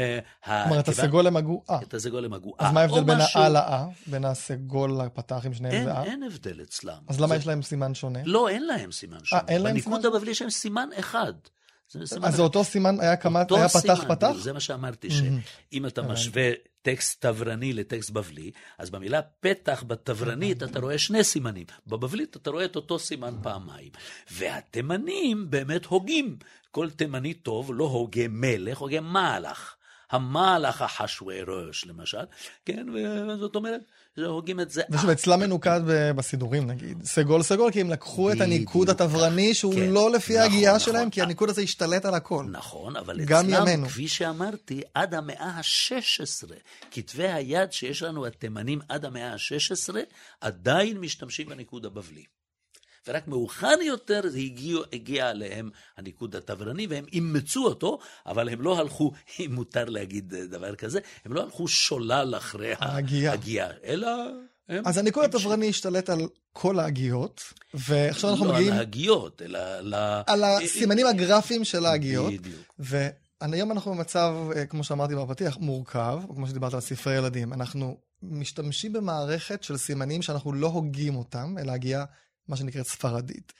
Uh, 0.45 0.49
זאת 0.49 0.65
אומרת, 0.65 0.87
הסגול 0.87 1.27
הם 1.27 1.37
הגו 1.37 1.63
אה. 1.69 1.79
את 1.81 1.93
הסגול 1.93 2.25
הם 2.25 2.33
הגו 2.33 2.53
אה. 2.61 2.67
אז 2.67 2.73
מה 2.73 2.81
ההבדל 2.81 3.03
בין. 3.03 3.17
האה 3.35 3.49
לאה? 3.49 3.85
בין 4.07 4.25
הסגול 4.25 4.91
לפתח 5.05 5.41
עם 5.45 5.53
שניהם 5.53 5.83
זה 5.83 5.91
אה? 5.91 6.03
אין 6.03 6.23
הבדל 6.23 6.61
אצלם. 6.61 7.01
אז 7.07 7.19
למה 7.19 7.27
זה... 7.27 7.35
יש 7.35 7.47
להם 7.47 7.61
סימן 7.61 7.93
שונה? 7.93 8.19
לא, 8.25 8.49
אין 8.49 8.67
להם 8.67 8.91
סימן 8.91 9.23
שונה. 9.23 9.41
אה, 9.41 9.47
אין 9.47 9.61
להם 9.61 9.79
סימן? 9.79 9.95
בניקוד 9.95 10.15
הבבלי 10.15 10.31
יש 10.31 10.41
להם 10.41 10.51
סימן 10.51 10.89
אחד. 10.99 11.33
אז 12.23 12.35
זה 12.35 12.41
אותו 12.41 12.63
סימן, 12.63 12.99
היה, 12.99 13.15
כמה, 13.15 13.43
היה 13.49 13.69
פתח 13.69 13.79
סימן, 13.79 14.15
פתח? 14.15 14.31
זה 14.37 14.53
מה 14.53 14.59
שאמרתי, 14.59 15.09
שאם 15.09 15.85
אתה 15.85 16.01
משווה 16.01 16.51
טקסט 16.81 17.25
תברני 17.25 17.73
לטקסט 17.73 18.09
בבלי, 18.09 18.51
אז 18.77 18.89
במילה 18.89 19.21
פתח 19.21 19.83
בתברנית 19.87 20.63
אתה 20.63 20.79
רואה 20.79 20.97
שני 20.97 21.23
סימנים, 21.23 21.65
בבבלית 21.87 22.35
אתה 22.35 22.49
רואה 22.49 22.65
את 22.65 22.75
אותו 22.75 22.99
סימן 22.99 23.35
פעמיים. 23.43 23.89
והתימנים 24.31 25.49
באמת 25.49 25.85
הוגים. 25.85 26.37
כל 26.71 26.89
תימני 26.89 27.33
טוב 27.33 27.71
לא 27.73 27.83
הוגה 27.83 28.27
מלך, 28.27 28.77
הוגה 28.77 29.01
מהלך. 29.01 29.75
המהלך 30.11 30.81
אחשורוש, 30.81 31.85
למשל, 31.85 32.23
כן, 32.65 32.85
וזאת 32.89 33.55
אומרת, 33.55 33.81
הוגים 34.17 34.59
את 34.59 34.69
זה. 34.69 34.81
ושוב, 34.89 35.09
אצלם 35.09 35.39
מנוקד 35.39 35.81
בסידורים, 36.15 36.67
נגיד. 36.67 37.03
סגול 37.03 37.43
סגול, 37.43 37.71
כי 37.71 37.81
הם 37.81 37.89
לקחו 37.89 38.31
את 38.31 38.41
הניקוד 38.41 38.89
התברני, 38.89 39.53
שהוא 39.53 39.75
כן, 39.75 39.89
לא 39.89 40.11
לפי 40.11 40.33
נכון, 40.33 40.43
ההגייה 40.43 40.75
נכון, 40.75 40.79
שלהם, 40.79 41.09
כי 41.09 41.21
הניקוד 41.21 41.49
הזה 41.49 41.61
השתלט 41.61 42.05
על 42.05 42.13
הכל. 42.13 42.45
נכון, 42.51 42.95
אבל 42.95 43.21
אצלם, 43.23 43.85
כפי 43.85 44.07
שאמרתי, 44.07 44.81
עד 44.93 45.13
המאה 45.13 45.45
ה-16, 45.45 46.51
כתבי 46.91 47.27
היד 47.27 47.71
שיש 47.71 48.03
לנו, 48.03 48.25
התימנים 48.25 48.79
עד 48.89 49.05
המאה 49.05 49.33
ה-16, 49.33 49.95
עדיין 50.41 50.97
משתמשים 50.97 51.47
בניקוד 51.49 51.85
הבבלי. 51.85 52.23
ורק 53.07 53.27
מאוחר 53.27 53.75
יותר 53.81 54.21
זה 54.23 54.37
הגיע, 54.37 54.79
הגיע 54.93 55.29
עליהם 55.29 55.69
הניקוד 55.97 56.35
התברני, 56.35 56.87
והם 56.87 57.05
אימצו 57.13 57.65
אותו, 57.65 57.99
אבל 58.25 58.49
הם 58.49 58.61
לא 58.61 58.79
הלכו, 58.79 59.11
אם 59.39 59.51
מותר 59.53 59.85
להגיד 59.85 60.33
דבר 60.35 60.75
כזה, 60.75 60.99
הם 61.25 61.33
לא 61.33 61.41
הלכו 61.41 61.67
שולל 61.67 62.33
אחרי 62.37 62.73
ההגייה, 62.79 63.69
אלא... 63.83 64.07
הם 64.69 64.83
אז 64.87 64.97
הניקוד 64.97 65.23
התברני 65.23 65.69
השתלט 65.69 66.09
על 66.09 66.27
כל 66.53 66.79
ההגיות, 66.79 67.53
ועכשיו 67.73 68.29
אנחנו 68.29 68.45
לא 68.45 68.53
מגיעים... 68.53 68.69
לא 68.69 68.73
על 68.73 68.79
ההגיות, 68.79 69.41
אלא 69.41 69.59
על 69.59 69.93
ה... 69.93 70.21
על 70.27 70.43
הסימנים 70.43 71.07
הגרפיים 71.07 71.63
של 71.63 71.85
ההגיות. 71.85 72.33
בדיוק. 72.33 72.75
והיום 72.79 73.71
אנחנו 73.71 73.91
במצב, 73.91 74.35
אה, 74.55 74.65
כמו 74.65 74.83
שאמרתי 74.83 75.15
בפתיח, 75.15 75.57
מורכב, 75.57 76.19
כמו 76.35 76.47
שדיברת 76.47 76.73
על 76.73 76.79
ספרי 76.79 77.17
ילדים. 77.17 77.53
אנחנו 77.53 77.97
משתמשים 78.23 78.93
במערכת 78.93 79.63
של 79.63 79.77
סימנים 79.77 80.21
שאנחנו 80.21 80.53
לא 80.53 80.67
הוגים 80.67 81.15
אותם, 81.15 81.55
אלא 81.59 81.71
הגייה, 81.71 82.05
מה 82.47 82.55
שנקראת 82.55 82.85
ספרדית. 82.85 83.53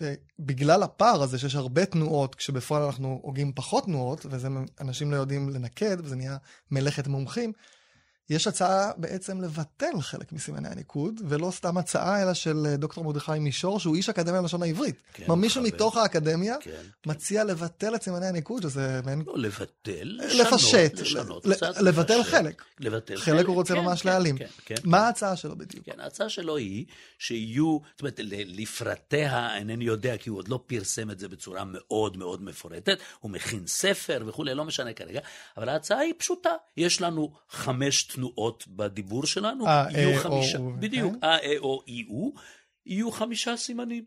ובגלל 0.00 0.82
הפער 0.82 1.22
הזה 1.22 1.38
שיש 1.38 1.54
הרבה 1.54 1.86
תנועות, 1.86 2.34
כשבפועל 2.34 2.82
אנחנו 2.82 3.20
הוגים 3.22 3.52
פחות 3.54 3.84
תנועות, 3.84 4.26
וזה 4.30 4.48
אנשים 4.80 5.10
לא 5.10 5.16
יודעים 5.16 5.48
לנקד, 5.48 5.96
וזה 6.00 6.16
נהיה 6.16 6.36
מלאכת 6.70 7.06
מומחים, 7.06 7.52
יש 8.30 8.46
הצעה 8.46 8.90
בעצם 8.96 9.40
לבטל 9.40 10.00
חלק 10.00 10.32
מסימני 10.32 10.68
הניקוד, 10.68 11.20
ולא 11.28 11.50
סתם 11.50 11.78
הצעה, 11.78 12.22
אלא 12.22 12.34
של 12.34 12.66
אה, 12.66 12.76
דוקטור 12.76 13.04
מרדכי 13.04 13.38
מישור, 13.38 13.80
שהוא 13.80 13.96
איש 13.96 14.08
אקדמיה 14.08 14.40
ללשון 14.40 14.62
העברית. 14.62 15.02
כן, 15.12 15.24
כלומר, 15.24 15.40
מישהו 15.40 15.60
חבר. 15.60 15.68
מתוך 15.68 15.96
האקדמיה 15.96 16.56
כן, 16.60 16.82
מציע 17.06 17.44
לבטל 17.44 17.94
את 17.94 18.02
סימני 18.02 18.26
הניקוד, 18.26 18.62
שזה 18.62 19.00
מעין... 19.04 19.22
לא 19.26 19.38
לבטל, 19.38 20.18
לשנות, 20.18 20.46
לפשט, 20.52 20.98
לשנות 20.98 21.46
ל- 21.46 21.54
קצת, 21.54 21.76
לבטל 21.80 22.18
לפשט, 22.18 22.30
חלק. 22.30 22.62
לבטל 22.80 23.16
חלק 23.16 23.46
הוא 23.46 23.54
רוצה 23.54 23.74
כן, 23.74 23.80
ממש 23.80 24.02
כן, 24.02 24.08
להעלים. 24.08 24.38
כן, 24.38 24.46
כן, 24.64 24.74
מה 24.84 24.98
ההצעה 24.98 25.36
שלו 25.36 25.58
בדיוק? 25.58 25.86
כן, 25.86 26.00
ההצעה 26.00 26.28
שלו 26.28 26.56
היא 26.56 26.86
שיהיו, 27.18 27.78
זאת 27.92 28.00
אומרת, 28.00 28.20
לפרטיה 28.32 29.56
אינני 29.56 29.84
יודע, 29.84 30.16
כי 30.16 30.30
הוא 30.30 30.38
עוד 30.38 30.48
לא 30.48 30.60
פרסם 30.66 31.10
את 31.10 31.18
זה 31.18 31.28
בצורה 31.28 31.62
מאוד 31.64 32.16
מאוד 32.16 32.42
מפורטת, 32.42 32.98
הוא 33.20 33.30
מכין 33.30 33.66
ספר 33.66 34.24
וכולי, 34.26 34.54
לא 34.54 34.64
משנה 34.64 34.92
כרגע, 34.92 35.20
אבל 35.56 35.68
ההצעה 35.68 35.98
היא 35.98 36.14
פשוטה, 36.18 36.50
יש 36.76 37.00
לנו 37.00 37.32
חמש 37.50 38.17
תנועות 38.18 38.64
בדיבור 38.68 39.26
שלנו, 39.26 39.66
אה, 39.66 39.86
יהיו 39.90 40.10
אה, 40.10 40.18
חמישה, 40.18 40.58
או, 40.58 40.72
בדיוק, 40.78 41.14
כן. 41.20 41.24
אה, 41.24 41.38
אה, 41.38 41.58
או, 41.58 41.82
אי, 41.86 42.04
הוא, 42.08 42.32
יהיו 42.86 43.10
חמישה 43.10 43.56
סימנים. 43.56 44.04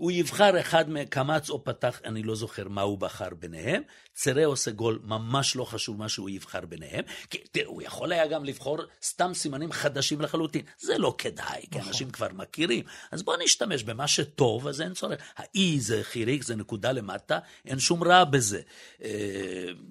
הוא 0.00 0.10
יבחר 0.10 0.60
אחד 0.60 0.90
מקמץ 0.90 1.50
או 1.50 1.64
פתח, 1.64 2.00
אני 2.04 2.22
לא 2.22 2.34
זוכר 2.34 2.68
מה 2.68 2.82
הוא 2.82 2.98
בחר 2.98 3.28
ביניהם. 3.38 3.82
צרה 4.14 4.44
או 4.44 4.56
סגול, 4.56 4.98
ממש 5.04 5.56
לא 5.56 5.64
חשוב 5.64 5.98
מה 5.98 6.08
שהוא 6.08 6.30
יבחר 6.30 6.60
ביניהם. 6.66 7.04
כי 7.30 7.38
תראה, 7.52 7.66
הוא 7.66 7.82
יכול 7.82 8.12
היה 8.12 8.26
גם 8.26 8.44
לבחור 8.44 8.78
סתם 9.02 9.34
סימנים 9.34 9.72
חדשים 9.72 10.20
לחלוטין. 10.20 10.62
זה 10.78 10.98
לא 10.98 11.14
כדאי, 11.18 11.62
כי 11.70 11.78
אנשים 11.80 12.10
כבר 12.10 12.26
מכירים. 12.32 12.84
אז 13.10 13.22
בואו 13.22 13.36
נשתמש 13.44 13.82
במה 13.82 14.08
שטוב, 14.08 14.66
אז 14.68 14.80
אין 14.80 14.94
צורך. 14.94 15.20
האי 15.36 15.80
זה 15.80 16.00
חיריק, 16.02 16.42
זה 16.42 16.56
נקודה 16.56 16.92
למטה, 16.92 17.38
אין 17.66 17.78
שום 17.78 18.04
רע 18.04 18.24
בזה. 18.24 18.60
אה, 19.02 19.10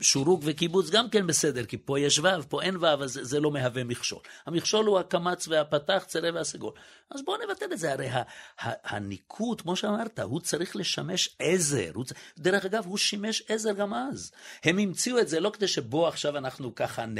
שורוק 0.01 0.41
וקיבוץ 0.43 0.89
גם 0.89 1.10
כן 1.10 1.28
בסדר, 1.28 1.66
כי 1.66 1.78
פה 1.78 1.99
יש 1.99 2.20
ו', 2.20 2.28
פה 2.49 2.62
אין 2.62 2.78
ו', 2.78 2.86
אז 2.86 3.20
זה- 3.24 3.39
לא 3.39 3.51
מהווה 3.51 3.84
מכשול. 3.84 4.20
המכשול 4.45 4.86
הוא 4.86 4.99
הקמץ 4.99 5.47
והפתח, 5.47 6.03
צרה 6.07 6.30
והסגול. 6.34 6.72
אז 7.12 7.22
בואו 7.26 7.38
נבטל 7.47 7.74
את 7.74 7.80
זה, 7.80 7.93
הרי 7.93 8.07
הניקוד, 8.60 9.62
כמו 9.62 9.76
שאמרת, 10.00 10.20
הוא 10.20 10.39
צריך 10.39 10.76
לשמש 10.76 11.30
עזר. 11.39 11.91
הוא. 11.93 12.06
דרך 12.39 12.66
אגב, 12.66 12.86
הוא 12.86 12.97
שימש 12.97 13.43
עזר 13.50 13.72
גם 13.72 13.93
אז. 13.93 14.32
הם 14.64 14.78
המציאו 14.80 15.20
את 15.20 15.28
זה 15.28 15.39
לא 15.39 15.50
כדי 15.50 15.68
שבו 15.68 16.08
עכשיו 16.08 16.38
אנחנו 16.38 16.76
ככה 16.76 17.06
נ... 17.06 17.16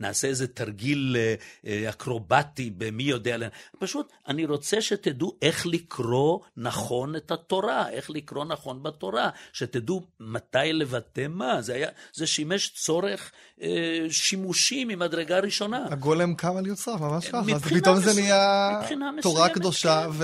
נעשה 0.00 0.28
איזה 0.28 0.46
תרגיל 0.46 1.16
אה, 1.18 1.34
אה, 1.66 1.90
אקרובטי 1.90 2.70
במי 2.78 3.02
יודע. 3.02 3.36
פשוט, 3.78 4.12
אני 4.28 4.44
רוצה 4.46 4.80
שתדעו 4.82 5.36
איך 5.42 5.66
לקרוא 5.66 6.38
נכון 6.56 7.16
את 7.16 7.30
התורה, 7.30 7.90
איך 7.90 8.10
לקרוא 8.10 8.44
נכון 8.44 8.82
בתורה, 8.82 9.30
שתדעו 9.52 10.02
מתי 10.20 10.72
לבטא 10.72 11.26
מה. 11.28 11.62
זה, 11.62 11.74
היה, 11.74 11.88
זה 12.12 12.26
שימש 12.26 12.72
צורך 12.74 13.32
אה, 13.62 13.68
שימושי 14.10 14.84
ממדרגה 14.84 15.38
ראשונה. 15.38 15.86
הגולם 15.90 16.34
קם 16.34 16.56
על 16.56 16.66
יוצריו, 16.66 16.98
ממש 16.98 17.28
ככה. 17.28 17.40
אז 17.54 17.62
פתאום 17.62 18.00
זה 18.00 18.10
מסוימת- 18.10 18.18
נהיה 18.20 18.80
תורה 19.22 19.40
מסוימת, 19.40 19.52
קדושה, 19.54 20.06
כן, 20.06 20.12
כן, 20.12 20.18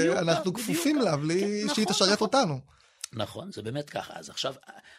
בדיוק 0.00 0.16
ואנחנו 0.16 0.54
כך, 0.54 0.60
כפופים 0.60 0.96
בדיוק 0.96 1.10
לה. 1.10 1.16
בלי 1.16 1.43
שהיא 1.44 1.66
נכון, 1.66 1.84
תשרת 1.84 2.12
נכון. 2.12 2.26
אותנו. 2.26 2.60
נכון, 3.16 3.52
זה 3.52 3.62
באמת 3.62 3.90
ככה. 3.90 4.12
אז 4.16 4.30
עכשיו, 4.30 4.54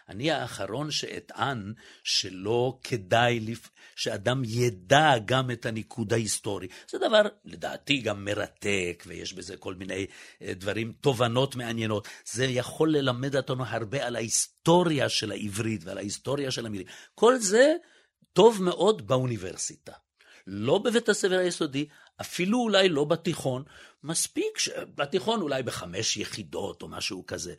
אני 0.10 0.32
האחרון 0.32 0.92
שאטען 0.92 1.74
שלא 2.04 2.80
כדאי 2.84 3.40
לפ... 3.40 3.70
שאדם 3.96 4.42
ידע 4.46 5.14
גם 5.26 5.52
את 5.52 5.66
הניקוד 5.66 6.14
ההיסטורי. 6.14 6.68
זה 6.90 6.98
דבר, 6.98 7.22
לדעתי, 7.46 7.98
גם 7.98 8.26
מרתק, 8.26 9.04
ויש 9.08 9.34
בזה 9.34 9.58
כל 9.58 9.74
מיני 9.74 10.06
אה, 10.42 10.54
דברים, 10.54 10.94
תובנות 11.02 11.56
מעניינות. 11.56 12.08
זה 12.26 12.46
יכול 12.46 12.98
ללמד 12.98 13.36
אותנו 13.36 13.64
הרבה 13.68 14.06
על 14.08 14.16
ההיסטוריה 14.16 15.10
של 15.10 15.32
העברית 15.32 15.82
ועל 15.84 15.98
ההיסטוריה 15.98 16.52
של 16.52 16.66
המילים. 16.66 16.88
כל 17.16 17.38
זה 17.38 17.74
טוב 18.34 18.64
מאוד 18.64 19.08
באוניברסיטה. 19.08 19.92
לא 20.48 20.78
בבית 20.78 21.10
הספר 21.10 21.38
היסודי, 21.38 21.86
אפילו 22.22 22.60
אולי 22.60 22.90
לא 22.90 23.04
בתיכון. 23.04 23.64
מספיק, 24.06 24.58
ש... 24.58 24.70
בתיכון 24.96 25.42
אולי 25.42 25.64
בחמש 25.64 26.18
יחידות 26.18 26.82
או 26.82 26.88
משהו 26.88 27.26
כזה. 27.28 27.54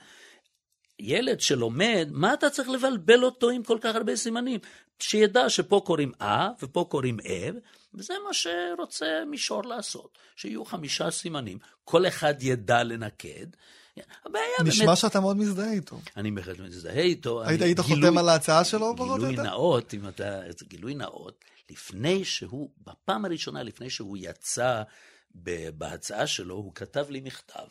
ילד 0.98 1.40
שלומד, 1.40 2.08
מה 2.10 2.34
אתה 2.34 2.50
צריך 2.50 2.68
לבלבל 2.68 3.24
אותו 3.24 3.50
עם 3.50 3.62
כל 3.62 3.78
כך 3.80 3.94
הרבה 3.94 4.16
סימנים? 4.16 4.60
שידע 4.98 5.50
שפה 5.50 5.82
קוראים 5.86 6.12
אה 6.20 6.48
ופה 6.62 6.86
קוראים 6.90 7.16
אה, 7.26 7.48
וזה 7.94 8.14
מה 8.28 8.34
שרוצה 8.34 9.06
מישור 9.30 9.64
לעשות. 9.64 10.18
שיהיו 10.36 10.64
חמישה 10.64 11.10
סימנים, 11.10 11.58
כל 11.84 12.06
אחד 12.06 12.34
ידע 12.40 12.82
לנקד. 12.82 13.46
הבעיה 14.24 14.44
נשמע 14.64 14.84
באמת, 14.86 14.98
שאתה 14.98 15.20
מאוד 15.20 15.36
מזדהה 15.36 15.72
איתו. 15.72 16.00
אני 16.16 16.30
בהחלט 16.30 16.58
מזדהה 16.58 17.00
איתו. 17.00 17.42
היית 17.42 17.60
אני- 17.62 17.68
היית 17.68 17.80
גילוי- 17.80 18.00
חותם 18.02 18.18
על 18.18 18.28
ההצעה 18.28 18.64
שלו, 18.64 18.94
פחות 18.96 19.08
או 19.10 19.14
גילוי 19.16 19.30
יותר? 19.30 19.42
נאות, 19.42 19.94
אם 19.94 20.08
אתה... 20.08 20.40
גילוי 20.68 20.94
נאות, 20.94 21.44
לפני 21.70 22.24
שהוא, 22.24 22.70
בפעם 22.86 23.24
הראשונה, 23.24 23.62
לפני 23.62 23.90
שהוא 23.90 24.16
יצא 24.20 24.82
בהצעה 25.78 26.26
שלו, 26.26 26.54
הוא 26.54 26.72
כתב 26.74 27.06
לי 27.10 27.20
מכתב. 27.20 27.66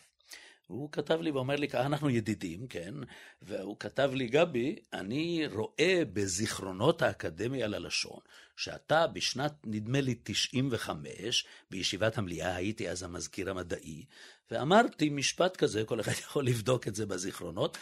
הוא 0.68 0.90
כתב 0.92 1.22
לי 1.22 1.32
ואומר 1.32 1.56
לי, 1.56 1.68
ככה 1.68 1.86
אנחנו 1.86 2.10
ידידים, 2.10 2.68
כן? 2.68 2.94
והוא 3.42 3.78
כתב 3.80 4.12
לי, 4.14 4.28
גבי, 4.28 4.76
אני 4.94 5.48
רואה 5.54 6.04
בזיכרונות 6.14 7.02
האקדמיה 7.02 7.68
ללשון, 7.68 8.20
שאתה 8.58 9.08
בשנת, 9.08 9.54
נדמה 9.66 10.02
לי, 10.02 10.16
95, 10.24 11.46
בישיבת 11.72 12.18
המליאה, 12.18 12.56
הייתי 12.56 12.90
אז 12.90 13.04
המזכיר 13.04 13.50
המדעי, 13.50 14.06
ואמרתי 14.52 15.10
משפט 15.10 15.58
כזה, 15.58 15.84
כל 15.86 16.00
אחד 16.00 16.12
יכול 16.12 16.46
לבדוק 16.48 16.88
את 16.88 16.96
זה 16.96 17.06
בזיכרונות, 17.06 17.78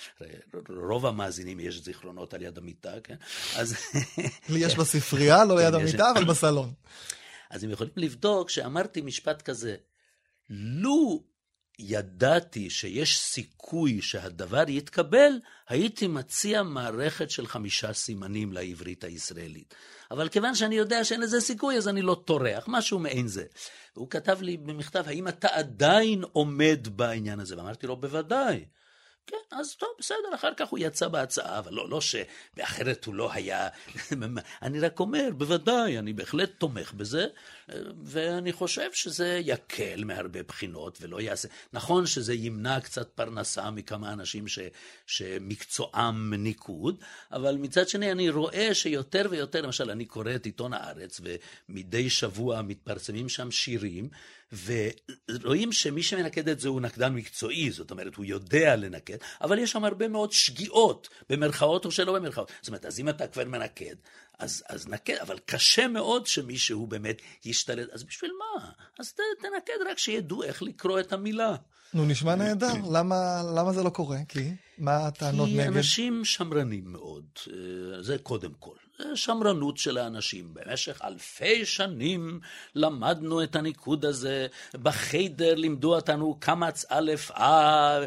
רוב 0.69 1.05
המאזינים 1.05 1.59
יש 1.59 1.81
זיכרונות 1.83 2.33
על 2.33 2.41
יד 2.41 2.57
המיטה, 2.57 2.93
כן? 3.03 3.15
אז... 3.55 3.75
לי 4.49 4.59
יש 4.59 4.75
בספרייה, 4.75 5.45
לא 5.45 5.55
ליד 5.55 5.73
כן, 5.73 5.79
יש- 5.79 5.89
המיטה, 5.89 6.11
אבל 6.15 6.23
בסלון. 6.23 6.73
אז 7.53 7.63
הם 7.63 7.69
יכולים 7.69 7.93
לבדוק 7.95 8.49
שאמרתי 8.49 9.01
משפט 9.01 9.41
כזה, 9.41 9.75
לו 10.49 11.23
ידעתי 11.79 12.69
שיש 12.69 13.19
סיכוי 13.19 14.01
שהדבר 14.01 14.63
יתקבל, 14.67 15.31
הייתי 15.69 16.07
מציע 16.07 16.63
מערכת 16.63 17.29
של 17.29 17.47
חמישה 17.47 17.93
סימנים 17.93 18.53
לעברית 18.53 19.03
הישראלית. 19.03 19.75
אבל 20.11 20.29
כיוון 20.29 20.55
שאני 20.55 20.75
יודע 20.75 21.03
שאין 21.03 21.21
לזה 21.21 21.41
סיכוי, 21.41 21.77
אז 21.77 21.87
אני 21.87 22.01
לא 22.01 22.21
טורח, 22.25 22.65
משהו 22.67 22.99
מעין 22.99 23.27
זה. 23.27 23.45
והוא 23.95 24.09
כתב 24.09 24.41
לי 24.41 24.57
במכתב, 24.57 25.03
האם 25.07 25.27
אתה 25.27 25.47
עדיין 25.51 26.23
עומד 26.31 26.87
בעניין 26.91 27.39
הזה? 27.39 27.57
ואמרתי 27.57 27.87
לו, 27.87 27.95
בוודאי. 27.95 28.65
כן, 29.27 29.37
אז 29.51 29.75
טוב, 29.75 29.89
בסדר, 29.99 30.35
אחר 30.35 30.53
כך 30.57 30.67
הוא 30.67 30.79
יצא 30.79 31.07
בהצעה, 31.07 31.59
אבל 31.59 31.73
לא, 31.73 31.89
לא 31.89 32.01
שאחרת 32.01 33.05
הוא 33.05 33.15
לא 33.15 33.33
היה... 33.33 33.67
אני 34.61 34.79
רק 34.79 34.99
אומר, 34.99 35.29
בוודאי, 35.37 35.99
אני 35.99 36.13
בהחלט 36.13 36.51
תומך 36.57 36.93
בזה, 36.93 37.27
ואני 38.03 38.53
חושב 38.53 38.93
שזה 38.93 39.39
יקל 39.43 40.03
מהרבה 40.03 40.43
בחינות 40.43 40.97
ולא 41.01 41.21
יעשה... 41.21 41.47
נכון 41.73 42.05
שזה 42.05 42.33
ימנע 42.33 42.79
קצת 42.79 43.09
פרנסה 43.09 43.71
מכמה 43.71 44.13
אנשים 44.13 44.47
ש, 44.47 44.59
שמקצועם 45.07 46.33
ניקוד, 46.33 47.03
אבל 47.31 47.55
מצד 47.55 47.89
שני 47.89 48.11
אני 48.11 48.29
רואה 48.29 48.73
שיותר 48.73 49.27
ויותר, 49.29 49.61
למשל, 49.61 49.91
אני 49.91 50.05
קורא 50.05 50.35
את 50.35 50.45
עיתון 50.45 50.73
הארץ, 50.73 51.21
ומדי 51.69 52.09
שבוע 52.09 52.61
מתפרסמים 52.61 53.29
שם 53.29 53.51
שירים, 53.51 54.09
ורואים 54.55 55.71
שמי 55.71 56.03
שמנקד 56.03 56.49
את 56.49 56.59
זה 56.59 56.69
הוא 56.69 56.81
נקדן 56.81 57.13
מקצועי, 57.13 57.71
זאת 57.71 57.91
אומרת, 57.91 58.15
הוא 58.15 58.25
יודע 58.25 58.75
לנקד, 58.75 59.17
אבל 59.41 59.59
יש 59.59 59.71
שם 59.71 59.85
הרבה 59.85 60.07
מאוד 60.07 60.31
שגיאות, 60.31 61.09
במרכאות 61.29 61.85
או 61.85 61.91
שלא 61.91 62.13
במרכאות. 62.13 62.51
זאת 62.61 62.67
אומרת, 62.67 62.85
אז 62.85 62.99
אם 62.99 63.09
אתה 63.09 63.27
כבר 63.27 63.45
מנקד, 63.45 63.95
אז, 64.39 64.63
אז 64.69 64.87
נקד, 64.87 65.15
אבל 65.21 65.37
קשה 65.45 65.87
מאוד 65.87 66.27
שמישהו 66.27 66.87
באמת 66.87 67.21
ישתלט, 67.45 67.89
אז 67.93 68.03
בשביל 68.03 68.31
מה? 68.39 68.71
אז 68.99 69.13
ת, 69.13 69.19
תנקד 69.41 69.91
רק 69.91 69.97
שידעו 69.97 70.43
איך 70.43 70.63
לקרוא 70.63 70.99
את 70.99 71.13
המילה. 71.13 71.55
נו, 71.93 72.05
נשמע 72.05 72.35
נהדר. 72.35 72.73
למה 72.91 73.41
למה 73.55 73.73
זה 73.73 73.83
לא 73.83 73.89
קורה? 73.89 74.17
כי? 74.27 74.51
מה 74.77 75.07
הטענות 75.07 75.47
כי 75.49 75.57
נגד? 75.57 75.67
אנשים 75.67 76.25
שמרנים 76.25 76.83
מאוד, 76.85 77.25
אה, 77.47 78.01
זה 78.01 78.17
קודם 78.17 78.51
כל. 78.59 78.75
זה 78.97 79.15
שמרנות 79.15 79.77
של 79.77 79.97
האנשים. 79.97 80.53
במשך 80.53 81.01
אלפי 81.03 81.65
שנים 81.65 82.39
למדנו 82.75 83.43
את 83.43 83.55
הניקוד 83.55 84.05
הזה, 84.05 84.47
בחיידר 84.73 85.55
לימדו 85.55 85.95
אותנו 85.95 86.37
קמץ 86.39 86.85
א', 86.89 87.11
אה, 87.37 87.99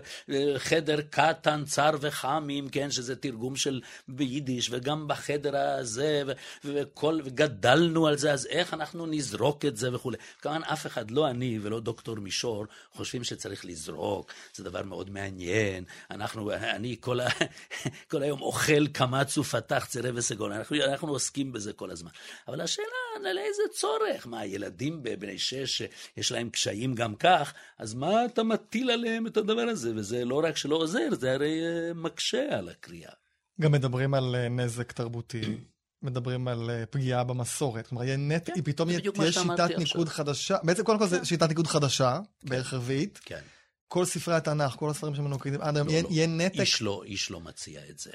חדר 0.59 1.01
קטן, 1.01 1.65
צר 1.65 1.91
וחמים, 2.01 2.69
כן, 2.69 2.91
שזה 2.91 3.17
תרגום 3.17 3.57
של 3.57 3.81
ביידיש, 4.09 4.69
וגם 4.73 5.09
בחדר 5.09 5.57
הזה, 5.57 6.16
וכל, 6.65 7.21
וגדלנו 7.25 8.07
על 8.07 8.17
זה, 8.19 8.33
אז 8.33 8.47
איך 8.47 8.75
אנחנו 8.75 9.07
נזרוק 9.07 9.65
את 9.65 9.77
זה 9.77 9.95
וכולי. 9.95 10.17
כמובן, 10.41 10.63
אף 10.63 10.87
אחד, 10.87 11.11
לא 11.11 11.31
אני 11.31 11.59
ולא 11.63 11.81
דוקטור 11.81 12.17
מישור, 12.17 12.65
חושבים 12.93 13.25
שצריך 13.25 13.65
לזרוק, 13.65 14.33
זה 14.55 14.65
דבר 14.65 14.83
מאוד 14.83 15.11
מעניין. 15.11 15.85
אנחנו, 16.11 16.53
אני 16.53 16.97
כל, 17.01 17.21
ה, 17.21 17.29
כל 18.11 18.23
היום 18.23 18.41
אוכל 18.41 18.87
קמץ 18.87 19.39
ופתח 19.39 19.87
צירה 19.89 20.11
וסגול, 20.15 20.53
אנחנו, 20.53 20.77
אנחנו 20.77 21.09
עוסקים 21.09 21.53
בזה 21.53 21.73
כל 21.73 21.91
הזמן. 21.91 22.11
אבל 22.49 22.61
השאלה, 22.61 22.87
לאיזה 23.35 23.63
צורך? 23.73 24.27
מה, 24.27 24.47
ילדים 24.47 25.03
בני 25.19 25.39
שש, 25.39 25.83
יש 26.17 26.33
להם 26.33 26.51
קשיים 26.51 26.95
גם 26.95 27.15
כך, 27.15 27.55
אז 27.79 27.95
מה 27.95 28.25
אתה 28.25 28.43
מטיל 28.43 28.91
עליהם 28.91 29.27
את 29.27 29.37
הדבר 29.37 29.63
הזה? 29.63 29.93
וזה 29.95 30.25
לא 30.25 30.43
רק 30.45 30.57
שלא 30.57 30.77
עוזר, 30.77 31.09
זה 31.13 31.33
הרי 31.33 31.61
אה, 31.65 31.95
מקשה 31.95 32.59
על 32.59 32.69
הקריאה. 32.69 33.13
גם 33.61 33.73
מדברים 33.73 34.15
על 34.15 34.35
אה, 34.35 34.49
נזק 34.49 34.93
תרבותי. 34.93 35.41
מדברים 36.03 36.49
על 36.49 36.71
אה, 36.71 36.87
פגיעה 36.87 37.25
במסורת. 37.25 37.87
כלומר, 37.87 38.05
יהיה 38.05 38.17
נט, 38.17 38.47
כן, 38.47 38.63
פתאום 38.65 38.89
תהיה 38.89 39.33
שיטת 39.33 39.71
ניקוד 39.79 40.09
חדשה. 40.09 40.57
בעצם, 40.63 40.85
קודם 40.85 40.99
כל, 40.99 41.07
זו 41.07 41.17
כן. 41.17 41.25
שיטת 41.25 41.49
ניקוד 41.49 41.67
חדשה, 41.67 42.19
כן. 42.41 42.49
בערך 42.49 42.75
רביעית. 42.75 43.21
כן. 43.25 43.41
כל 43.89 44.05
ספרי 44.05 44.35
התנ"ך, 44.35 44.73
כל 44.77 44.91
הספרים 44.91 45.15
שמנוקדים 45.15 45.61
עד 45.61 45.77
היום, 45.77 45.89
לא, 45.89 45.95
לא. 45.95 46.09
יהיה 46.11 46.27
נתק. 46.27 46.61
איש 46.61 46.83
לא, 46.83 47.03
איש 47.05 47.31
לא 47.31 47.41
מציע 47.41 47.81
את 47.91 47.99
זה. 47.99 48.11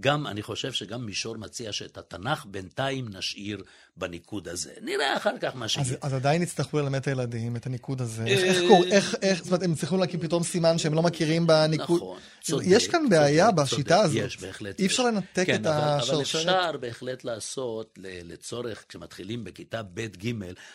גם, 0.00 0.26
אני 0.26 0.42
חושב 0.42 0.72
שגם 0.72 1.06
מישור 1.06 1.36
מציע 1.36 1.72
שאת 1.72 1.98
התנ"ך 1.98 2.46
בינתיים 2.46 3.08
נשאיר 3.08 3.62
בניקוד 4.00 4.48
הזה. 4.48 4.70
נראה 4.82 5.16
אחר 5.16 5.38
כך 5.40 5.56
מה 5.56 5.68
שיהיה. 5.68 5.86
אז, 5.86 5.96
אז 6.02 6.14
עדיין 6.14 6.42
יצטרכו 6.42 6.78
ללמד 6.78 7.00
את 7.00 7.08
הילדים 7.08 7.56
את 7.56 7.66
הניקוד 7.66 8.00
הזה. 8.00 8.24
איך, 8.26 8.40
איך 8.40 8.58
קוראים, 8.68 8.92
איך, 8.92 9.14
איך, 9.22 9.38
זאת 9.38 9.46
אומרת, 9.46 9.62
הם 9.62 9.74
צריכים 9.74 9.98
להקים 9.98 10.20
פתאום 10.20 10.42
סימן 10.42 10.78
שהם 10.78 10.94
לא 10.94 11.02
מכירים 11.02 11.46
בניקוד. 11.46 11.96
נכון, 11.96 12.18
צודק. 12.40 12.64
יש 12.68 12.88
כאן 12.88 13.08
בעיה 13.08 13.46
צודק, 13.46 13.62
בשיטה 13.62 13.96
צודק, 13.96 14.04
הזאת. 14.04 14.16
יש, 14.16 14.36
בהחלט. 14.40 14.78
אי 14.78 14.86
אפשר 14.86 15.02
לנתק 15.02 15.46
כן, 15.46 15.60
את 15.60 15.66
השרשרת. 15.66 16.46
אבל 16.46 16.54
אפשר 16.54 16.76
בהחלט 16.76 17.24
לעשות, 17.24 17.98
לצורך, 18.02 18.84
כשמתחילים 18.88 19.44
בכיתה 19.44 19.82
ב'-ג', 19.82 20.32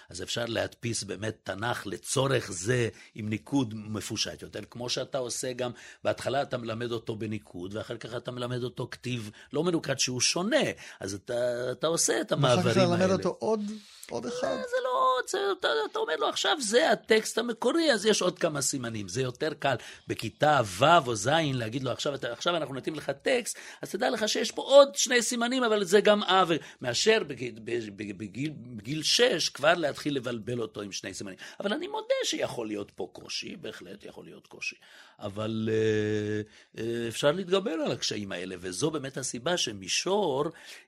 אז 0.09 0.21
אפשר 0.21 0.45
להדפיס 0.45 1.03
באמת 1.03 1.36
תנ"ך 1.43 1.88
לצורך 1.88 2.51
זה 2.51 2.89
עם 3.15 3.30
ניקוד 3.30 3.73
מפושט 3.76 4.41
יותר, 4.41 4.59
כמו 4.69 4.89
שאתה 4.89 5.17
עושה 5.17 5.53
גם, 5.53 5.71
בהתחלה 6.03 6.41
אתה 6.41 6.57
מלמד 6.57 6.91
אותו 6.91 7.15
בניקוד, 7.15 7.76
ואחר 7.76 7.97
כך 7.97 8.15
אתה 8.17 8.32
מלמד 8.32 8.63
אותו 8.63 8.88
כתיב 8.91 9.32
לא 9.53 9.63
מנוקד 9.63 9.99
שהוא 9.99 10.21
שונה, 10.21 10.57
אז 10.99 11.13
אתה, 11.13 11.34
אתה 11.71 11.88
עושה 11.88 12.21
את 12.21 12.32
המעברים 12.32 12.91
האלה. 12.91 13.14
אותו 13.18 13.38
עוד, 13.39 13.61
עוד 14.09 14.26
אחד. 14.26 14.47
אה, 14.47 14.55
זה 14.55 14.78
לא 14.84 15.16
זה, 15.28 15.38
אתה, 15.59 15.68
אתה 15.91 15.99
אומר 15.99 16.16
לו, 16.16 16.28
עכשיו 16.28 16.57
זה 16.61 16.91
הטקסט 16.91 17.38
המקורי, 17.38 17.91
אז 17.93 18.05
יש 18.05 18.22
עוד 18.22 18.39
כמה 18.39 18.61
סימנים. 18.61 19.07
זה 19.07 19.22
יותר 19.22 19.53
קל 19.53 19.76
בכיתה 20.07 20.61
ו' 20.66 21.07
או 21.07 21.16
ז' 21.16 21.30
להגיד 21.53 21.84
לו, 21.84 21.91
עכשיו, 21.91 22.13
עכשיו 22.22 22.55
אנחנו 22.55 22.74
נותנים 22.74 22.95
לך 22.95 23.09
טקסט, 23.09 23.57
אז 23.82 23.91
תדע 23.91 24.09
לך 24.09 24.30
שיש 24.30 24.51
פה 24.51 24.61
עוד 24.61 24.95
שני 24.95 25.22
סימנים, 25.22 25.63
אבל 25.63 25.84
זה 25.84 26.01
גם 26.01 26.24
אה, 26.24 26.43
מאשר 26.82 27.24
בגיל, 27.28 27.59
בגיל, 27.95 28.53
בגיל 28.57 29.03
6 29.03 29.49
כבר 29.49 29.74
להתחיל 29.74 30.16
לבלבל 30.16 30.61
אותו 30.61 30.82
עם 30.82 30.91
שני 30.91 31.13
סימנים. 31.13 31.38
אבל 31.59 31.74
אני 31.74 31.88
מודה 31.88 32.16
שיכול 32.24 32.68
להיות 32.68 32.91
פה 32.91 33.09
קושי, 33.13 33.55
בהחלט 33.55 34.05
יכול 34.05 34.26
להיות 34.26 34.47
קושי. 34.47 34.76
אבל 35.20 35.70
אה, 35.72 36.41
אה, 36.84 37.07
אפשר 37.07 37.32
להתגבר 37.32 37.72
על 37.72 37.91
הקשיים 37.91 38.32
האלה, 38.32 38.55
וזו 38.59 38.91
באמת 38.91 39.18
הסיבה 39.18 39.57
שמישור 39.57 40.45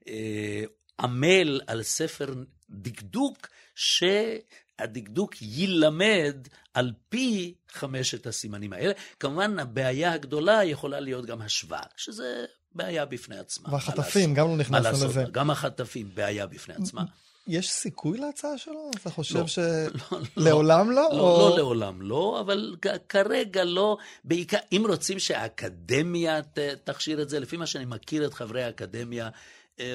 אה, 0.08 0.64
עמל 1.00 1.62
על 1.68 1.84
ספר 1.84 2.34
דקדוק, 2.70 3.48
שהדקדוק 3.76 5.42
יילמד 5.42 6.48
על 6.74 6.92
פי 7.10 7.54
חמשת 7.72 8.28
הסימנים 8.28 8.74
האלה. 8.74 8.94
כמובן, 9.20 9.60
הבעיה 9.60 10.14
הגדולה 10.14 10.64
יכולה 10.64 11.00
להיות 11.00 11.26
גם 11.26 11.42
השוואה, 11.42 11.84
שזה 11.98 12.46
בעיה 12.76 13.06
בפני 13.06 13.38
עצמה. 13.38 13.74
והחטפים, 13.74 14.34
גם 14.34 14.48
לא 14.48 14.58
נכנסנו 14.58 15.08
לזה. 15.08 15.24
גם 15.32 15.50
החטפים, 15.50 16.10
בעיה 16.14 16.48
בפני 16.48 16.76
עצמה. 16.76 17.04
יש 17.48 17.72
סיכוי 17.72 18.18
להצעה 18.18 18.58
שלו? 18.58 18.92
אתה 19.02 19.10
חושב 19.10 19.40
לא, 19.40 19.48
ש... 19.48 19.60
לא, 19.60 19.94
לא, 20.12 20.20
לעולם 20.38 20.92
לא? 20.92 20.96
לא, 20.96 21.20
או... 21.20 21.50
לא 21.50 21.58
לעולם 21.58 22.02
לא, 22.02 22.38
אבל 22.40 22.76
כרגע 23.10 23.64
לא. 23.64 23.98
בעיקר, 24.24 24.58
אם 24.72 24.86
רוצים 24.88 25.20
שהאקדמיה 25.20 26.40
תכשיר 26.84 27.22
את 27.22 27.30
זה, 27.30 27.40
לפי 27.40 27.58
מה 27.58 27.66
שאני 27.66 27.86
מכיר 27.86 28.26
את 28.26 28.34
חברי 28.34 28.64
האקדמיה, 28.64 29.30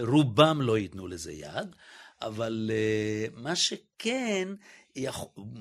רובם 0.00 0.62
לא 0.62 0.78
ייתנו 0.78 1.06
לזה 1.06 1.32
יד, 1.32 1.76
אבל 2.22 2.70
אה, 2.74 3.26
מה 3.42 3.56
שכן, 3.56 4.48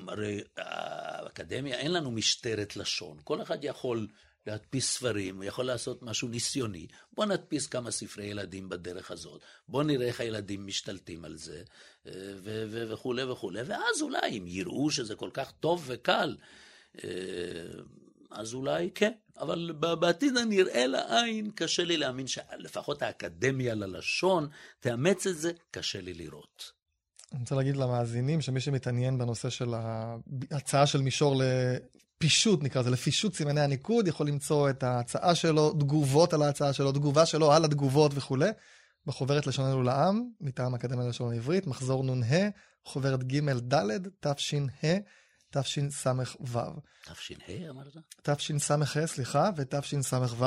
הרי 0.07 0.41
האקדמיה, 0.57 1.77
אין 1.77 1.93
לנו 1.93 2.11
משטרת 2.11 2.75
לשון. 2.75 3.17
כל 3.23 3.41
אחד 3.41 3.63
יכול 3.63 4.07
להדפיס 4.47 4.91
ספרים, 4.91 5.37
הוא 5.37 5.43
יכול 5.43 5.65
לעשות 5.65 6.03
משהו 6.03 6.27
ניסיוני. 6.27 6.87
בוא 7.13 7.25
נדפיס 7.25 7.67
כמה 7.67 7.91
ספרי 7.91 8.25
ילדים 8.25 8.69
בדרך 8.69 9.11
הזאת, 9.11 9.41
בוא 9.67 9.83
נראה 9.83 10.07
איך 10.07 10.21
הילדים 10.21 10.67
משתלטים 10.67 11.25
על 11.25 11.37
זה, 11.37 11.63
אה, 12.07 12.11
וכולי 12.89 13.23
וכולי, 13.23 13.61
ואז 13.61 14.01
אולי 14.01 14.37
אם 14.37 14.43
יראו 14.47 14.91
שזה 14.91 15.15
כל 15.15 15.29
כך 15.33 15.51
טוב 15.51 15.83
וקל, 15.87 16.35
אז 18.31 18.53
אולי 18.53 18.89
כן, 18.95 19.11
אבל 19.39 19.71
בעתיד 19.99 20.37
הנראה 20.37 20.87
לעין 20.87 21.51
קשה 21.55 21.83
לי 21.83 21.97
להאמין 21.97 22.27
שלפחות 22.27 23.01
האקדמיה 23.01 23.75
ללשון 23.75 24.47
תאמץ 24.79 25.27
את 25.27 25.37
זה, 25.37 25.51
קשה 25.71 26.01
לי 26.01 26.13
לראות. 26.13 26.71
אני 27.31 27.39
רוצה 27.39 27.55
להגיד 27.55 27.77
למאזינים 27.77 28.41
שמי 28.41 28.59
שמתעניין 28.59 29.17
בנושא 29.17 29.49
של 29.49 29.73
ההצעה 30.51 30.87
של 30.87 31.01
מישור 31.01 31.35
לפישוט, 31.41 32.63
נקרא 32.63 32.81
לזה, 32.81 32.89
לפישוט 32.89 33.33
סימני 33.33 33.61
הניקוד, 33.61 34.07
יכול 34.07 34.27
למצוא 34.27 34.69
את 34.69 34.83
ההצעה 34.83 35.35
שלו, 35.35 35.71
תגובות 35.71 36.33
על 36.33 36.41
ההצעה 36.41 36.73
שלו, 36.73 36.91
תגובה 36.91 37.25
שלו 37.25 37.51
על 37.51 37.65
התגובות 37.65 38.11
וכולי, 38.15 38.49
בחוברת 39.05 39.47
לשוננו 39.47 39.83
לעם, 39.83 40.23
מטעם 40.41 40.73
האקדמיה 40.73 41.05
ללשון 41.05 41.33
העברית, 41.33 41.67
מחזור 41.67 42.03
נ"ה, 42.03 42.49
חוברת 42.85 43.23
ג'-ד', 43.23 44.07
תש"ה. 44.19 44.57
תשס"ו. 45.51 46.09
תש"ה 47.03 47.69
אמרת? 47.69 47.97
תשס"ה, 48.21 49.07
סליחה, 49.07 49.49
ותשס"ו, 49.55 50.45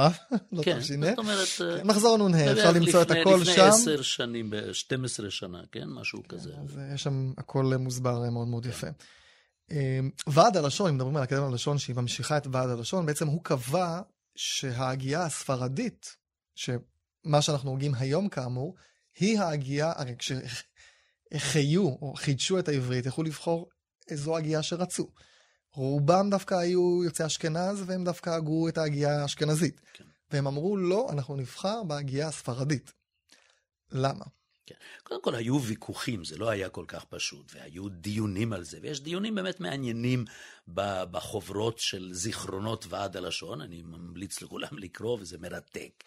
לא 0.53 0.63
כן, 0.63 0.81
תש"ה. 0.81 0.95
זאת 0.97 1.19
אומרת... 1.19 1.49
כן, 1.59 1.87
מחזור 1.87 2.29
נ"ה, 2.29 2.53
אפשר 2.53 2.73
למצוא 2.73 3.03
את 3.03 3.11
הכל 3.11 3.45
שם. 3.45 3.51
לפני 3.51 3.63
עשר 3.63 4.03
שנים, 4.03 4.53
12 4.73 5.31
שנה, 5.31 5.63
כן? 5.73 5.89
משהו 5.89 6.23
כן, 6.23 6.29
כזה. 6.29 6.51
אז 6.63 6.81
יש 6.95 7.03
שם 7.03 7.33
הכל 7.39 7.65
מוסבר 7.79 8.31
מאוד 8.31 8.49
מאוד 8.49 8.67
יפה. 8.67 8.87
אמ, 9.71 10.11
ועד 10.27 10.57
הלשון, 10.57 10.89
אם 10.89 10.95
מדברים 10.95 11.17
על 11.17 11.25
אקדמיה 11.25 11.47
הלשון, 11.47 11.79
שהיא 11.79 11.97
ממשיכה 11.97 12.37
את 12.37 12.47
ועד 12.53 12.71
הלשון, 12.71 13.07
בעצם 13.07 13.27
הוא 13.27 13.45
קבע 13.45 14.01
שההגייה 14.37 15.25
הספרדית, 15.25 16.17
שמה 16.55 17.43
שאנחנו 17.43 17.71
הוגים 17.71 17.95
היום 17.95 18.29
כאמור, 18.29 18.75
היא 19.19 19.39
ההגייה, 19.41 19.93
הרי 19.97 20.15
כשחיו 20.19 21.83
או 22.03 22.15
חידשו 22.17 22.59
את 22.59 22.69
העברית, 22.69 23.07
יכלו 23.07 23.25
לבחור 23.25 23.69
איזו 24.09 24.37
הגייה 24.37 24.63
שרצו. 24.63 25.09
רובם 25.75 26.31
דווקא 26.31 26.55
היו 26.55 27.05
יוצאי 27.05 27.27
אשכנז, 27.27 27.83
והם 27.87 28.05
דווקא 28.05 28.31
הגו 28.31 28.69
את 28.69 28.79
ההגייה 28.79 29.23
האשכנזית. 29.23 29.81
כן. 29.93 30.05
והם 30.31 30.47
אמרו, 30.47 30.77
לא, 30.77 31.09
אנחנו 31.13 31.37
נבחר 31.37 31.83
בהגייה 31.83 32.29
הספרדית. 32.29 32.93
למה? 33.93 34.25
כן. 34.67 34.75
קודם 35.03 35.23
כל, 35.23 35.35
היו 35.35 35.63
ויכוחים, 35.63 36.25
זה 36.25 36.37
לא 36.37 36.49
היה 36.49 36.69
כל 36.69 36.85
כך 36.89 37.05
פשוט, 37.05 37.53
והיו 37.55 37.89
דיונים 37.89 38.53
על 38.53 38.65
זה, 38.65 38.79
ויש 38.83 39.01
דיונים 39.01 39.35
באמת 39.35 39.61
מעניינים 39.61 40.25
בחוברות 40.69 41.79
של 41.79 42.09
זיכרונות 42.13 42.87
ועד 42.89 43.17
הלשון, 43.17 43.61
אני 43.61 43.83
ממליץ 43.83 44.43
לכולם 44.43 44.79
לקרוא, 44.79 45.19
וזה 45.21 45.39
מרתק. 45.39 46.05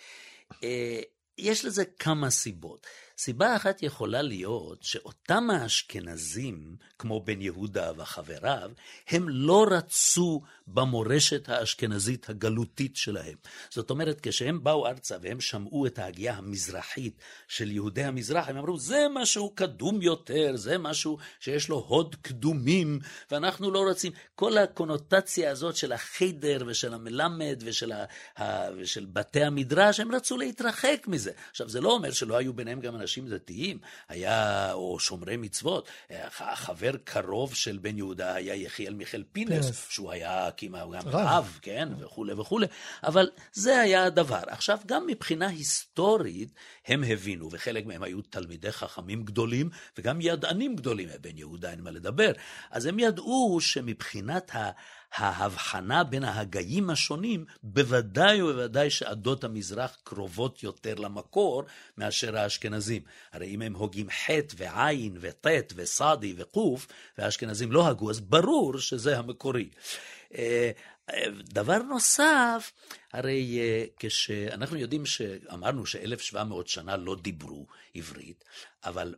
אה, 0.64 1.02
יש 1.38 1.66
לזה 1.66 1.86
כמה 1.86 2.30
סיבות. 2.30 2.88
סיבה 3.18 3.56
אחת 3.56 3.84
יכולה 3.84 4.22
להיות 4.22 4.84
שאותם 4.84 5.50
האשכנזים, 5.50 6.76
כמו 7.00 7.22
בן 7.22 7.42
יהודה 7.42 7.92
וחבריו, 7.98 8.72
הם 9.08 9.30
לא 9.30 9.66
רצו 9.72 10.42
במורשת 10.68 11.50
האשכנזית 11.50 12.30
הגלותית 12.30 12.96
שלהם. 12.96 13.36
זאת 13.70 13.90
אומרת, 13.90 14.20
כשהם 14.22 14.64
באו 14.64 14.88
ארצה 14.88 15.18
והם 15.22 15.42
שמעו 15.42 15.86
את 15.86 16.00
ההגייה 16.00 16.34
המזרחית 16.34 17.22
של 17.48 17.72
יהודי 17.72 18.04
המזרח, 18.04 18.50
הם 18.50 18.58
אמרו, 18.58 18.78
זה 18.78 19.06
משהו 19.14 19.50
קדום 19.56 20.02
יותר, 20.02 20.52
זה 20.56 20.78
משהו 20.78 21.18
שיש 21.40 21.70
לו 21.70 21.86
הוד 21.88 22.16
קדומים, 22.22 23.00
ואנחנו 23.32 23.72
לא 23.72 23.80
רוצים. 23.80 24.12
כל 24.36 24.58
הקונוטציה 24.58 25.52
הזאת 25.52 25.76
של 25.76 25.92
החיידר 25.92 26.64
ושל 26.68 26.94
המלמד 26.94 27.64
ושל, 27.66 27.92
ה... 27.92 28.06
ושל 28.78 29.06
בתי 29.06 29.44
המדרש, 29.44 30.00
הם 30.00 30.16
רצו 30.16 30.38
להתרחק 30.38 31.06
מזה. 31.08 31.32
עכשיו, 31.50 31.70
זה 31.70 31.82
לא 31.82 31.92
אומר 31.92 32.12
שלא 32.12 32.38
היו 32.38 32.54
ביניהם 32.54 32.80
גם 32.80 32.96
אנשים... 32.96 33.07
אנשים 33.08 33.30
דתיים, 33.30 33.80
היה, 34.10 34.74
או 34.74 35.00
שומרי 35.00 35.38
מצוות. 35.38 35.90
החבר 36.40 36.92
קרוב 37.04 37.56
של 37.56 37.78
בן 37.78 37.98
יהודה 37.98 38.34
היה 38.34 38.56
יחיאל 38.56 38.94
מיכאל 38.94 39.24
פינס, 39.32 39.50
פינס. 39.50 39.88
שהוא 39.90 40.12
היה 40.12 40.50
כמעט 40.58 40.88
גם 40.92 41.02
רב, 41.06 41.60
כן, 41.62 41.90
וכולי 42.00 42.34
וכולי. 42.34 42.68
אבל 43.04 43.30
זה 43.54 43.80
היה 43.80 44.04
הדבר. 44.04 44.42
עכשיו, 44.48 44.80
גם 44.86 45.08
מבחינה 45.08 45.48
היסטורית, 45.48 46.54
הם 46.88 47.04
הבינו, 47.04 47.50
וחלק 47.52 47.86
מהם 47.86 48.04
היו 48.04 48.22
תלמידי 48.22 48.72
חכמים 48.72 49.24
גדולים, 49.24 49.70
וגם 49.98 50.22
ידענים 50.22 50.76
גדולים, 50.76 51.10
בן 51.22 51.38
יהודה 51.38 51.72
אין 51.72 51.82
מה 51.82 51.92
לדבר. 51.92 52.32
אז 52.72 52.86
הם 52.86 53.00
ידעו 53.00 53.58
שמבחינת 53.62 54.56
ה... 54.56 54.72
ההבחנה 55.18 56.04
בין 56.04 56.24
ההגאים 56.24 56.90
השונים, 56.90 57.46
בוודאי 57.64 58.42
ובוודאי 58.42 58.90
שעדות 58.90 59.44
המזרח 59.44 59.98
קרובות 60.04 60.64
יותר 60.64 60.96
למקור 60.96 61.64
מאשר 61.98 62.38
האשכנזים. 62.38 63.02
הרי 63.34 63.48
אם 63.48 63.62
הם 63.62 63.76
הוגים 63.76 64.10
ח' 64.10 64.30
ועין 64.58 65.18
וט' 65.20 65.74
וסדי 65.76 66.34
וקוף, 66.38 66.88
והאשכנזים 67.18 67.72
לא 67.72 67.88
הגו, 67.88 68.10
אז 68.10 68.20
ברור 68.20 68.78
שזה 68.80 69.18
המקורי. 69.18 69.70
אה, 70.36 70.72
דבר 71.44 71.78
נוסף, 71.78 72.72
הרי 73.14 73.60
אה, 73.60 73.86
כשאנחנו 74.00 74.78
יודעים 74.78 75.06
שאמרנו 75.06 75.86
ש-1700 75.86 76.38
שנה 76.66 76.98
לא 76.98 77.16
דיברו 77.22 77.66
עברית, 77.96 78.44
אבל 78.84 79.16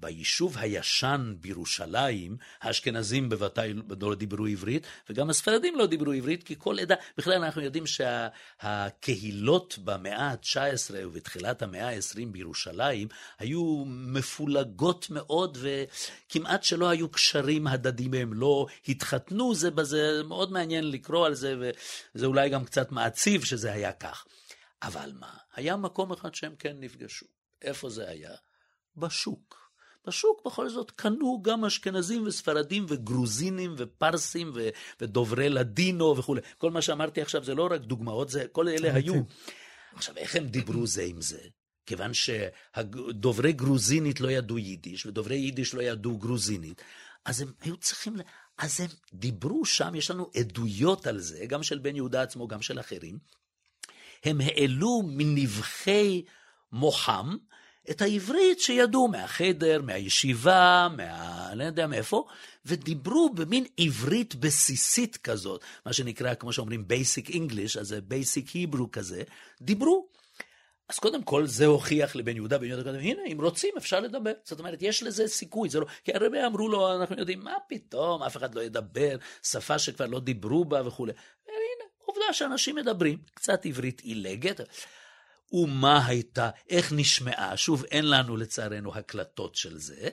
ביישוב 0.00 0.58
הישן 0.58 1.34
בירושלים, 1.40 2.36
האשכנזים 2.60 3.28
בוודאי 3.28 3.72
לא 4.00 4.14
דיברו 4.14 4.46
עברית, 4.46 4.86
וגם 5.10 5.30
הספרדים 5.30 5.78
לא 5.78 5.86
דיברו 5.86 6.12
עברית, 6.12 6.42
כי 6.42 6.54
כל 6.58 6.78
עדה, 6.78 6.94
בכלל 7.18 7.44
אנחנו 7.44 7.62
יודעים 7.62 7.84
שהקהילות 7.86 9.78
במאה 9.84 10.30
ה-19 10.30 10.94
ובתחילת 11.06 11.62
המאה 11.62 11.88
ה-20 11.88 12.26
בירושלים 12.32 13.08
היו 13.38 13.84
מפולגות 13.86 15.06
מאוד, 15.10 15.58
וכמעט 15.60 16.64
שלא 16.64 16.88
היו 16.88 17.08
קשרים 17.08 17.66
הדדיים, 17.66 18.14
הם 18.14 18.34
לא 18.34 18.66
התחתנו 18.88 19.54
זה 19.54 19.70
בזה, 19.70 20.22
מאוד 20.28 20.43
מעניין 20.50 20.90
לקרוא 20.90 21.26
על 21.26 21.34
זה, 21.34 21.56
וזה 22.14 22.26
אולי 22.26 22.48
גם 22.48 22.64
קצת 22.64 22.92
מעציב 22.92 23.44
שזה 23.44 23.72
היה 23.72 23.92
כך. 23.92 24.24
אבל 24.82 25.12
מה, 25.20 25.32
היה 25.54 25.76
מקום 25.76 26.12
אחד 26.12 26.34
שהם 26.34 26.54
כן 26.58 26.76
נפגשו. 26.80 27.26
איפה 27.62 27.90
זה 27.90 28.08
היה? 28.08 28.34
בשוק. 28.96 29.64
בשוק 30.06 30.46
בכל 30.46 30.68
זאת 30.68 30.90
קנו 30.90 31.42
גם 31.42 31.64
אשכנזים 31.64 32.26
וספרדים 32.26 32.86
וגרוזינים 32.88 33.74
ופרסים 33.78 34.52
ו- 34.54 34.68
ודוברי 35.00 35.48
לדינו 35.48 36.16
וכולי. 36.16 36.40
כל 36.58 36.70
מה 36.70 36.82
שאמרתי 36.82 37.22
עכשיו 37.22 37.44
זה 37.44 37.54
לא 37.54 37.68
רק 37.70 37.80
דוגמאות, 37.80 38.28
זה, 38.28 38.46
כל 38.52 38.68
אלה 38.68 38.94
היו. 38.94 39.14
עכשיו, 39.94 40.16
איך 40.16 40.36
הם 40.36 40.46
דיברו 40.46 40.86
זה 40.86 41.02
עם 41.02 41.20
זה? 41.20 41.40
כיוון 41.86 42.10
שדוברי 42.14 43.52
גרוזינית 43.52 44.20
לא 44.20 44.30
ידעו 44.30 44.58
יידיש, 44.58 45.06
ודוברי 45.06 45.36
יידיש 45.36 45.74
לא 45.74 45.82
ידעו 45.82 46.18
גרוזינית, 46.18 46.82
אז 47.24 47.40
הם 47.40 47.52
היו 47.60 47.76
צריכים, 47.76 48.16
אז 48.58 48.80
הם 48.80 48.88
דיברו 49.12 49.64
שם, 49.64 49.94
יש 49.94 50.10
לנו 50.10 50.30
עדויות 50.36 51.06
על 51.06 51.18
זה, 51.18 51.46
גם 51.46 51.62
של 51.62 51.78
בן 51.78 51.96
יהודה 51.96 52.22
עצמו, 52.22 52.48
גם 52.48 52.62
של 52.62 52.80
אחרים. 52.80 53.18
הם 54.24 54.40
העלו 54.40 55.02
מנבחי 55.06 56.22
מוחם 56.72 57.36
את 57.90 58.02
העברית 58.02 58.60
שידעו 58.60 59.08
מהחדר, 59.08 59.82
מהישיבה, 59.82 60.88
מה... 60.96 61.54
לא 61.54 61.64
יודע 61.64 61.86
מאיפה, 61.86 62.24
ודיברו 62.66 63.30
במין 63.34 63.64
עברית 63.76 64.34
בסיסית 64.34 65.16
כזאת, 65.16 65.64
מה 65.86 65.92
שנקרא, 65.92 66.34
כמו 66.34 66.52
שאומרים, 66.52 66.84
basic 66.88 67.28
English, 67.28 67.80
אז 67.80 67.88
זה 67.88 68.00
basic 68.10 68.48
Hebrew 68.48 68.88
כזה, 68.92 69.22
דיברו. 69.62 70.08
אז 70.88 70.98
קודם 70.98 71.22
כל 71.22 71.46
זה 71.46 71.66
הוכיח 71.66 72.16
לבן 72.16 72.36
יהודה, 72.36 72.58
בן 72.58 72.64
יהודה, 72.66 72.90
הנה, 72.90 73.22
אם 73.32 73.40
רוצים 73.40 73.74
אפשר 73.76 74.00
לדבר. 74.00 74.32
זאת 74.44 74.58
אומרת, 74.58 74.82
יש 74.82 75.02
לזה 75.02 75.28
סיכוי, 75.28 75.68
זה 75.68 75.80
לא... 75.80 75.86
כי 76.04 76.12
הרבה 76.14 76.46
אמרו 76.46 76.68
לו, 76.68 76.96
אנחנו 76.96 77.18
יודעים, 77.18 77.40
מה 77.40 77.54
פתאום, 77.68 78.22
אף 78.22 78.36
אחד 78.36 78.54
לא 78.54 78.60
ידבר, 78.60 79.16
שפה 79.42 79.78
שכבר 79.78 80.06
לא 80.06 80.20
דיברו 80.20 80.64
בה 80.64 80.86
וכולי. 80.86 81.12
והנה, 81.46 81.90
עובדה 82.04 82.32
שאנשים 82.32 82.76
מדברים, 82.76 83.18
קצת 83.34 83.66
עברית 83.66 84.00
עילגת. 84.00 84.60
ומה 85.52 86.06
הייתה, 86.06 86.50
איך 86.70 86.92
נשמעה, 86.92 87.56
שוב, 87.56 87.84
אין 87.84 88.10
לנו 88.10 88.36
לצערנו 88.36 88.94
הקלטות 88.94 89.54
של 89.54 89.78
זה, 89.78 90.08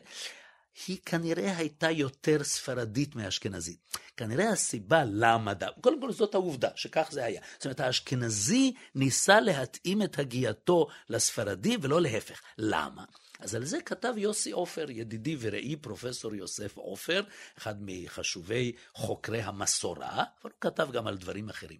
היא 0.87 0.97
כנראה 1.05 1.57
הייתה 1.57 1.91
יותר 1.91 2.43
ספרדית 2.43 3.15
מאשכנזית. 3.15 3.97
כנראה 4.17 4.49
הסיבה 4.49 5.03
למה, 5.05 5.53
קודם 5.81 6.01
כל 6.01 6.11
זאת 6.11 6.35
העובדה, 6.35 6.69
שכך 6.75 7.07
זה 7.11 7.25
היה. 7.25 7.41
זאת 7.53 7.65
אומרת, 7.65 7.79
האשכנזי 7.79 8.73
ניסה 8.95 9.39
להתאים 9.39 10.01
את 10.01 10.19
הגיעתו 10.19 10.87
לספרדי 11.09 11.77
ולא 11.81 12.01
להפך. 12.01 12.41
למה? 12.57 13.05
אז 13.39 13.55
על 13.55 13.65
זה 13.65 13.81
כתב 13.81 14.13
יוסי 14.17 14.51
עופר, 14.51 14.91
ידידי 14.91 15.37
ורעי 15.39 15.75
פרופסור 15.75 16.35
יוסף 16.35 16.77
עופר, 16.77 17.23
אחד 17.57 17.75
מחשובי 17.79 18.71
חוקרי 18.93 19.41
המסורה, 19.41 20.13
אבל 20.13 20.51
הוא 20.51 20.61
כתב 20.61 20.89
גם 20.91 21.07
על 21.07 21.17
דברים 21.17 21.49
אחרים. 21.49 21.79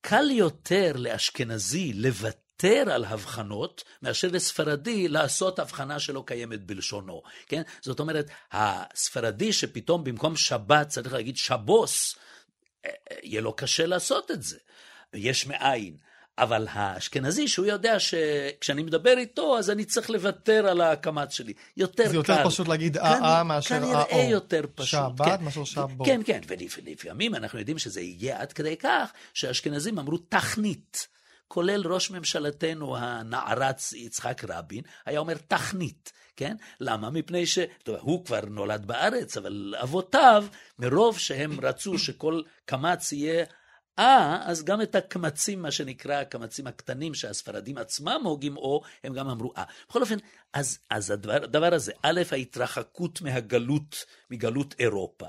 קל 0.00 0.30
יותר 0.30 0.92
לאשכנזי 0.96 1.92
לוותר 2.62 2.92
על 2.92 3.04
הבחנות, 3.04 3.84
מאשר 4.02 4.28
לספרדי 4.32 5.08
לעשות 5.08 5.58
הבחנה 5.58 5.98
שלא 5.98 6.22
קיימת 6.26 6.64
בלשונו, 6.64 7.22
כן? 7.48 7.62
זאת 7.80 8.00
אומרת, 8.00 8.30
הספרדי 8.52 9.52
שפתאום 9.52 10.04
במקום 10.04 10.36
שבת 10.36 10.88
צריך 10.88 11.12
להגיד 11.12 11.36
שבוס, 11.36 12.16
אה, 12.84 12.90
אה, 13.10 13.16
יהיה 13.22 13.40
לו 13.40 13.52
קשה 13.52 13.86
לעשות 13.86 14.30
את 14.30 14.42
זה. 14.42 14.56
יש 15.14 15.46
מאין. 15.46 15.96
אבל 16.38 16.66
האשכנזי, 16.70 17.48
שהוא 17.48 17.66
יודע 17.66 18.00
שכשאני 18.00 18.82
מדבר 18.82 19.18
איתו, 19.18 19.58
אז 19.58 19.70
אני 19.70 19.84
צריך 19.84 20.10
לוותר 20.10 20.66
על 20.68 20.80
הקמץ 20.80 21.32
שלי. 21.32 21.52
יותר 21.76 22.04
קל. 22.04 22.08
זה 22.10 22.16
יותר 22.16 22.36
קל. 22.36 22.44
פשוט 22.44 22.68
להגיד 22.68 22.96
אה-אה 22.96 23.44
מאשר 23.44 23.74
אה-או. 23.74 24.06
כנראה 24.08 24.30
יותר 24.30 24.60
פשוט. 24.74 25.00
שבת 25.16 25.38
כן. 25.38 25.44
מאשר 25.44 25.64
שבו. 25.64 26.04
כן, 26.04 26.20
כן, 26.26 26.40
ולפעמים 26.48 27.34
אנחנו 27.34 27.58
יודעים 27.58 27.78
שזה 27.78 28.00
הגיע 28.00 28.40
עד 28.40 28.52
כדי 28.52 28.76
כך, 28.76 29.10
שהאשכנזים 29.34 29.98
אמרו 29.98 30.18
תכנית. 30.18 31.08
כולל 31.48 31.86
ראש 31.86 32.10
ממשלתנו 32.10 32.96
הנערץ 32.96 33.92
יצחק 33.92 34.44
רבין, 34.48 34.82
היה 35.06 35.18
אומר 35.18 35.34
תכנית. 35.48 36.12
כן? 36.36 36.56
למה? 36.80 37.10
מפני 37.10 37.46
ש... 37.46 37.58
טוב, 37.82 37.96
הוא 38.00 38.24
כבר 38.24 38.40
נולד 38.40 38.86
בארץ, 38.86 39.36
אבל 39.36 39.74
אבותיו, 39.82 40.46
מרוב 40.78 41.18
שהם 41.18 41.60
רצו 41.60 41.98
שכל 41.98 42.42
קמץ 42.64 43.12
יהיה 43.12 43.44
אה, 43.98 44.38
אז 44.44 44.64
גם 44.64 44.82
את 44.82 44.94
הקמצים, 44.94 45.62
מה 45.62 45.70
שנקרא, 45.70 46.14
הקמצים 46.14 46.66
הקטנים 46.66 47.14
שהספרדים 47.14 47.78
עצמם 47.78 48.20
הוגים 48.24 48.56
או, 48.56 48.82
הם 49.04 49.12
גם 49.12 49.28
אמרו 49.28 49.52
אה. 49.56 49.64
בכל 49.88 50.00
אופן, 50.00 50.16
אז, 50.52 50.78
אז 50.90 51.10
הדבר, 51.10 51.44
הדבר 51.44 51.74
הזה, 51.74 51.92
א', 52.02 52.22
ההתרחקות 52.32 53.20
מהגלות, 53.20 54.04
מגלות 54.30 54.74
אירופה, 54.78 55.26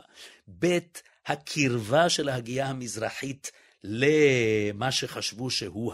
ב', 0.59 0.77
הקרבה 1.25 2.09
של 2.09 2.29
ההגייה 2.29 2.67
המזרחית 2.67 3.51
למה 3.83 4.91
שחשבו 4.91 5.49
שהוא 5.49 5.93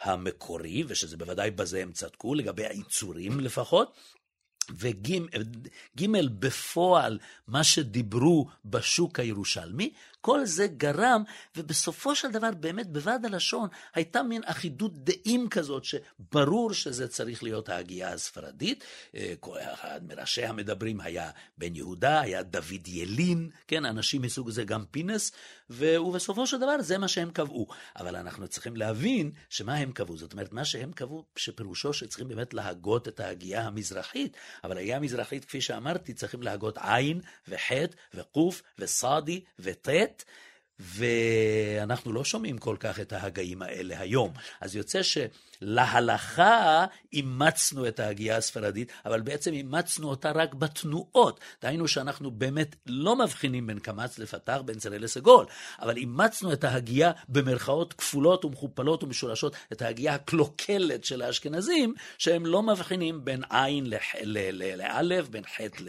המקורי, 0.00 0.84
ושזה 0.86 1.16
בוודאי 1.16 1.50
בזה 1.50 1.82
הם 1.82 1.92
צדקו, 1.92 2.34
לגבי 2.34 2.66
היצורים 2.66 3.40
לפחות, 3.40 3.96
וג' 4.78 5.18
בפועל, 6.38 7.18
מה 7.46 7.64
שדיברו 7.64 8.48
בשוק 8.64 9.20
הירושלמי, 9.20 9.92
כל 10.22 10.44
זה 10.44 10.66
גרם, 10.66 11.22
ובסופו 11.56 12.14
של 12.14 12.30
דבר, 12.30 12.50
באמת, 12.60 12.92
בוועד 12.92 13.24
הלשון, 13.24 13.68
הייתה 13.94 14.22
מין 14.22 14.42
אחידות 14.44 15.04
דעים 15.04 15.48
כזאת, 15.48 15.84
שברור 15.84 16.72
שזה 16.72 17.08
צריך 17.08 17.42
להיות 17.42 17.68
ההגייה 17.68 18.12
הספרדית. 18.12 18.84
אה, 19.16 19.34
אחד 19.72 20.00
מראשי 20.08 20.44
המדברים 20.44 21.00
היה 21.00 21.30
בן 21.58 21.76
יהודה, 21.76 22.20
היה 22.20 22.42
דוד 22.42 22.88
ילין, 22.88 23.50
כן, 23.68 23.84
אנשים 23.84 24.22
מסוג 24.22 24.50
זה, 24.50 24.64
גם 24.64 24.84
פינס, 24.90 25.32
ובסופו 25.70 26.46
של 26.46 26.58
דבר 26.58 26.76
זה 26.80 26.98
מה 26.98 27.08
שהם 27.08 27.30
קבעו. 27.30 27.66
אבל 27.96 28.16
אנחנו 28.16 28.48
צריכים 28.48 28.76
להבין 28.76 29.30
שמה 29.48 29.74
הם 29.74 29.92
קבעו. 29.92 30.16
זאת 30.16 30.32
אומרת, 30.32 30.52
מה 30.52 30.64
שהם 30.64 30.92
קבעו, 30.92 31.24
שפירושו 31.36 31.92
שצריכים 31.92 32.28
באמת 32.28 32.54
להגות 32.54 33.08
את 33.08 33.20
ההגייה 33.20 33.66
המזרחית, 33.66 34.36
אבל 34.64 34.76
ההגייה 34.76 34.96
המזרחית, 34.96 35.44
כפי 35.44 35.60
שאמרתי, 35.60 36.14
צריכים 36.14 36.42
להגות 36.42 36.78
עין 36.78 37.20
וחטא 37.48 37.96
וקוף 38.14 38.62
וסאדי 38.78 39.44
וט' 40.12 40.24
ואנחנו 40.82 42.12
לא 42.12 42.24
שומעים 42.24 42.58
כל 42.58 42.76
כך 42.80 43.00
את 43.00 43.12
ההגאים 43.12 43.62
האלה 43.62 44.00
היום. 44.00 44.32
אז 44.60 44.76
יוצא 44.76 45.00
שלהלכה 45.02 46.86
אימצנו 47.12 47.88
את 47.88 48.00
ההגייה 48.00 48.36
הספרדית, 48.36 48.92
אבל 49.06 49.20
בעצם 49.20 49.52
אימצנו 49.52 50.10
אותה 50.10 50.30
רק 50.30 50.54
בתנועות. 50.54 51.40
דהיינו 51.62 51.88
שאנחנו 51.88 52.30
באמת 52.30 52.76
לא 52.86 53.16
מבחינים 53.16 53.66
בין 53.66 53.78
קמץ 53.78 54.18
לפתח, 54.18 54.58
בין 54.64 54.78
צלע 54.78 54.98
לסגול, 54.98 55.46
אבל 55.80 55.96
אימצנו 55.96 56.52
את 56.52 56.64
ההגייה 56.64 57.12
במרכאות 57.28 57.92
כפולות 57.92 58.44
ומכופלות 58.44 59.04
ומשולשות, 59.04 59.56
את 59.72 59.82
ההגייה 59.82 60.14
הקלוקלת 60.14 61.04
של 61.04 61.22
האשכנזים, 61.22 61.94
שהם 62.18 62.46
לא 62.46 62.62
מבחינים 62.62 63.24
בין 63.24 63.42
עין 63.50 63.86
לאלף, 64.76 65.28
בין 65.28 65.44
חטא 65.56 65.82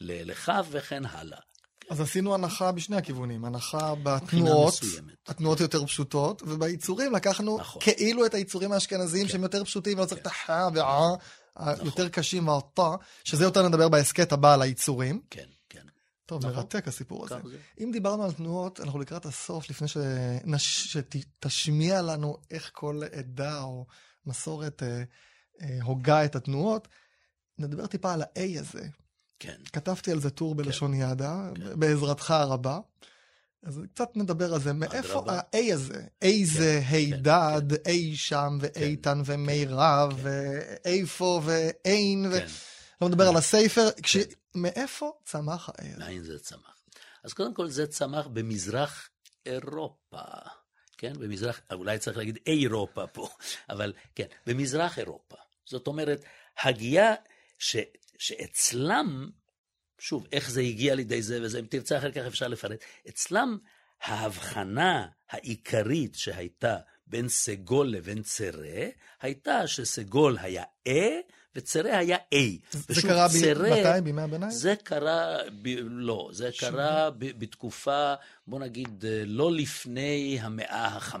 לכף 0.00 0.66
וכן 0.70 1.02
הלאה. 1.06 1.49
אז 1.90 2.00
עשינו 2.00 2.34
הנחה 2.34 2.72
בשני 2.72 2.96
הכיוונים, 2.96 3.44
הנחה 3.44 3.94
בתנועות, 4.02 4.74
התנועות 5.26 5.60
יותר 5.60 5.86
פשוטות, 5.86 6.42
וביצורים 6.46 7.12
לקחנו 7.12 7.58
נכון. 7.58 7.82
כאילו 7.82 8.26
את 8.26 8.34
היצורים 8.34 8.72
האשכנזים 8.72 9.26
כן. 9.26 9.32
שהם 9.32 9.42
יותר 9.42 9.64
פשוטים, 9.64 9.98
ולא 9.98 10.06
צריך 10.06 10.20
את 10.20 10.26
החה 10.26 10.68
ועה, 10.74 11.08
היותר 11.56 12.08
קשים, 12.08 12.48
האותה, 12.48 12.90
שזה 13.24 13.44
יותר 13.44 13.68
נדבר 13.68 13.88
בהסכת 13.88 14.32
הבא 14.32 14.54
על 14.54 14.62
היצורים. 14.62 15.20
כן, 15.30 15.46
כן. 15.68 15.82
טוב, 16.26 16.46
נכון. 16.46 16.56
מרתק 16.56 16.88
הסיפור 16.88 17.24
הזה. 17.24 17.34
זה. 17.50 17.56
אם 17.80 17.90
דיברנו 17.92 18.24
על 18.24 18.32
תנועות, 18.32 18.80
אנחנו 18.80 18.98
לקראת 18.98 19.26
הסוף, 19.26 19.70
לפני 19.70 19.88
שנש... 19.88 20.96
שתשמיע 20.96 22.02
לנו 22.02 22.36
איך 22.50 22.70
כל 22.74 23.00
עדה 23.12 23.62
או 23.62 23.86
מסורת 24.26 24.82
אה, 24.82 25.02
אה, 25.62 25.78
הוגה 25.82 26.24
את 26.24 26.36
התנועות, 26.36 26.88
נדבר 27.58 27.86
טיפה 27.86 28.12
על 28.12 28.22
ה-A 28.22 28.60
הזה. 28.60 28.88
כן. 29.40 29.56
כתבתי 29.72 30.12
על 30.12 30.20
זה 30.20 30.30
טור 30.30 30.54
בלשון 30.54 30.94
ידה, 30.94 31.50
בעזרתך 31.74 32.30
הרבה. 32.30 32.78
אז 33.62 33.80
קצת 33.94 34.16
נדבר 34.16 34.54
על 34.54 34.60
זה, 34.60 34.72
מאיפה. 34.72 35.24
ה-A 35.28 35.74
הזה? 35.74 36.04
A 36.24 36.28
זה 36.44 36.80
כן, 36.88 36.94
הידד, 36.94 37.72
A 37.72 37.90
שם, 38.14 38.58
ואיתן, 38.60 39.22
ומירב, 39.24 40.12
כן. 40.22 40.28
ואיפה, 40.84 41.40
ואין, 41.44 42.26
ו... 42.26 42.38
כן. 42.40 42.46
לא 43.02 43.08
מדבר 43.08 43.28
על 43.28 43.36
הספר, 43.36 43.88
כש... 44.02 44.16
מאיפה 44.54 45.12
צמח 45.24 45.68
ה-A 45.68 45.86
הזה? 45.86 45.98
מאין 45.98 46.22
זה 46.22 46.38
צמח? 46.38 46.76
אז 47.24 47.32
קודם 47.32 47.54
כל 47.54 47.68
זה 47.68 47.86
צמח 47.86 48.26
במזרח 48.26 49.08
אירופה, 49.46 50.22
כן? 50.98 51.12
במזרח, 51.18 51.60
אולי 51.72 51.98
צריך 51.98 52.16
להגיד 52.16 52.38
אירופה 52.46 53.06
פה, 53.06 53.28
אבל 53.70 53.92
כן, 54.14 54.26
במזרח 54.46 54.98
אירופה. 54.98 55.36
זאת 55.66 55.86
אומרת, 55.86 56.24
הגייה 56.62 57.14
ש, 57.58 57.76
שאצלם, 58.20 59.30
שוב, 59.98 60.26
איך 60.32 60.50
זה 60.50 60.60
הגיע 60.60 60.94
לידי 60.94 61.22
זה 61.22 61.42
וזה, 61.42 61.58
אם 61.58 61.66
תרצה 61.66 61.98
אחר 61.98 62.10
כך 62.10 62.26
אפשר 62.26 62.48
לפרט, 62.48 62.84
אצלם 63.08 63.58
ההבחנה 64.02 65.06
העיקרית 65.30 66.14
שהייתה 66.14 66.76
בין 67.06 67.28
סגול 67.28 67.88
לבין 67.88 68.22
צרה, 68.22 68.88
הייתה 69.20 69.66
שסגול 69.66 70.38
היה 70.40 70.64
אה 70.86 71.20
וצרה 71.56 71.98
היה 71.98 72.16
A. 72.16 72.76
זה 72.88 73.02
קרה 73.02 73.28
ב... 73.28 73.30
צרה- 73.40 73.70
מתי? 73.70 74.00
בימי 74.04 74.22
הביניים? 74.22 74.52
זה 74.52 74.74
קרה, 74.84 75.36
ב, 75.62 75.68
לא, 75.82 76.28
זה 76.32 76.50
קרה 76.58 77.10
ב, 77.10 77.38
בתקופה, 77.38 78.14
בוא 78.46 78.58
נגיד, 78.58 79.04
אה, 79.04 79.22
לא 79.26 79.52
לפני 79.52 80.38
המאה 80.40 80.86
ה-15, 80.86 81.16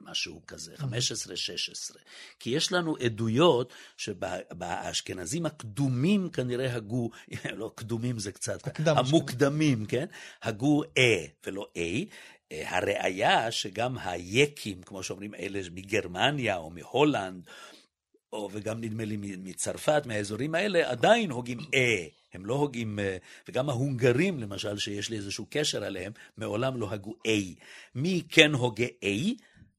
משהו 0.00 0.40
כזה, 0.46 0.74
15-16. 0.78 0.84
כי 2.38 2.50
יש 2.50 2.72
לנו 2.72 2.96
עדויות 2.96 3.72
שבאשכנזים 3.96 5.46
הקדומים 5.46 6.30
כנראה 6.30 6.74
הגו, 6.74 7.10
לא 7.56 7.72
קדומים 7.74 8.18
זה 8.18 8.32
קצת, 8.32 8.66
הקדם 8.66 8.96
המוקדמים, 8.98 9.86
כן? 9.86 10.06
הגו 10.42 10.82
אה 10.98 11.24
ולא 11.46 11.66
A. 11.76 11.78
אה, 12.52 12.76
הראיה 12.76 13.50
שגם 13.50 13.98
היקים, 13.98 14.82
כמו 14.82 15.02
שאומרים 15.02 15.34
אלה 15.34 15.60
מגרמניה 15.74 16.56
או 16.56 16.70
מהולנד, 16.70 17.46
או 18.32 18.48
וגם 18.52 18.80
נדמה 18.80 19.04
לי 19.04 19.16
מצרפת, 19.20 20.02
מהאזורים 20.06 20.54
האלה, 20.54 20.90
עדיין 20.90 21.30
הוגים 21.30 21.58
אה, 21.74 22.06
הם 22.34 22.46
לא 22.46 22.54
הוגים, 22.54 22.98
אה, 22.98 23.16
וגם 23.48 23.68
ההונגרים 23.68 24.40
למשל, 24.40 24.78
שיש 24.78 25.10
לי 25.10 25.16
איזשהו 25.16 25.46
קשר 25.50 25.84
עליהם, 25.84 26.12
מעולם 26.36 26.80
לא 26.80 26.90
הגו 26.90 27.14
אה. 27.26 27.32
מי 27.94 28.22
כן 28.28 28.52
הוגה 28.52 28.86
אה? 29.04 29.30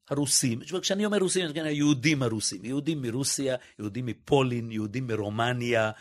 הרוסים, 0.10 0.60
כשאני 0.82 1.06
אומר 1.06 1.18
רוסים, 1.18 1.42
אני 1.42 1.50
מתכוון 1.50 1.68
היהודים 1.68 2.24
הרוסים, 2.24 2.66
יהודים 2.66 3.02
מרוסיה, 3.02 3.56
יהודים 3.80 4.06
מפולין, 4.06 4.72
יהודים 4.72 5.08
מרומניה, 5.08 5.92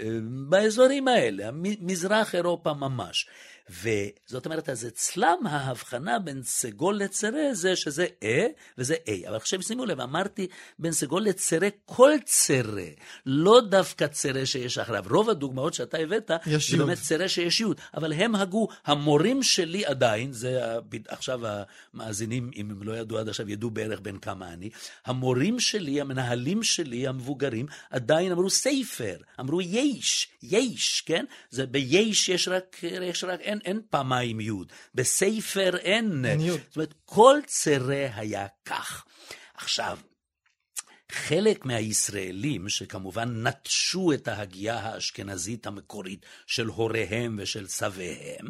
אה, 0.00 0.04
באזורים 0.48 1.08
האלה, 1.08 1.50
מזרח 1.80 2.34
אירופה 2.34 2.74
ממש. 2.74 3.26
וזאת 3.70 4.46
אומרת, 4.46 4.68
אז 4.68 4.86
אצלם 4.86 5.46
ההבחנה 5.46 6.18
בין 6.18 6.42
סגול 6.42 6.96
לצרה 6.96 7.54
זה 7.54 7.76
שזה 7.76 8.06
אה 8.22 8.46
וזה 8.78 8.94
אה. 9.08 9.28
אבל 9.28 9.36
עכשיו 9.36 9.62
שימו 9.62 9.84
לב, 9.84 10.00
אמרתי 10.00 10.46
בין 10.78 10.92
סגול 10.92 11.22
לצרה 11.22 11.68
כל 11.84 12.10
צרה, 12.24 12.88
לא 13.26 13.60
דווקא 13.68 14.06
צרה 14.06 14.46
שיש 14.46 14.78
אחריו. 14.78 15.04
רוב 15.10 15.30
הדוגמאות 15.30 15.74
שאתה 15.74 15.98
הבאת, 15.98 16.30
זה 16.44 16.76
יוד. 16.76 16.86
באמת 16.86 16.98
צרה 16.98 17.28
שיש 17.28 17.60
יוד, 17.60 17.80
אבל 17.94 18.12
הם 18.12 18.34
הגו, 18.34 18.68
המורים 18.84 19.42
שלי 19.42 19.86
עדיין, 19.86 20.32
זה 20.32 20.60
עכשיו 21.08 21.40
המאזינים, 21.94 22.50
אם 22.56 22.70
הם 22.70 22.82
לא 22.82 22.92
ידעו 22.92 23.18
עד 23.18 23.28
עכשיו, 23.28 23.50
ידעו 23.50 23.70
בערך 23.70 24.00
בין 24.00 24.18
כמה 24.18 24.52
אני, 24.52 24.70
המורים 25.06 25.60
שלי, 25.60 26.00
המנהלים 26.00 26.62
שלי, 26.62 27.06
המבוגרים, 27.06 27.66
עדיין 27.90 28.32
אמרו 28.32 28.50
ספר, 28.50 29.16
אמרו 29.40 29.60
יש, 29.60 30.28
יש, 30.42 31.02
כן? 31.06 31.24
זה 31.50 31.66
ביש 31.66 32.28
יש 32.28 32.48
רק, 32.48 32.76
יש 32.82 33.24
רק 33.24 33.40
אין, 33.40 33.55
אין 33.64 33.80
פעמיים 33.90 34.40
יוד, 34.40 34.72
בספר 34.94 35.76
אין, 35.76 36.24
אין 36.24 36.40
יוד. 36.40 36.60
זאת 36.68 36.76
אומרת, 36.76 36.94
כל 37.04 37.38
צרה 37.46 38.06
היה 38.14 38.46
כך. 38.64 39.04
עכשיו, 39.54 39.98
חלק 41.12 41.64
מהישראלים, 41.64 42.68
שכמובן 42.68 43.46
נטשו 43.46 44.12
את 44.12 44.28
ההגייה 44.28 44.78
האשכנזית 44.78 45.66
המקורית 45.66 46.26
של 46.46 46.66
הוריהם 46.66 47.36
ושל 47.40 47.66
סביהם, 47.66 48.46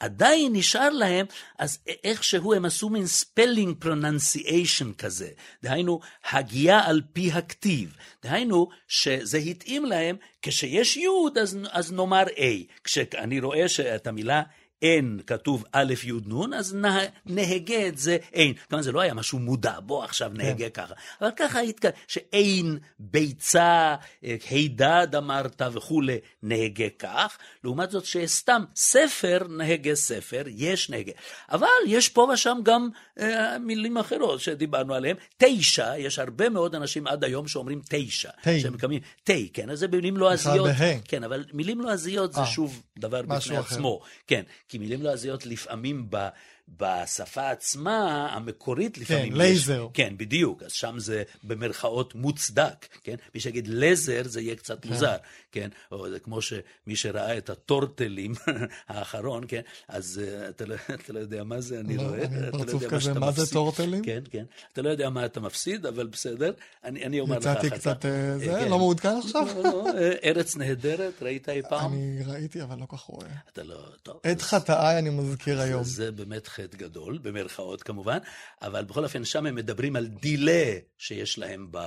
עדיין 0.00 0.52
נשאר 0.52 0.90
להם, 0.90 1.26
אז 1.58 1.78
איכשהו 2.04 2.54
הם 2.54 2.64
עשו 2.64 2.88
מין 2.88 3.04
spelling 3.04 3.84
pronunciation 3.84 4.94
כזה, 4.98 5.28
דהיינו, 5.62 6.00
הגייה 6.30 6.86
על 6.86 7.02
פי 7.12 7.32
הכתיב, 7.32 7.96
דהיינו, 8.22 8.68
שזה 8.88 9.38
התאים 9.38 9.84
להם, 9.84 10.16
כשיש 10.42 10.96
יוד, 10.96 11.38
אז, 11.38 11.58
אז 11.70 11.92
נאמר 11.92 12.24
A. 12.26 12.72
כשאני 12.84 13.40
רואה 13.40 13.68
שאת 13.68 14.06
המילה 14.06 14.42
אין 14.82 15.20
כתוב 15.26 15.64
א' 15.72 15.94
י' 16.04 16.12
נ', 16.12 16.54
אז 16.54 16.74
נה, 16.74 16.98
נהגה 17.26 17.88
את 17.88 17.98
זה 17.98 18.16
אין. 18.32 18.52
כלומר, 18.68 18.82
זה 18.82 18.92
לא 18.92 19.00
היה 19.00 19.14
משהו 19.14 19.38
מודע, 19.38 19.80
בוא 19.80 20.04
עכשיו 20.04 20.30
נהגה 20.34 20.68
ככה. 20.68 20.94
אבל 21.20 21.30
ככה 21.36 21.60
התק... 21.60 21.94
שאין 22.08 22.78
ביצה, 22.98 23.94
אה, 24.24 24.36
הידד 24.50 25.08
אמרת 25.16 25.62
וכולי, 25.72 26.18
נהגה 26.42 26.88
כך. 26.98 27.38
לעומת 27.64 27.90
זאת 27.90 28.04
שסתם 28.04 28.64
ספר, 28.76 29.38
נהגה 29.48 29.94
ספר, 29.94 30.42
יש 30.46 30.90
נהגה. 30.90 31.12
אבל 31.50 31.66
יש 31.86 32.08
פה 32.08 32.28
ושם 32.34 32.58
גם 32.62 32.88
אה, 33.20 33.58
מילים 33.58 33.98
אחרות 33.98 34.40
שדיברנו 34.40 34.94
עליהן. 34.94 35.16
תשע, 35.36 35.98
יש 35.98 36.18
הרבה 36.18 36.48
מאוד 36.48 36.74
אנשים 36.74 37.06
עד 37.06 37.24
היום 37.24 37.48
שאומרים 37.48 37.80
תשע. 37.88 38.30
תה. 38.42 38.60
שהם 38.60 38.72
מקבלים 38.72 39.00
תה, 39.24 39.32
כן, 39.52 39.70
אז 39.70 39.78
זה 39.78 39.88
מילים 39.88 40.16
לועזיות. 40.16 40.66
בה'. 40.66 40.98
כן, 41.04 41.24
אבל 41.24 41.44
מילים 41.52 41.80
לועזיות 41.80 42.32
זה 42.32 42.40
אה, 42.40 42.46
שוב 42.46 42.82
דבר 42.98 43.22
בפני 43.22 43.60
אחר. 43.60 43.74
עצמו. 43.74 44.00
כן, 44.26 44.42
כי 44.68 44.78
מילים 44.78 45.02
לועזיות 45.02 45.46
לפעמים 45.46 46.06
ב... 46.10 46.28
בשפה 46.68 47.50
עצמה, 47.50 48.28
המקורית 48.32 48.98
לפעמים 48.98 49.32
יש... 49.32 49.38
לייזר. 49.38 49.88
כן, 49.94 50.14
בדיוק, 50.16 50.62
אז 50.62 50.72
שם 50.72 50.94
זה 50.98 51.22
במרכאות 51.42 52.14
מוצדק, 52.14 52.86
כן? 53.02 53.14
מי 53.34 53.40
שיגיד 53.40 53.68
לזר 53.68 54.22
זה 54.24 54.40
יהיה 54.40 54.56
קצת 54.56 54.86
מוזר, 54.86 55.16
כן? 55.52 55.68
או 55.92 56.10
זה 56.10 56.18
כמו 56.18 56.42
שמי 56.42 56.96
שראה 56.96 57.38
את 57.38 57.50
הטורטלים 57.50 58.34
האחרון, 58.88 59.44
כן? 59.48 59.60
אז 59.88 60.20
uh, 60.24 60.48
אתה, 60.48 60.64
לא, 60.66 60.74
אתה 60.94 61.12
לא 61.12 61.18
יודע 61.18 61.44
מה 61.44 61.60
זה, 61.60 61.80
אני 61.80 61.96
לא, 61.96 62.02
רואה, 62.02 62.24
אני 62.24 62.48
אתה 62.48 62.56
לא 62.56 62.70
יודע 62.72 62.88
מה 62.90 63.00
שאתה 63.00 63.20
מה 63.20 63.32
זה 63.32 63.42
מפסיד. 63.42 63.54
טורטלים? 63.54 64.04
כן, 64.04 64.20
כן. 64.30 64.44
אתה 64.72 64.82
לא 64.82 64.88
יודע 64.88 65.10
מה 65.10 65.24
אתה 65.24 65.40
מפסיד, 65.40 65.86
אבל 65.86 66.06
בסדר, 66.06 66.52
אני, 66.84 67.04
אני 67.04 67.20
אומר 67.20 67.38
לך 67.38 67.46
אחר 67.46 67.54
כך. 67.54 67.64
יצאתי 67.64 67.80
קצת, 67.80 68.06
אה, 68.06 68.38
זה, 68.38 68.44
כן. 68.44 68.68
לא 68.68 68.78
מעודכן 68.78 69.16
עכשיו? 69.24 69.46
לא, 69.56 69.62
לא, 69.62 69.86
אה, 69.98 70.12
ארץ 70.24 70.56
נהדרת, 70.56 71.22
ראית 71.22 71.48
אי 71.48 71.62
פעם? 71.68 71.92
אני 71.92 72.22
ראיתי, 72.26 72.62
אבל 72.62 72.78
לא 72.78 72.86
כל 72.86 72.96
כך 72.96 73.02
רואה. 73.02 73.26
אתה 73.52 73.62
לא, 73.62 73.86
טוב. 74.02 74.20
את 74.32 74.42
חטאיי 74.42 74.98
אני 74.98 75.10
מזכיר 75.10 75.56
זה, 75.56 75.62
היום. 75.62 75.84
זה 75.84 76.12
באמת 76.12 76.48
חטא 76.54 76.76
גדול, 76.76 77.18
במרכאות 77.18 77.82
כמובן, 77.82 78.18
אבל 78.62 78.84
בכל 78.84 79.04
אופן 79.04 79.24
שם 79.24 79.46
הם 79.46 79.54
מדברים 79.54 79.96
על 79.96 80.06
דילה 80.06 80.78
שיש 80.98 81.38
להם 81.38 81.68
ב... 81.70 81.78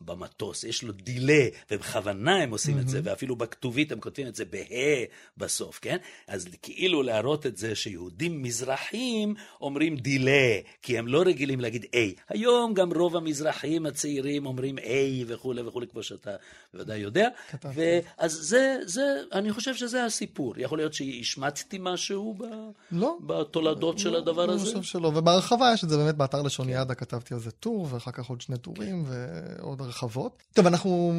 במטוס, 0.00 0.64
יש 0.64 0.82
לו 0.82 0.92
דילה, 0.92 1.44
ובכוונה 1.70 2.36
הם 2.36 2.50
עושים 2.50 2.78
את 2.78 2.88
זה, 2.88 3.00
ואפילו 3.04 3.36
בכתובית 3.36 3.92
הם 3.92 4.00
כותבים 4.00 4.26
את 4.26 4.34
זה 4.34 4.44
בה' 4.44 5.04
בסוף, 5.36 5.78
כן? 5.82 5.96
אז 6.26 6.48
כאילו 6.62 7.02
להראות 7.02 7.46
את 7.46 7.56
זה 7.56 7.74
שיהודים 7.74 8.42
מזרחים 8.42 9.34
אומרים 9.60 9.96
דילה, 9.96 10.58
כי 10.82 10.98
הם 10.98 11.08
לא 11.08 11.22
רגילים 11.26 11.60
להגיד 11.60 11.84
A. 11.84 12.20
היום 12.28 12.74
גם 12.74 12.92
רוב 12.92 13.16
המזרחים 13.16 13.86
הצעירים 13.86 14.46
אומרים 14.46 14.78
A 14.78 14.82
וכולי 15.26 15.62
וכולי, 15.62 15.86
כמו 15.86 16.02
שאתה 16.02 16.30
בוודאי 16.74 16.98
יודע. 16.98 17.28
כתבתי. 17.50 17.80
אז 18.18 18.32
זה, 18.32 18.76
זה, 18.84 19.02
אני 19.32 19.52
חושב 19.52 19.74
שזה 19.74 20.04
הסיפור. 20.04 20.54
יכול 20.56 20.78
להיות 20.78 20.94
שהשמצתי 20.94 21.78
משהו 21.80 22.34
ב... 22.38 22.44
לא. 22.92 23.16
בתולדות 23.26 23.98
של 23.98 24.16
הדבר 24.16 24.44
אני 24.44 24.52
הזה? 24.52 24.64
חושב 24.64 24.82
שלא, 24.82 25.08
ובהרחבה 25.08 25.70
יש 25.74 25.84
את 25.84 25.88
זה 25.88 25.96
באמת 25.96 26.14
באתר 26.14 26.42
לשון 26.42 26.68
ידה, 26.68 26.94
כתבתי 26.94 27.34
על 27.34 27.40
זה 27.40 27.50
טור, 27.50 27.88
ואחר 27.90 28.10
כך 28.10 28.26
עוד 28.26 28.40
שני 28.40 28.58
טורים 28.58 29.04
ועוד 29.06 29.80
הרחבות. 29.86 30.42
טוב, 30.54 30.66
אנחנו 30.66 31.12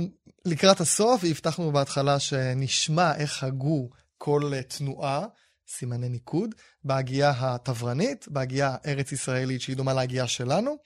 לקראת 0.46 0.80
הסוף, 0.80 1.24
והבטחנו 1.24 1.72
בהתחלה 1.72 2.20
שנשמע 2.20 3.16
איך 3.16 3.44
הגו 3.44 3.90
כל 4.18 4.52
תנועה, 4.68 5.26
סימני 5.68 6.10
ניקוד, 6.10 6.56
בהגייה 6.84 7.34
התברנית, 7.38 8.28
בהגייה 8.28 8.76
הארץ 8.84 9.12
ישראלית 9.12 9.62
שהיא 9.62 9.76
דומה 9.76 9.94
להגייה 9.94 10.28
שלנו, 10.28 10.78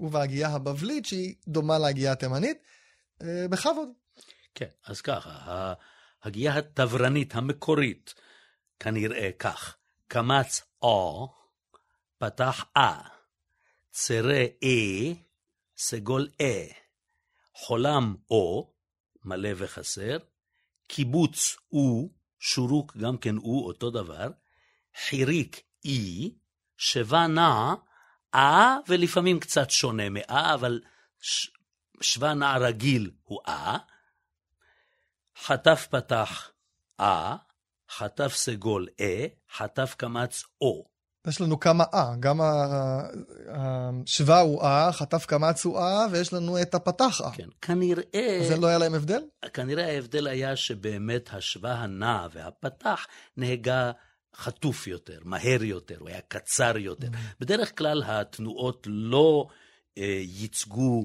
ובהגייה 0.00 0.48
הבבלית 0.48 1.06
שהיא 1.06 1.34
דומה 1.48 1.78
להגייה 1.78 2.12
התימנית. 2.12 2.58
אה, 3.22 3.46
בכבוד. 3.50 3.88
כן, 4.54 4.68
אז 4.86 5.00
ככה, 5.00 5.72
הגייה 6.22 6.58
התברנית 6.58 7.34
המקורית, 7.34 8.14
כנראה 8.80 9.30
כך, 9.38 9.76
קמץ 10.08 10.62
או, 10.82 11.28
פתח 12.18 12.64
אה, 12.76 13.00
צרה 13.90 14.44
אה, 14.62 15.12
סגול 15.76 16.28
אה, 16.40 16.66
חולם 17.56 18.14
או, 18.30 18.72
מלא 19.24 19.48
וחסר, 19.56 20.16
קיבוץ 20.88 21.56
הוא, 21.68 22.10
שורוק 22.38 22.96
גם 22.96 23.18
כן 23.18 23.36
הוא, 23.36 23.66
אותו 23.66 23.90
דבר, 23.90 24.28
חיריק 25.06 25.62
אי, 25.84 26.34
שבה 26.76 27.26
נע, 27.26 27.74
אה, 28.34 28.76
ולפעמים 28.88 29.40
קצת 29.40 29.70
שונה 29.70 30.08
מאה, 30.08 30.54
אבל 30.54 30.80
ש... 31.20 31.50
שווה 32.00 32.34
נע 32.34 32.56
רגיל 32.56 33.10
הוא 33.22 33.40
אה, 33.48 33.78
חטף 35.36 35.86
פתח 35.90 36.50
אה, 37.00 37.36
חטף 37.90 38.32
סגול 38.34 38.88
אה, 39.00 39.26
חטף 39.56 39.94
קמץ 39.98 40.44
או. 40.60 40.95
יש 41.28 41.40
לנו 41.40 41.60
כמה 41.60 41.84
אה, 41.94 42.12
גם 42.20 42.40
השווה 43.48 44.40
הוא 44.40 44.62
אה, 44.62 44.92
חטף 44.92 45.26
קמץ 45.26 45.64
הוא 45.64 45.78
אה, 45.78 46.06
ויש 46.10 46.32
לנו 46.32 46.62
את 46.62 46.74
הפתח 46.74 47.20
אה. 47.24 47.30
כן, 47.32 47.48
כנראה... 47.62 48.40
זה 48.48 48.56
לא 48.56 48.66
היה 48.66 48.78
להם 48.78 48.94
הבדל? 48.94 49.22
כנראה 49.54 49.86
ההבדל 49.86 50.26
היה 50.26 50.56
שבאמת 50.56 51.30
השווה 51.32 51.74
הנע 51.74 52.26
והפתח 52.32 53.06
נהגה 53.36 53.92
חטוף 54.36 54.86
יותר, 54.86 55.18
מהר 55.24 55.62
יותר, 55.62 55.96
הוא 55.98 56.08
היה 56.08 56.20
קצר 56.28 56.76
יותר. 56.78 57.06
Mm. 57.06 57.16
בדרך 57.40 57.78
כלל 57.78 58.02
התנועות 58.06 58.86
לא 58.90 59.46
אה, 59.98 60.20
ייצגו 60.22 61.04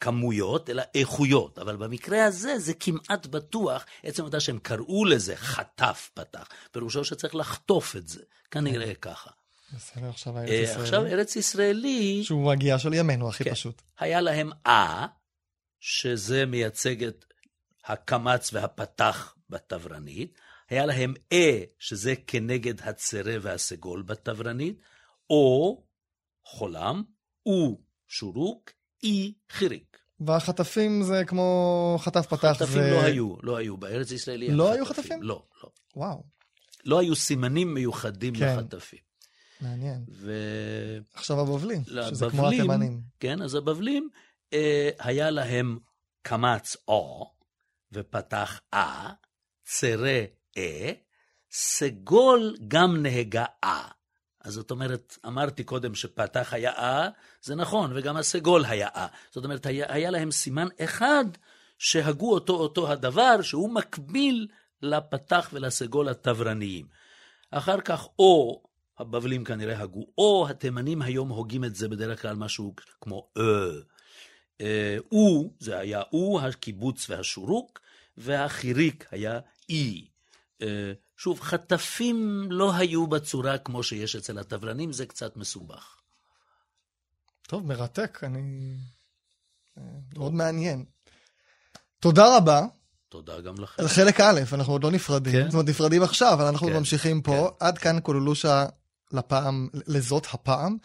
כמויות, 0.00 0.70
אלא 0.70 0.82
איכויות. 0.94 1.58
אבל 1.58 1.76
במקרה 1.76 2.24
הזה 2.24 2.58
זה 2.58 2.74
כמעט 2.74 3.26
בטוח, 3.26 3.84
עצם 4.02 4.22
העובדה 4.22 4.40
שהם 4.40 4.58
קראו 4.58 5.04
לזה 5.04 5.36
חטף 5.36 6.10
פתח, 6.14 6.48
פירושו 6.72 7.04
שצריך 7.04 7.34
לחטוף 7.34 7.96
את 7.96 8.08
זה, 8.08 8.22
כנראה 8.50 8.94
כן. 8.94 9.00
ככה. 9.00 9.30
בסדר, 9.76 10.08
עכשיו 10.08 10.38
ארץ 10.38 10.50
ישראלי. 10.50 10.82
עכשיו 10.82 11.06
ארץ 11.06 11.36
ישראלי... 11.36 12.24
שהוא 12.24 12.52
הגיעה 12.52 12.78
של 12.78 12.94
ימינו, 12.94 13.28
הכי 13.28 13.44
כן, 13.44 13.50
פשוט. 13.50 13.82
היה 13.98 14.20
להם 14.20 14.50
אה, 14.66 15.06
שזה 15.80 16.46
מייצג 16.46 17.04
את 17.04 17.24
הקמץ 17.84 18.50
והפתח 18.52 19.34
בתברנית. 19.50 20.38
היה 20.68 20.86
להם 20.86 21.14
אה, 21.32 21.60
שזה 21.78 22.14
כנגד 22.26 22.80
הצרה 22.80 23.34
והסגול 23.40 24.02
בתברנית, 24.02 24.80
או 25.30 25.82
חולם, 26.44 27.02
הוא 27.42 27.80
שורוק, 28.08 28.70
אי 29.02 29.34
חיריק. 29.50 29.98
והחטפים 30.20 31.02
זה 31.02 31.22
כמו 31.26 31.96
חטף 32.00 32.26
פתח. 32.26 32.52
חטפים 32.52 32.68
זה... 32.68 32.90
לא 32.90 33.00
היו, 33.02 33.34
לא 33.42 33.56
היו. 33.56 33.76
בארץ 33.76 34.10
ישראל 34.10 34.50
לא 34.50 34.72
היו 34.72 34.86
חטפים? 34.86 35.22
לא, 35.22 35.42
לא. 35.64 35.70
וואו. 35.96 36.24
לא 36.84 36.98
היו 36.98 37.16
סימנים 37.16 37.74
מיוחדים 37.74 38.34
כן. 38.34 38.56
לחטפים. 38.58 39.07
מעניין. 39.60 40.04
ו... 40.10 40.32
עכשיו 41.14 41.40
הבבלים, 41.40 41.82
לבבלים, 41.86 42.14
שזה 42.14 42.26
כמו 42.30 42.48
התימנים. 42.48 43.00
כן, 43.20 43.42
אז 43.42 43.54
הבבלים, 43.54 44.08
אה, 44.52 44.90
היה 44.98 45.30
להם 45.30 45.78
קמץ 46.22 46.76
או, 46.88 47.32
ופתח 47.92 48.60
אה, 48.74 49.10
צרה 49.64 50.24
אה, 50.56 50.92
סגול 51.50 52.56
גם 52.68 53.02
נהגה 53.02 53.44
אה. 53.64 53.88
אז 54.40 54.52
זאת 54.52 54.70
אומרת, 54.70 55.18
אמרתי 55.26 55.64
קודם 55.64 55.94
שפתח 55.94 56.48
היה 56.52 56.72
אה, 56.72 57.08
זה 57.42 57.54
נכון, 57.54 57.90
וגם 57.94 58.16
הסגול 58.16 58.64
היה 58.64 58.88
אה. 58.96 59.06
זאת 59.30 59.44
אומרת, 59.44 59.66
היה, 59.66 59.86
היה 59.88 60.10
להם 60.10 60.30
סימן 60.30 60.68
אחד 60.80 61.24
שהגו 61.78 62.32
אותו 62.32 62.54
אותו 62.54 62.92
הדבר, 62.92 63.42
שהוא 63.42 63.74
מקביל 63.74 64.48
לפתח 64.82 65.50
ולסגול 65.52 66.08
התברניים. 66.08 66.86
אחר 67.50 67.80
כך, 67.80 68.08
או, 68.18 68.62
הבבלים 68.98 69.44
כנראה 69.44 69.80
הגו, 69.80 70.06
או 70.18 70.46
התימנים 70.50 71.02
היום 71.02 71.28
הוגים 71.28 71.64
את 71.64 71.74
זה 71.74 71.88
בדרך 71.88 72.22
כלל 72.22 72.36
משהו 72.36 72.74
כמו 73.00 73.28
אה. 73.36 73.42
אה, 74.60 74.96
הוא, 75.08 75.52
זה 75.58 75.78
היה 75.78 76.02
הוא, 76.10 76.40
הקיבוץ 76.40 77.10
והשורוק, 77.10 77.80
והחיריק 78.16 79.06
היה 79.10 79.40
אי. 79.68 80.06
אה, 80.62 80.92
שוב, 81.16 81.40
חטפים 81.40 82.46
לא 82.50 82.74
היו 82.74 83.06
בצורה 83.06 83.58
כמו 83.58 83.82
שיש 83.82 84.16
אצל 84.16 84.38
הטברנים, 84.38 84.92
זה 84.92 85.06
קצת 85.06 85.36
מסובך. 85.36 85.96
טוב, 87.46 87.66
מרתק, 87.66 88.18
אני... 88.22 88.74
אה, 89.78 89.82
מאוד 90.16 90.32
מעניין. 90.32 90.84
תודה 92.00 92.36
רבה. 92.36 92.60
תודה 93.08 93.40
גם 93.40 93.54
לכם. 93.58 93.82
על 93.82 93.88
חלק 93.88 94.20
א', 94.20 94.40
אנחנו 94.52 94.72
עוד 94.72 94.84
לא 94.84 94.90
נפרדים, 94.90 95.32
כן? 95.32 95.44
זאת 95.44 95.52
אומרת 95.52 95.68
נפרדים 95.68 96.02
עכשיו, 96.02 96.32
אבל 96.32 96.44
אנחנו 96.44 96.66
כן, 96.66 96.76
ממשיכים 96.76 97.22
פה. 97.22 97.50
כן. 97.58 97.66
עד 97.66 97.78
כאן 97.78 97.98
כוללושה 98.02 98.66
לפעם, 99.12 99.68
לזאת 99.86 100.26
הפעם. 100.32 100.76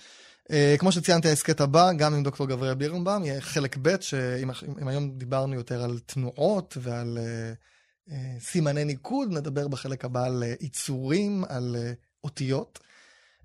Uh, 0.43 0.53
כמו 0.79 0.91
שציינתי, 0.91 1.29
ההסכת 1.29 1.61
הבא, 1.61 1.93
גם 1.93 2.13
עם 2.13 2.23
דוקטור 2.23 2.47
גבריאל 2.47 2.73
בירנבאום, 2.73 3.25
יהיה 3.25 3.41
חלק 3.41 3.77
ב', 3.81 4.01
שאם 4.01 4.87
היום 4.87 5.11
דיברנו 5.17 5.53
יותר 5.53 5.83
על 5.83 5.99
תנועות 5.99 6.77
ועל... 6.81 7.17
Uh, 7.17 7.73
אה, 8.11 8.39
סימני 8.39 8.85
ניקוד, 8.85 9.31
נדבר 9.31 9.67
בחלק 9.67 10.05
הבא 10.05 10.25
על 10.25 10.43
עיצורים, 10.59 11.43
על 11.49 11.75
אותיות. 12.23 12.79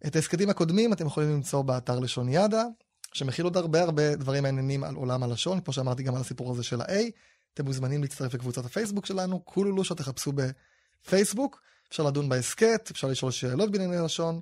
את 0.06 0.16
ההסכתים 0.16 0.50
הקודמים 0.50 0.92
אתם 0.92 1.06
יכולים 1.06 1.30
למצוא 1.30 1.62
באתר 1.62 1.98
לשון 1.98 2.28
ידע, 2.28 2.64
שמכיל 3.12 3.44
עוד 3.44 3.56
הרבה 3.56 3.82
הרבה 3.82 4.16
דברים 4.16 4.42
מעניינים 4.42 4.84
על 4.84 4.94
עולם 4.94 5.22
הלשון, 5.22 5.60
כמו 5.60 5.72
שאמרתי 5.72 6.02
גם 6.02 6.14
על 6.14 6.20
הסיפור 6.20 6.52
הזה 6.52 6.62
של 6.62 6.80
ה-A. 6.80 7.10
אתם 7.54 7.64
מוזמנים 7.64 8.02
להצטרף 8.02 8.34
לקבוצת 8.34 8.64
הפייסבוק 8.64 9.06
שלנו, 9.06 9.44
כולו 9.44 9.84
שתחפשו 9.84 10.32
בפייסבוק. 10.32 11.62
אפשר 11.88 12.02
לדון 12.02 12.28
בהסכת, 12.28 12.88
אפשר 12.90 13.08
לשאול 13.08 13.30
שאלות 13.30 13.70
בענייני 13.70 13.96
לשון. 14.04 14.40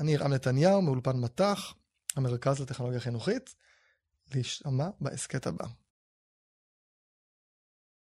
אני 0.00 0.12
ירעם 0.12 0.32
נתניהו 0.32 0.82
מאולפן 0.82 1.16
מט"ח, 1.16 1.74
המרכז 2.16 2.60
לטכנולוגיה 2.60 3.00
חינוכית. 3.00 3.54
להשתמע 4.34 4.88
בהסכת 5.00 5.46
הבא. 5.46 5.64